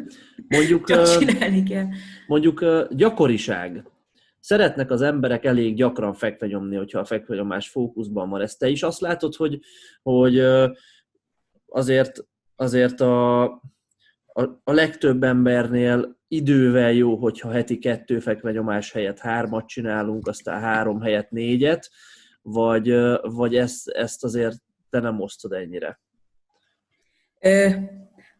[0.48, 1.86] mondjuk, csinálni kell.
[2.26, 3.84] mondjuk gyakoriság.
[4.40, 8.40] Szeretnek az emberek elég gyakran fekve nyomni, hogyha a fekvenyomás fókuszban van.
[8.40, 9.60] Ezt te is azt látod, hogy,
[10.02, 10.38] hogy
[11.66, 13.42] azért, azért a,
[14.26, 21.00] a, a legtöbb embernél idővel jó, hogyha heti kettő fekvenyomás helyett hármat csinálunk, aztán három
[21.00, 21.90] helyett négyet,
[22.42, 24.56] vagy, vagy ezt, ezt azért
[24.90, 26.00] te nem osztod ennyire?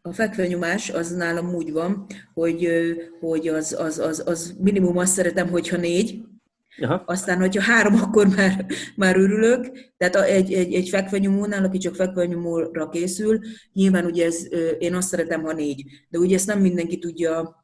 [0.01, 2.69] A fekvenyomás az nálam úgy van, hogy,
[3.19, 6.21] hogy az, az, az, az minimum azt szeretem, hogyha négy,
[6.81, 7.03] Aha.
[7.05, 8.65] Aztán, hogyha három, akkor már,
[8.95, 9.71] már örülök.
[9.97, 13.39] Tehát egy, egy, egy fekvenyomónál, aki csak fekvenyomóra készül,
[13.73, 14.47] nyilván ugye ez,
[14.79, 15.83] én azt szeretem, ha négy.
[16.09, 17.60] De ugye ezt nem mindenki tudja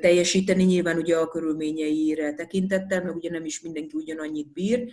[0.00, 4.88] teljesíteni, nyilván ugye a körülményeire tekintettel, meg ugye nem is mindenki ugyanannyit bír,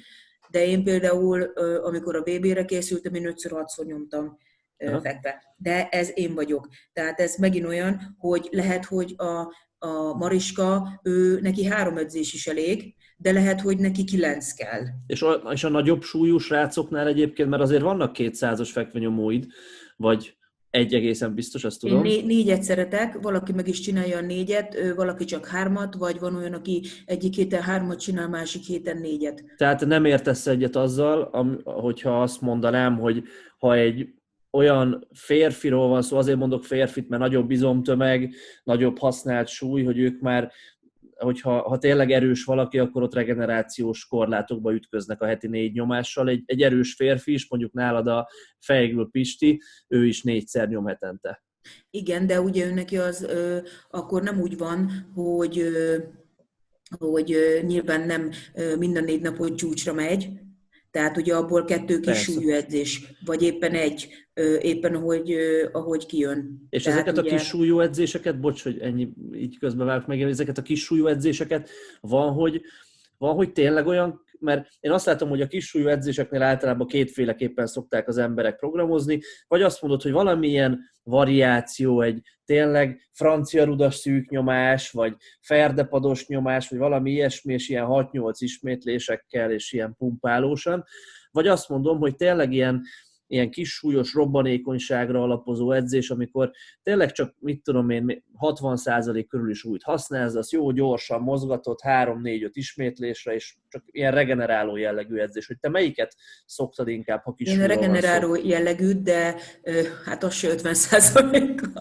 [0.51, 1.41] de én például,
[1.83, 4.37] amikor a VB-re készültem, én 5-6-szor nyomtam
[4.77, 5.01] Aha.
[5.01, 5.55] fekve.
[5.57, 6.67] De ez én vagyok.
[6.93, 12.47] Tehát ez megint olyan, hogy lehet, hogy a, a Mariska, ő, neki három edzés is
[12.47, 14.83] elég, de lehet, hogy neki kilenc kell.
[15.07, 19.45] És a, és a nagyobb súlyú srácoknál egyébként, mert azért vannak kétszázas fekvenyomóid,
[19.97, 20.37] vagy
[20.69, 22.05] egy egészen biztos, azt tudom.
[22.05, 26.35] Én né- négyet szeretek, valaki meg is csinálja a négyet, valaki csak hármat, vagy van
[26.35, 29.43] olyan, aki egyik héten hármat csinál, másik héten négyet.
[29.57, 31.23] Tehát nem értesz egyet azzal,
[31.63, 33.23] hogyha azt mondanám, hogy
[33.57, 34.09] ha egy
[34.51, 38.33] olyan férfiról van szó, azért mondok férfit, mert nagyobb bizomtömeg,
[38.63, 40.51] nagyobb használt súly, hogy ők már
[41.19, 46.29] hogyha ha tényleg erős valaki, akkor ott regenerációs korlátokba ütköznek a heti négy nyomással.
[46.29, 48.29] Egy, egy erős férfi is, mondjuk nálad a
[48.59, 51.43] fejgül Pisti, ő is négyszer nyom hetente.
[51.89, 53.57] Igen, de ugye ő neki az ö,
[53.89, 55.97] akkor nem úgy van, hogy ö,
[56.97, 60.29] hogy ö, nyilván nem ö, minden négy napon csúcsra megy,
[60.91, 64.07] tehát ugye abból kettő kis súlyedzés, vagy éppen egy,
[64.61, 65.35] éppen ahogy,
[65.71, 66.67] ahogy kijön.
[66.69, 67.33] És Tehát ezeket ugye...
[67.33, 71.69] a kis súlyú edzéseket, bocs, hogy ennyi így közbevágok meg, ezeket a kis súlyú edzéseket
[72.01, 72.61] van, hogy,
[73.17, 78.07] van, hogy tényleg olyan mert én azt látom, hogy a kisúlyú edzéseknél általában kétféleképpen szokták
[78.07, 85.15] az emberek programozni, vagy azt mondod, hogy valamilyen variáció, egy tényleg francia rudas szűknyomás, vagy
[85.41, 90.83] ferdepados nyomás, vagy valami ilyesmi, és ilyen 6-8 ismétlésekkel, és ilyen pumpálósan,
[91.31, 92.81] vagy azt mondom, hogy tényleg ilyen
[93.29, 96.51] ilyen kis súlyos robbanékonyságra alapozó edzés, amikor
[96.83, 102.49] tényleg csak, mit tudom én, 60% körül is úgy használsz, az jó gyorsan mozgatott, 3-4-5
[102.53, 105.47] ismétlésre, és csak ilyen regeneráló jellegű edzés.
[105.47, 106.15] Hogy te melyiket
[106.45, 109.35] szoktad inkább, ha kis Én regeneráló jellegű, de
[110.05, 111.73] hát az se 50%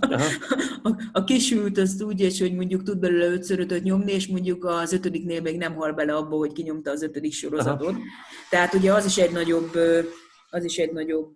[0.82, 4.92] a, a kisült azt úgy, és hogy mondjuk tud belőle 5 nyomni, és mondjuk az
[4.92, 7.88] ötödiknél még nem hal bele abba, hogy kinyomta az ötödik sorozatot.
[7.88, 7.98] Aha.
[8.50, 9.70] Tehát ugye az is egy nagyobb
[10.50, 11.34] az is egy nagyobb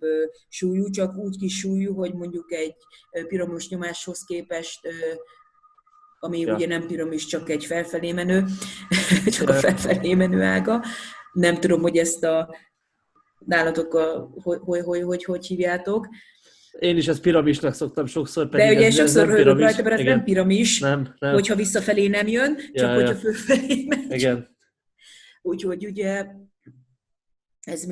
[0.49, 2.75] súlyú, csak úgy kis súlyú, hogy mondjuk egy
[3.29, 4.81] piramis nyomáshoz képest
[6.25, 6.55] ami ja.
[6.55, 8.45] ugye nem piramis, csak egy felfelé menő,
[9.37, 10.85] csak a felfelé menő ága.
[11.33, 12.57] Nem tudom, hogy ezt a
[13.39, 16.09] nálatok a, hogy, hogy, hogy, hogy, hogy hívjátok.
[16.79, 18.49] Én is ezt piramisnak szoktam sokszor.
[18.49, 21.33] Pedig De ugye ez, sokszor rögök rajta, mert ez nem piramis, nem, nem.
[21.33, 23.19] hogyha visszafelé nem jön, csak ja, hogyha ja.
[23.19, 24.11] fölfelé megy.
[24.11, 24.57] Igen.
[25.43, 26.27] Úgyhogy ugye
[27.61, 27.85] ez,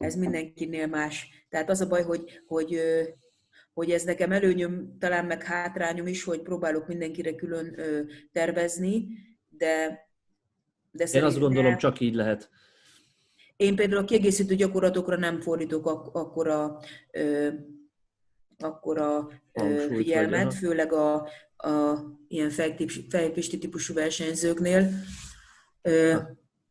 [0.00, 1.28] ez mindenkinél más.
[1.48, 2.80] Tehát az a baj, hogy, hogy,
[3.72, 7.76] hogy ez nekem előnyöm, talán meg hátrányom is, hogy próbálok mindenkire külön
[8.32, 9.08] tervezni,
[9.48, 10.06] de,
[10.90, 12.50] de Én azt gondolom, csak így lehet.
[13.56, 17.48] Én például a kiegészítő gyakorlatokra nem fordítok ak- akkora, ö,
[18.58, 21.14] akkora ö, figyelmet, vagy, főleg a,
[21.56, 21.98] a
[22.28, 22.50] ilyen
[23.08, 24.90] fejpisti típusú versenyzőknél.
[25.82, 26.16] Ö,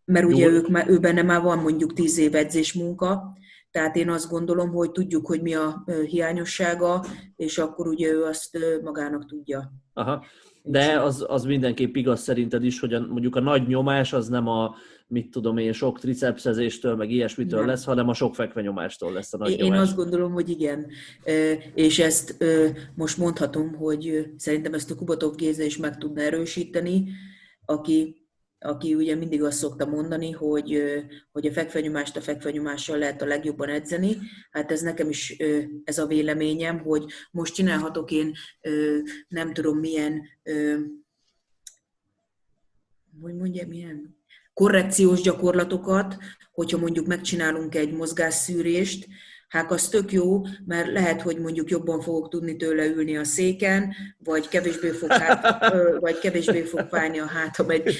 [0.09, 3.37] mert ugye ők, ő benne már van mondjuk tíz év edzés munka,
[3.71, 7.05] tehát én azt gondolom, hogy tudjuk, hogy mi a hiányossága,
[7.35, 9.73] és akkor ugye ő azt magának tudja.
[9.93, 10.25] Aha.
[10.63, 14.47] De az, az mindenképp igaz szerinted is, hogy a, mondjuk a nagy nyomás az nem
[14.47, 14.75] a,
[15.07, 17.67] mit tudom én, sok tricepszezéstől, meg ilyesmitől nem.
[17.67, 19.77] lesz, hanem a sok fekvenyomástól lesz a nagy én nyomás.
[19.77, 20.87] Én azt gondolom, hogy igen.
[21.73, 22.45] És ezt
[22.95, 27.09] most mondhatom, hogy szerintem ezt a Kubatov Géza is meg tudna erősíteni,
[27.65, 28.18] aki
[28.59, 30.83] aki ugye mindig azt szokta mondani, hogy,
[31.31, 34.17] hogy a fekvenyomást a fekvenyomással lehet a legjobban edzeni.
[34.51, 35.37] Hát ez nekem is
[35.83, 38.33] ez a véleményem, hogy most csinálhatok én
[39.27, 40.21] nem tudom milyen,
[43.21, 44.17] hogy mondjam, milyen
[44.53, 46.17] korrekciós gyakorlatokat,
[46.51, 49.07] hogyha mondjuk megcsinálunk egy mozgásszűrést,
[49.49, 53.93] hát az tök jó, mert lehet, hogy mondjuk jobban fogok tudni tőle ülni a széken,
[54.17, 57.95] vagy kevésbé fog, hát, vagy kevésbé fog fájni a hátam egy,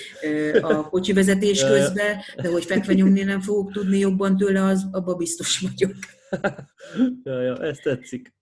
[0.62, 5.16] a kocsi vezetés közben, de hogy fekve nyomni nem fogok tudni jobban tőle, az abba
[5.16, 5.96] biztos vagyok.
[7.24, 8.34] Ja, ja, ezt tetszik.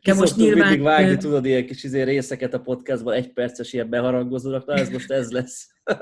[0.00, 0.68] Ki most nyilván...
[0.68, 4.88] mindig vágni, tudod, ilyen kis izé részeket a podcastban, egy perces ilyen beharangozónak, na ez
[4.88, 5.68] most ez lesz.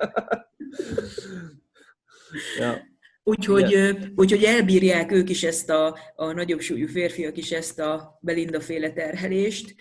[2.59, 2.93] ja.
[3.26, 8.60] Úgyhogy, úgyhogy elbírják ők is ezt a, a nagyobb súlyú férfiak is ezt a Belinda
[8.60, 9.74] féle terhelést,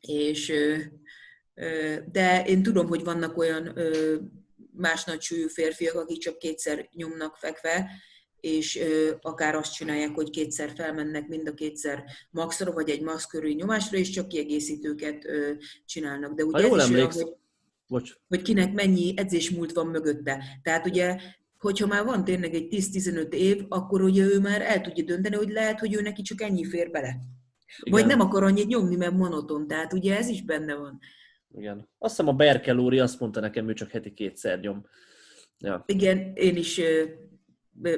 [0.00, 0.52] és
[2.06, 3.78] de én tudom, hogy vannak olyan
[4.76, 7.90] más nagy súlyú férfiak, akik csak kétszer nyomnak fekve,
[8.40, 8.80] és
[9.20, 13.98] akár azt csinálják, hogy kétszer felmennek mind a kétszer maxra, vagy egy max körüli nyomásra,
[13.98, 15.26] és csak kiegészítőket
[15.86, 16.34] csinálnak.
[16.34, 17.32] De ugye ha jól ez emléksz, is, hogy
[17.92, 18.12] Bocs.
[18.28, 20.44] hogy kinek mennyi edzésmúlt van mögötte.
[20.62, 21.16] Tehát ugye,
[21.58, 25.50] hogyha már van tényleg egy 10-15 év, akkor ugye ő már el tudja dönteni, hogy
[25.50, 27.08] lehet, hogy ő neki csak ennyi fér bele.
[27.82, 27.98] Igen.
[28.00, 29.66] Vagy nem akar annyit nyomni, mert monoton.
[29.66, 30.98] Tehát ugye ez is benne van.
[31.54, 31.88] Igen.
[31.98, 34.86] Azt hiszem a Berkel úri azt mondta nekem, ő csak heti kétszer nyom.
[35.58, 35.84] Ja.
[35.86, 36.80] Igen, én is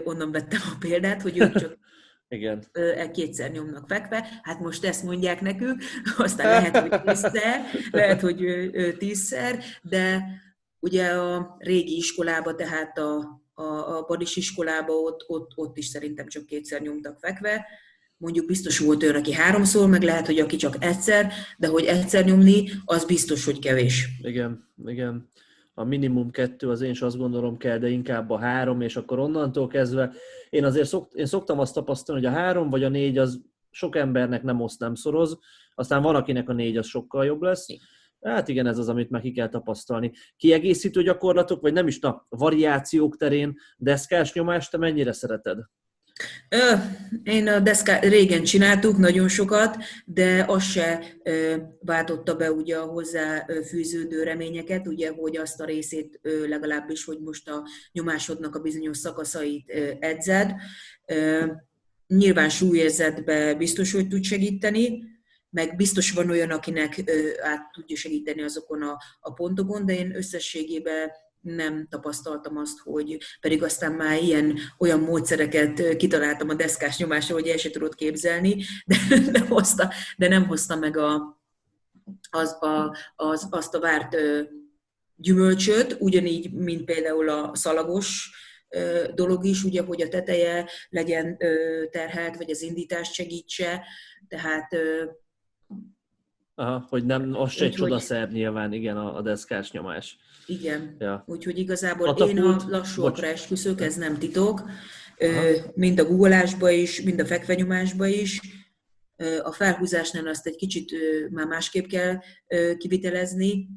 [0.05, 1.79] onnan vettem a példát, hogy ő csak
[2.29, 2.65] igen.
[2.73, 5.83] E kétszer nyomnak fekve, hát most ezt mondják nekünk,
[6.17, 7.61] aztán lehet, hogy tízszer,
[7.91, 10.25] lehet, hogy tízszer, de
[10.79, 13.63] ugye a régi iskolába, tehát a, a,
[13.97, 17.67] a badis iskolába ott, ott, ott is szerintem csak kétszer nyomtak fekve,
[18.17, 22.25] mondjuk biztos volt olyan, aki háromszor, meg lehet, hogy aki csak egyszer, de hogy egyszer
[22.25, 24.09] nyomni, az biztos, hogy kevés.
[24.23, 25.31] Igen, igen.
[25.75, 29.19] A minimum kettő az én is azt gondolom kell, de inkább a három, és akkor
[29.19, 30.13] onnantól kezdve
[30.51, 33.97] én azért szokt, én szoktam azt tapasztalni, hogy a három vagy a négy az sok
[33.97, 35.39] embernek nem oszt, nem szoroz,
[35.75, 37.67] aztán van, akinek a négy az sokkal jobb lesz.
[38.21, 40.13] Hát igen, ez az, amit meg ki kell tapasztalni.
[40.37, 45.59] Kiegészítő gyakorlatok, vagy nem is, na, variációk terén deszkás nyomást, te mennyire szereted?
[47.23, 51.05] Én a deszká, régen csináltuk nagyon sokat, de az se
[51.81, 57.49] váltotta be ugye a hozzá fűződő reményeket, ugye, hogy azt a részét legalábbis, hogy most
[57.49, 57.63] a
[57.93, 59.71] nyomásodnak a bizonyos szakaszait
[60.01, 60.55] edzed.
[62.07, 65.03] Nyilván súlyérzetbe biztos, hogy tud segíteni,
[65.51, 67.03] meg biztos van olyan, akinek
[67.43, 71.11] át tudja segíteni azokon a, a pontokon, de én összességében
[71.45, 77.49] nem tapasztaltam azt, hogy pedig aztán már ilyen olyan módszereket kitaláltam a deszkás nyomásra, hogy
[77.49, 81.41] el se tudod képzelni, de, de, hozta, de nem hozta meg a,
[82.31, 84.17] az, a, az, azt a várt
[85.17, 88.31] gyümölcsöt, ugyanígy, mint például a szalagos
[89.15, 91.39] dolog is, ugye, hogy a teteje legyen
[91.91, 93.87] terhelt, vagy az indítást segítse,
[94.29, 94.77] tehát
[96.57, 100.19] Aha, hogy nem, az se egy csodaszer nyilván, igen, a, a deszkás nyomás.
[100.47, 100.97] Igen.
[100.99, 101.25] Ja.
[101.27, 102.37] Úgyhogy igazából Katapult.
[102.37, 104.63] én a lassúakra esküszök, ez nem titok.
[105.19, 105.73] Aha.
[105.75, 108.41] Mind a googolásba is, mind a fekvenyomásba is.
[109.43, 110.95] A felhúzásnál azt egy kicsit
[111.31, 112.19] már másképp kell
[112.79, 113.69] kivitelezni,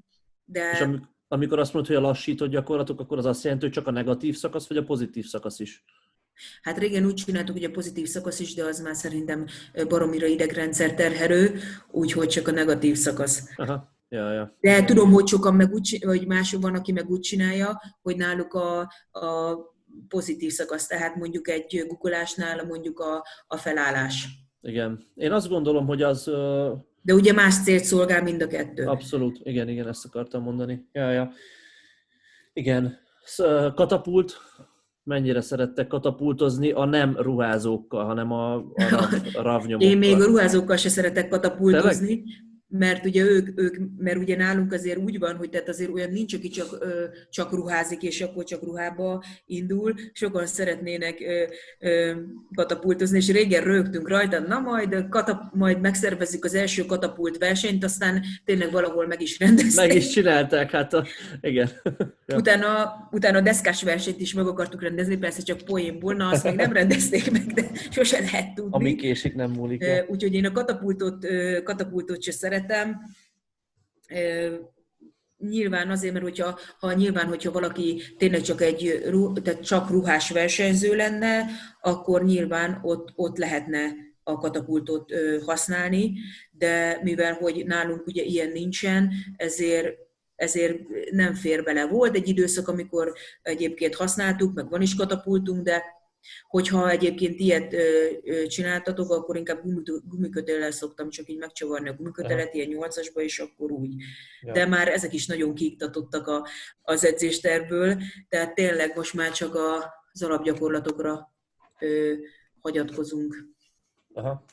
[0.46, 0.72] de...
[0.72, 0.86] És
[1.28, 4.36] amikor azt mondod, hogy a lassított gyakorlatok, akkor az azt jelenti, hogy csak a negatív
[4.36, 5.84] szakasz, vagy a pozitív szakasz is?
[6.62, 9.46] Hát régen úgy csináltuk, hogy a pozitív szakasz is, de az már szerintem
[9.88, 11.60] baromira idegrendszer terhelő,
[11.92, 13.50] úgyhogy csak a negatív szakasz.
[13.56, 13.97] Aha.
[14.10, 14.58] Ja, ja.
[14.60, 18.54] De tudom, hogy sokan meg úgy, vagy mások van, aki meg úgy csinálja, hogy náluk
[18.54, 18.80] a,
[19.12, 19.58] a
[20.08, 24.28] pozitív szakasz, tehát mondjuk egy guggolásnál mondjuk a, a felállás.
[24.62, 25.08] Igen.
[25.16, 26.24] Én azt gondolom, hogy az...
[27.02, 28.86] De ugye más célt szolgál mind a kettő.
[28.86, 30.88] Abszolút, igen, igen, ezt akartam mondani.
[30.92, 31.32] Ja, ja.
[32.54, 32.98] Igen.
[33.76, 34.38] Katapult,
[35.04, 39.90] mennyire szerettek katapultozni a nem ruházókkal, hanem a, a, rav, a ravnyomokkal.
[39.90, 42.47] Én még a ruházókkal se szeretek katapultozni, Tényleg?
[42.70, 46.34] Mert ugye ők, ők, mert ugye nálunk azért úgy van, hogy tehát azért olyan nincs,
[46.34, 46.86] aki csak,
[47.30, 49.94] csak ruházik, és akkor csak ruhába indul.
[50.14, 51.24] Sokan szeretnének
[52.56, 58.24] katapultozni, és régen rögtünk rajta, na majd, katap, majd megszervezzük az első katapult versenyt, aztán
[58.46, 59.88] tényleg valahol meg is rendezték.
[59.88, 61.06] Meg is csinálták, hát a,
[61.42, 61.70] igen.
[62.36, 66.56] utána, utána a deszkás versenyt is meg akartuk rendezni, persze csak poénból, na azt még
[66.56, 68.72] nem rendezték meg, de sose lehet tudni.
[68.72, 69.86] Ami késik, nem múlik.
[70.08, 71.26] Úgyhogy én a katapultot,
[71.64, 73.02] katapultot se szeretem, szeretem.
[75.38, 79.02] Nyilván azért, mert hogyha, ha nyilván, hogyha valaki tényleg csak egy
[79.44, 81.46] tehát csak ruhás versenyző lenne,
[81.82, 83.92] akkor nyilván ott, ott lehetne
[84.24, 85.14] a katapultot
[85.46, 86.14] használni,
[86.52, 90.06] de mivel hogy nálunk ugye ilyen nincsen, ezért
[90.36, 90.78] ezért
[91.12, 91.88] nem fér bele.
[91.88, 95.84] Volt egy időszak, amikor egyébként használtuk, meg van is katapultunk, de
[96.48, 97.76] Hogyha egyébként ilyet
[98.48, 99.62] csináltatok, akkor inkább
[100.04, 103.96] gumikötellel szoktam csak így megcsavarni a gumikötelet, ilyen nyolcasba, és akkor úgy.
[104.42, 104.54] Ja.
[104.54, 106.48] De már ezek is nagyon kiiktatottak a,
[106.82, 111.34] az edzésterből, tehát tényleg most már csak a, az alapgyakorlatokra
[111.80, 112.14] ö,
[112.62, 113.48] hagyatkozunk.
[114.14, 114.46] Aha.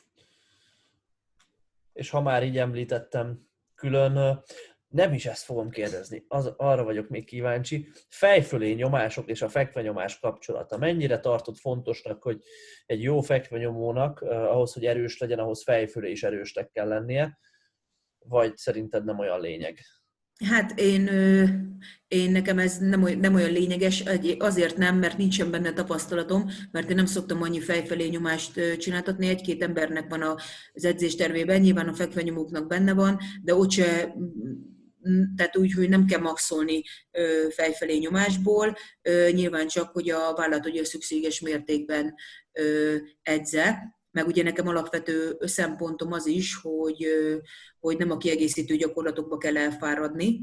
[1.93, 4.43] És ha már így említettem, külön
[4.95, 7.87] nem is ezt fogom kérdezni, az, arra vagyok még kíváncsi.
[8.09, 10.77] Fejfölé nyomások és a fekvenyomás kapcsolata.
[10.77, 12.41] Mennyire tartott fontosnak, hogy
[12.85, 17.39] egy jó fekvenyomónak uh, ahhoz, hogy erős legyen, ahhoz fejfölé is erősnek kell lennie,
[18.19, 19.79] vagy szerinted nem olyan lényeg?
[20.45, 21.09] Hát én,
[22.07, 24.03] én nekem ez nem olyan, nem olyan lényeges,
[24.37, 29.63] azért nem, mert nincsen benne tapasztalatom, mert én nem szoktam annyi fejfelé nyomást csináltatni, egy-két
[29.63, 30.21] embernek van
[30.73, 34.15] az edzéstervében, nyilván a fekvenyomóknak benne van, de ott se
[35.35, 36.83] tehát úgy, hogy nem kell maxolni
[37.49, 38.75] fejfelé nyomásból,
[39.31, 42.13] nyilván csak, hogy a vállalat a szükséges mértékben
[43.21, 47.07] edze, meg ugye nekem alapvető szempontom az is, hogy,
[47.79, 50.41] hogy nem a kiegészítő gyakorlatokba kell elfáradni,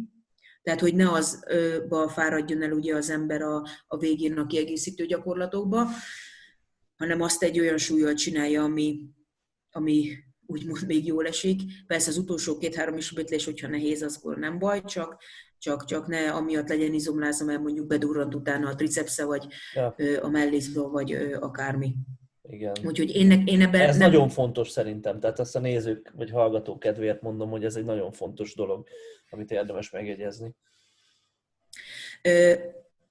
[0.63, 5.89] tehát, hogy ne azba fáradjon el ugye az ember a, a végén a kiegészítő gyakorlatokba,
[6.97, 9.01] hanem azt egy olyan súlyjal csinálja, ami,
[9.71, 10.17] ami
[10.53, 11.61] úgymond még jól esik.
[11.87, 15.23] Persze az utolsó két-három ismétlés, hogyha nehéz, akkor nem baj, csak,
[15.59, 19.95] csak, csak ne amiatt legyen izomlázom, mert mondjuk bedurrant utána a tricepsze, vagy ja.
[20.20, 21.95] a mellészből, vagy akármi.
[22.43, 22.73] Igen.
[22.85, 24.11] Úgyhogy én, én ebben Ez nem...
[24.11, 28.12] nagyon fontos szerintem, tehát ezt a nézők vagy hallgatók kedvéért mondom, hogy ez egy nagyon
[28.12, 28.87] fontos dolog,
[29.31, 30.55] amit érdemes megjegyezni.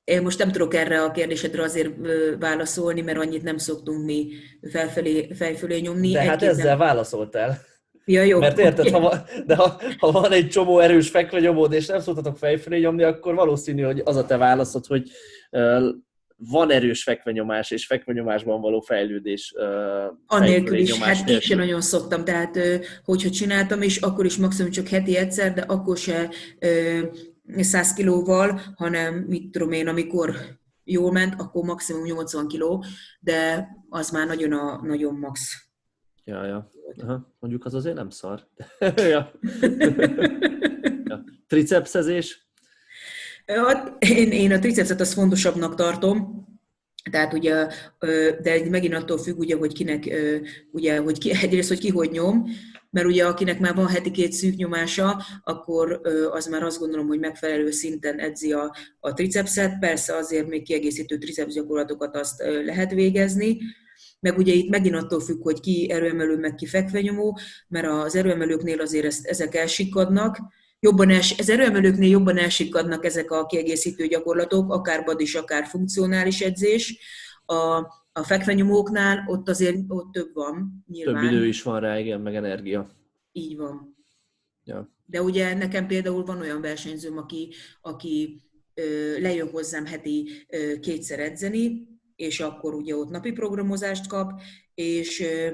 [0.04, 1.90] Én most nem tudok erre a kérdésedre azért
[2.40, 4.28] válaszolni, mert annyit nem szoktunk mi
[4.72, 6.12] felfelé, fejfölé nyomni.
[6.12, 6.78] De hát ezzel nem...
[6.78, 7.62] válaszoltál.
[8.06, 8.40] Ja, jó.
[8.40, 9.02] Mert érted, okay.
[9.02, 13.36] ha, de ha, ha van egy csomó erős fekvenyomód, és nem szoktatok fejfölé nyomni, akkor
[13.36, 15.10] valószínű, hogy az a te válaszod, hogy
[16.50, 19.54] van erős fekvenyomás és fekvenyomásban való fejlődés.
[20.28, 22.60] Annélkül is, hát én sem nagyon szoktam, tehát
[23.04, 26.30] hogyha csináltam, és akkor is maximum csak heti egyszer, de akkor se
[27.58, 30.36] 100 kilóval, hanem mit tudom én, amikor
[30.84, 32.84] jól ment, akkor maximum 80 kiló,
[33.20, 35.70] de az már nagyon, a, nagyon max.
[36.24, 36.70] Ja, ja.
[36.98, 37.36] Aha.
[37.40, 38.48] Mondjuk az azért nem szar.
[38.96, 39.32] ja.
[41.10, 41.24] ja.
[41.48, 42.50] Tricepszezés?
[44.00, 46.46] Én, én a tricepset az fontosabbnak tartom,
[47.12, 47.68] tehát ugye,
[48.42, 50.10] de megint attól függ, ugye, hogy kinek,
[50.72, 52.46] ugye, hogy ki, egyrészt, hogy ki hogy nyom,
[52.92, 56.02] mert ugye akinek már van heti két szűk nyomása, akkor
[56.32, 61.18] az már azt gondolom, hogy megfelelő szinten edzi a, a tricepset, persze azért még kiegészítő
[61.18, 63.58] triceps gyakorlatokat azt lehet végezni,
[64.20, 68.82] meg ugye itt megint attól függ, hogy ki erőemelő, meg ki fekvenyomó, mert az erőemelőknél
[68.82, 70.38] azért ezt, ezek elsikadnak,
[70.80, 76.42] jobban els, az erőemelőknél jobban elsikadnak ezek a kiegészítő gyakorlatok, akár bad is, akár funkcionális
[76.42, 76.98] edzés.
[77.46, 81.24] A, a fekvenyomóknál ott azért ott több van, nyilván.
[81.24, 82.90] Több idő is van rá, igen, meg energia.
[83.32, 83.96] Így van.
[84.64, 84.96] Ja.
[85.06, 88.42] De ugye nekem például van olyan versenyzőm, aki, aki
[88.74, 94.42] ö, lejön hozzám heti ö, kétszer edzeni, és akkor ugye ott napi programozást kap,
[94.74, 95.50] és ö,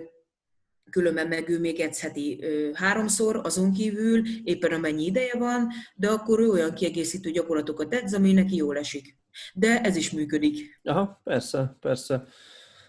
[0.89, 2.43] különben meg ő még edzheti
[2.73, 8.33] háromszor, azon kívül éppen amennyi ideje van, de akkor ő olyan kiegészítő gyakorlatokat edz, ami
[8.33, 9.16] neki jól esik.
[9.53, 10.79] De ez is működik.
[10.83, 12.27] Aha, persze, persze.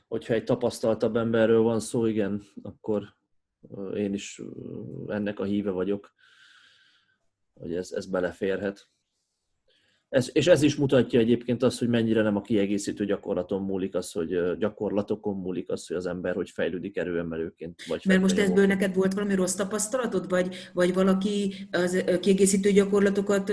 [0.09, 3.17] Hogyha egy tapasztaltabb emberről van szó, igen, akkor
[3.95, 4.41] én is
[5.07, 6.13] ennek a híve vagyok,
[7.55, 8.89] hogy ez, ez beleférhet.
[10.09, 14.13] Ez, és ez is mutatja egyébként azt, hogy mennyire nem a kiegészítő gyakorlaton múlik az,
[14.13, 17.83] hogy gyakorlatokon múlik az, hogy az ember hogy fejlődik erőemelőként.
[17.89, 23.53] Vagy Mert most ebből neked volt valami rossz tapasztalatod, vagy, vagy valaki az kiegészítő gyakorlatokat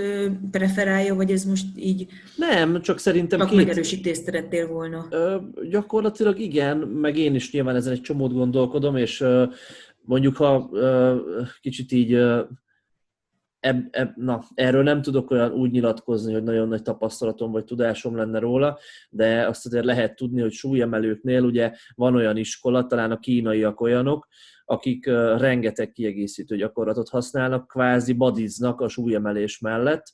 [0.50, 2.06] preferálja, vagy ez most így...
[2.36, 3.38] Nem, csak szerintem...
[3.38, 3.56] Csak két...
[3.56, 5.06] megerősítést szerettél volna.
[5.10, 5.36] Ö,
[5.70, 9.44] gyakorlatilag igen, meg én is nyilván ezen egy csomót gondolkodom, és ö,
[10.00, 11.16] mondjuk ha ö,
[11.60, 12.12] kicsit így
[13.60, 18.16] eb, eb, na, erről nem tudok olyan úgy nyilatkozni, hogy nagyon nagy tapasztalatom vagy tudásom
[18.16, 18.78] lenne róla,
[19.10, 24.28] de azt azért lehet tudni, hogy súlyemelőknél ugye van olyan iskola, talán a kínaiak olyanok,
[24.68, 25.06] akik
[25.36, 30.04] rengeteg kiegészítő gyakorlatot használnak, kvázi badiznak a súlyemelés mellett,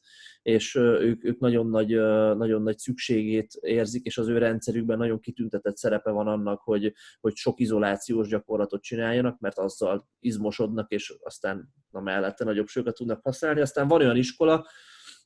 [0.43, 1.89] és ők, ők nagyon, nagy,
[2.37, 7.35] nagyon nagy szükségét érzik, és az ő rendszerükben nagyon kitüntetett szerepe van annak, hogy, hogy
[7.35, 13.61] sok izolációs gyakorlatot csináljanak, mert azzal izmosodnak, és aztán na mellette nagyobb sőket tudnak használni.
[13.61, 14.67] Aztán van olyan iskola,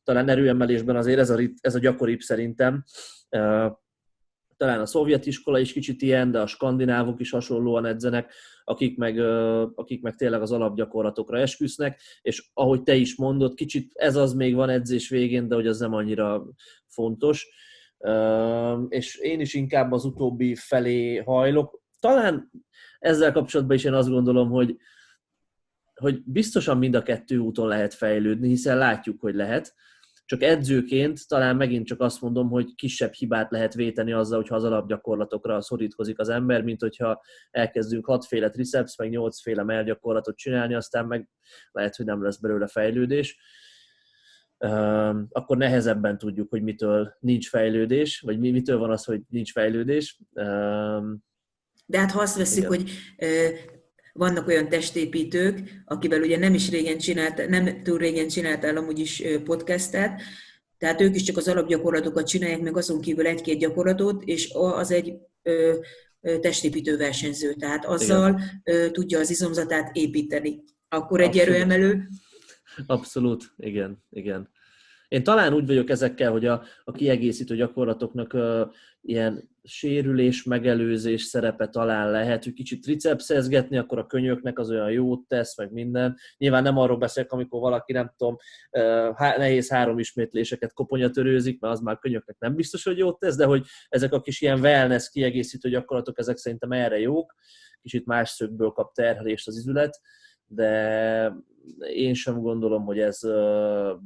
[0.05, 2.85] talán erőemelésben azért ez a, ez a gyakoribb szerintem,
[4.57, 8.33] talán a szovjet iskola is kicsit ilyen, de a skandinávok is hasonlóan edzenek,
[8.65, 9.19] akik meg,
[9.75, 14.55] akik meg tényleg az alapgyakorlatokra esküsznek, és ahogy te is mondod, kicsit ez az még
[14.55, 16.45] van edzés végén, de hogy az nem annyira
[16.87, 17.49] fontos.
[18.89, 21.83] És én is inkább az utóbbi felé hajlok.
[22.01, 22.51] Talán
[22.99, 24.77] ezzel kapcsolatban is én azt gondolom, hogy,
[25.95, 29.75] hogy biztosan mind a kettő úton lehet fejlődni, hiszen látjuk, hogy lehet,
[30.27, 34.65] csak edzőként talán megint csak azt mondom, hogy kisebb hibát lehet véteni azzal, hogyha az
[34.65, 41.29] alapgyakorlatokra szorítkozik az ember, mint hogyha elkezdünk hatféle triceps, meg nyolcféle melgyakorlatot csinálni, aztán meg
[41.73, 43.39] lehet, hogy nem lesz belőle fejlődés.
[45.29, 50.21] Akkor nehezebben tudjuk, hogy mitől nincs fejlődés, vagy mitől van az, hogy nincs fejlődés.
[51.87, 52.69] De hát ha azt veszük, Igen.
[52.69, 52.91] hogy
[54.17, 59.23] vannak olyan testépítők, akivel ugye nem is régen csinált, nem túl régen csináltál amúgy is
[59.45, 60.21] podcastet,
[60.79, 65.15] tehát ők is csak az alapgyakorlatokat csinálják, meg azon kívül egy-két gyakorlatot, és az egy
[65.43, 65.75] ö,
[66.41, 70.63] testépítő versenyző, tehát azzal ö, tudja az izomzatát építeni.
[70.89, 71.49] Akkor egy Abszolút.
[71.49, 72.09] erőemelő.
[72.87, 74.51] Abszolút, igen, igen.
[75.09, 78.61] Én talán úgy vagyok ezekkel, hogy a, a kiegészítő gyakorlatoknak uh,
[79.01, 85.29] ilyen sérülés, megelőzés szerepe talán lehet, hogy kicsit tricepszezgetni, akkor a könyöknek az olyan jót
[85.29, 86.17] tesz, meg minden.
[86.39, 88.37] Nyilván nem arról beszélek, amikor valaki, nem tudom,
[89.17, 93.67] nehéz három ismétléseket koponyatörőzik, mert az már könyöknek nem biztos, hogy jót tesz, de hogy
[93.89, 97.35] ezek a kis ilyen wellness kiegészítő gyakorlatok, ezek szerintem erre jók,
[97.83, 100.01] kicsit más szögből kap terhelést az izület,
[100.47, 101.33] de
[101.95, 103.21] én sem gondolom, hogy ez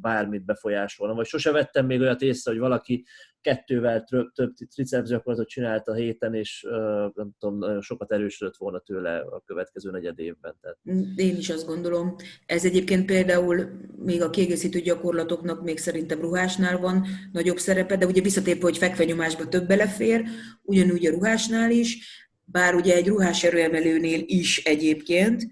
[0.01, 1.15] bármit befolyásolna.
[1.15, 3.05] Vagy sose vettem még olyat észre, hogy valaki
[3.41, 6.67] kettővel több, több triceps gyakorlatot csinált a héten, és
[7.15, 10.57] nem tudom, sokat erősödött volna tőle a következő negyed évben.
[10.61, 10.79] Tehát.
[11.17, 12.17] Én is azt gondolom.
[12.47, 18.21] Ez egyébként például még a kiegészítő gyakorlatoknak még szerintem ruhásnál van nagyobb szerepe, de ugye
[18.21, 20.25] visszatérve, hogy fekvenyomásba több belefér,
[20.63, 25.43] ugyanúgy a ruhásnál is, bár ugye egy ruhás erőemelőnél is egyébként,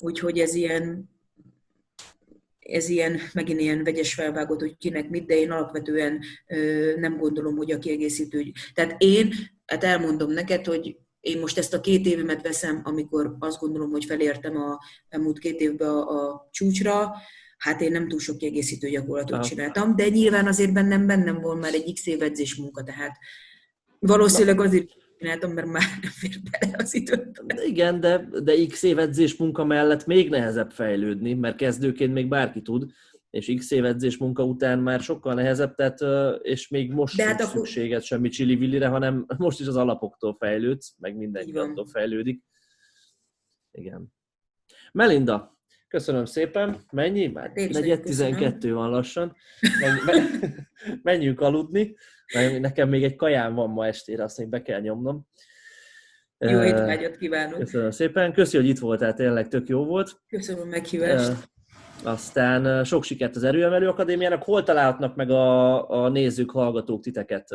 [0.00, 1.10] úgyhogy ez ilyen
[2.62, 6.20] ez ilyen, megint ilyen vegyes felvágott, hogy kinek mit, de én alapvetően
[6.96, 8.52] nem gondolom, hogy a kiegészítő.
[8.74, 9.32] Tehát én,
[9.66, 14.04] hát elmondom neked, hogy én most ezt a két évemet veszem, amikor azt gondolom, hogy
[14.04, 14.78] felértem a
[15.08, 17.12] elmúlt két évben a, a csúcsra,
[17.58, 19.44] hát én nem túl sok kiegészítő gyakorlatot ah.
[19.44, 23.16] csináltam, de nyilván azért bennem bennem van már egy x év edzés munka, tehát
[23.98, 24.88] valószínűleg azért
[25.22, 27.46] csináltam, mert már nem fér bele az időt.
[27.46, 32.28] De igen, de, de x év edzés munka mellett még nehezebb fejlődni, mert kezdőként még
[32.28, 32.90] bárki tud,
[33.30, 35.98] és x év edzés munka után már sokkal nehezebb, tehát,
[36.42, 37.52] és még most sem hát akkor...
[37.52, 42.42] szükséged semmi csili hanem most is az alapoktól fejlődsz, meg mindenki attól fejlődik.
[43.70, 44.12] Igen.
[44.92, 45.58] Melinda,
[45.92, 46.80] köszönöm szépen.
[46.90, 47.26] Mennyi?
[47.26, 49.36] Már negyed 12 van lassan.
[50.06, 50.22] Menj,
[51.02, 51.96] menjünk aludni.
[52.60, 55.26] Nekem még egy kajám van ma estére, azt még be kell nyomnom.
[56.38, 57.58] Jó étvágyat kívánok!
[57.58, 60.20] Köszönöm szépen, köszi, hogy itt voltál, tényleg tök jó volt.
[60.28, 61.32] Köszönöm a meghívást.
[62.04, 64.42] Aztán sok sikert az Erőemelő Akadémiának.
[64.42, 67.50] Hol találhatnak meg a, a nézők, hallgatók titeket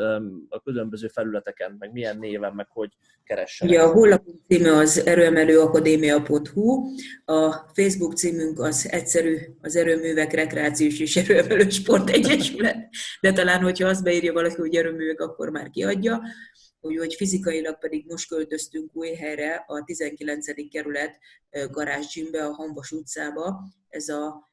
[0.49, 2.89] a különböző felületeken, meg milyen néven, meg hogy
[3.23, 3.73] keressenek?
[3.73, 6.85] Ja, a honlapunk címe az erőemelőakadémia.hu,
[7.25, 12.77] a Facebook címünk az egyszerű, az Erőművek Rekreációs és Erőemelő Sport Egyesület,
[13.21, 16.21] de talán, hogyha azt beírja valaki, hogy erőművek, akkor már kiadja
[16.81, 20.69] úgyhogy fizikailag pedig most költöztünk új helyre, a 19.
[20.69, 21.19] kerület
[21.71, 24.47] garázsgyimbe, a Hanvas utcába, ez a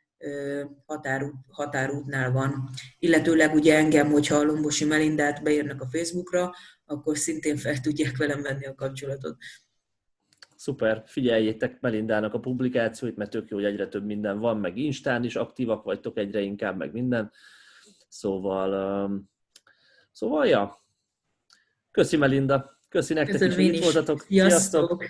[0.87, 2.69] határút, határútnál van.
[2.99, 6.53] Illetőleg ugye engem, hogyha a Lombosi Melindát beírnak a Facebookra,
[6.85, 9.37] akkor szintén fel tudják velem venni a kapcsolatot.
[10.57, 15.25] Szuper, figyeljétek Melindának a publikációit, mert tök jó, hogy egyre több minden van, meg Instán
[15.25, 17.33] is aktívak vagytok egyre inkább, meg minden.
[18.09, 19.31] Szóval, um,
[20.13, 20.84] szóval ja,
[21.95, 24.21] Köszi Melinda, köszi nektek Köszönöm is, hogy itt voltatok.
[24.21, 24.51] Sziasztok!
[24.51, 25.05] Sziasztok.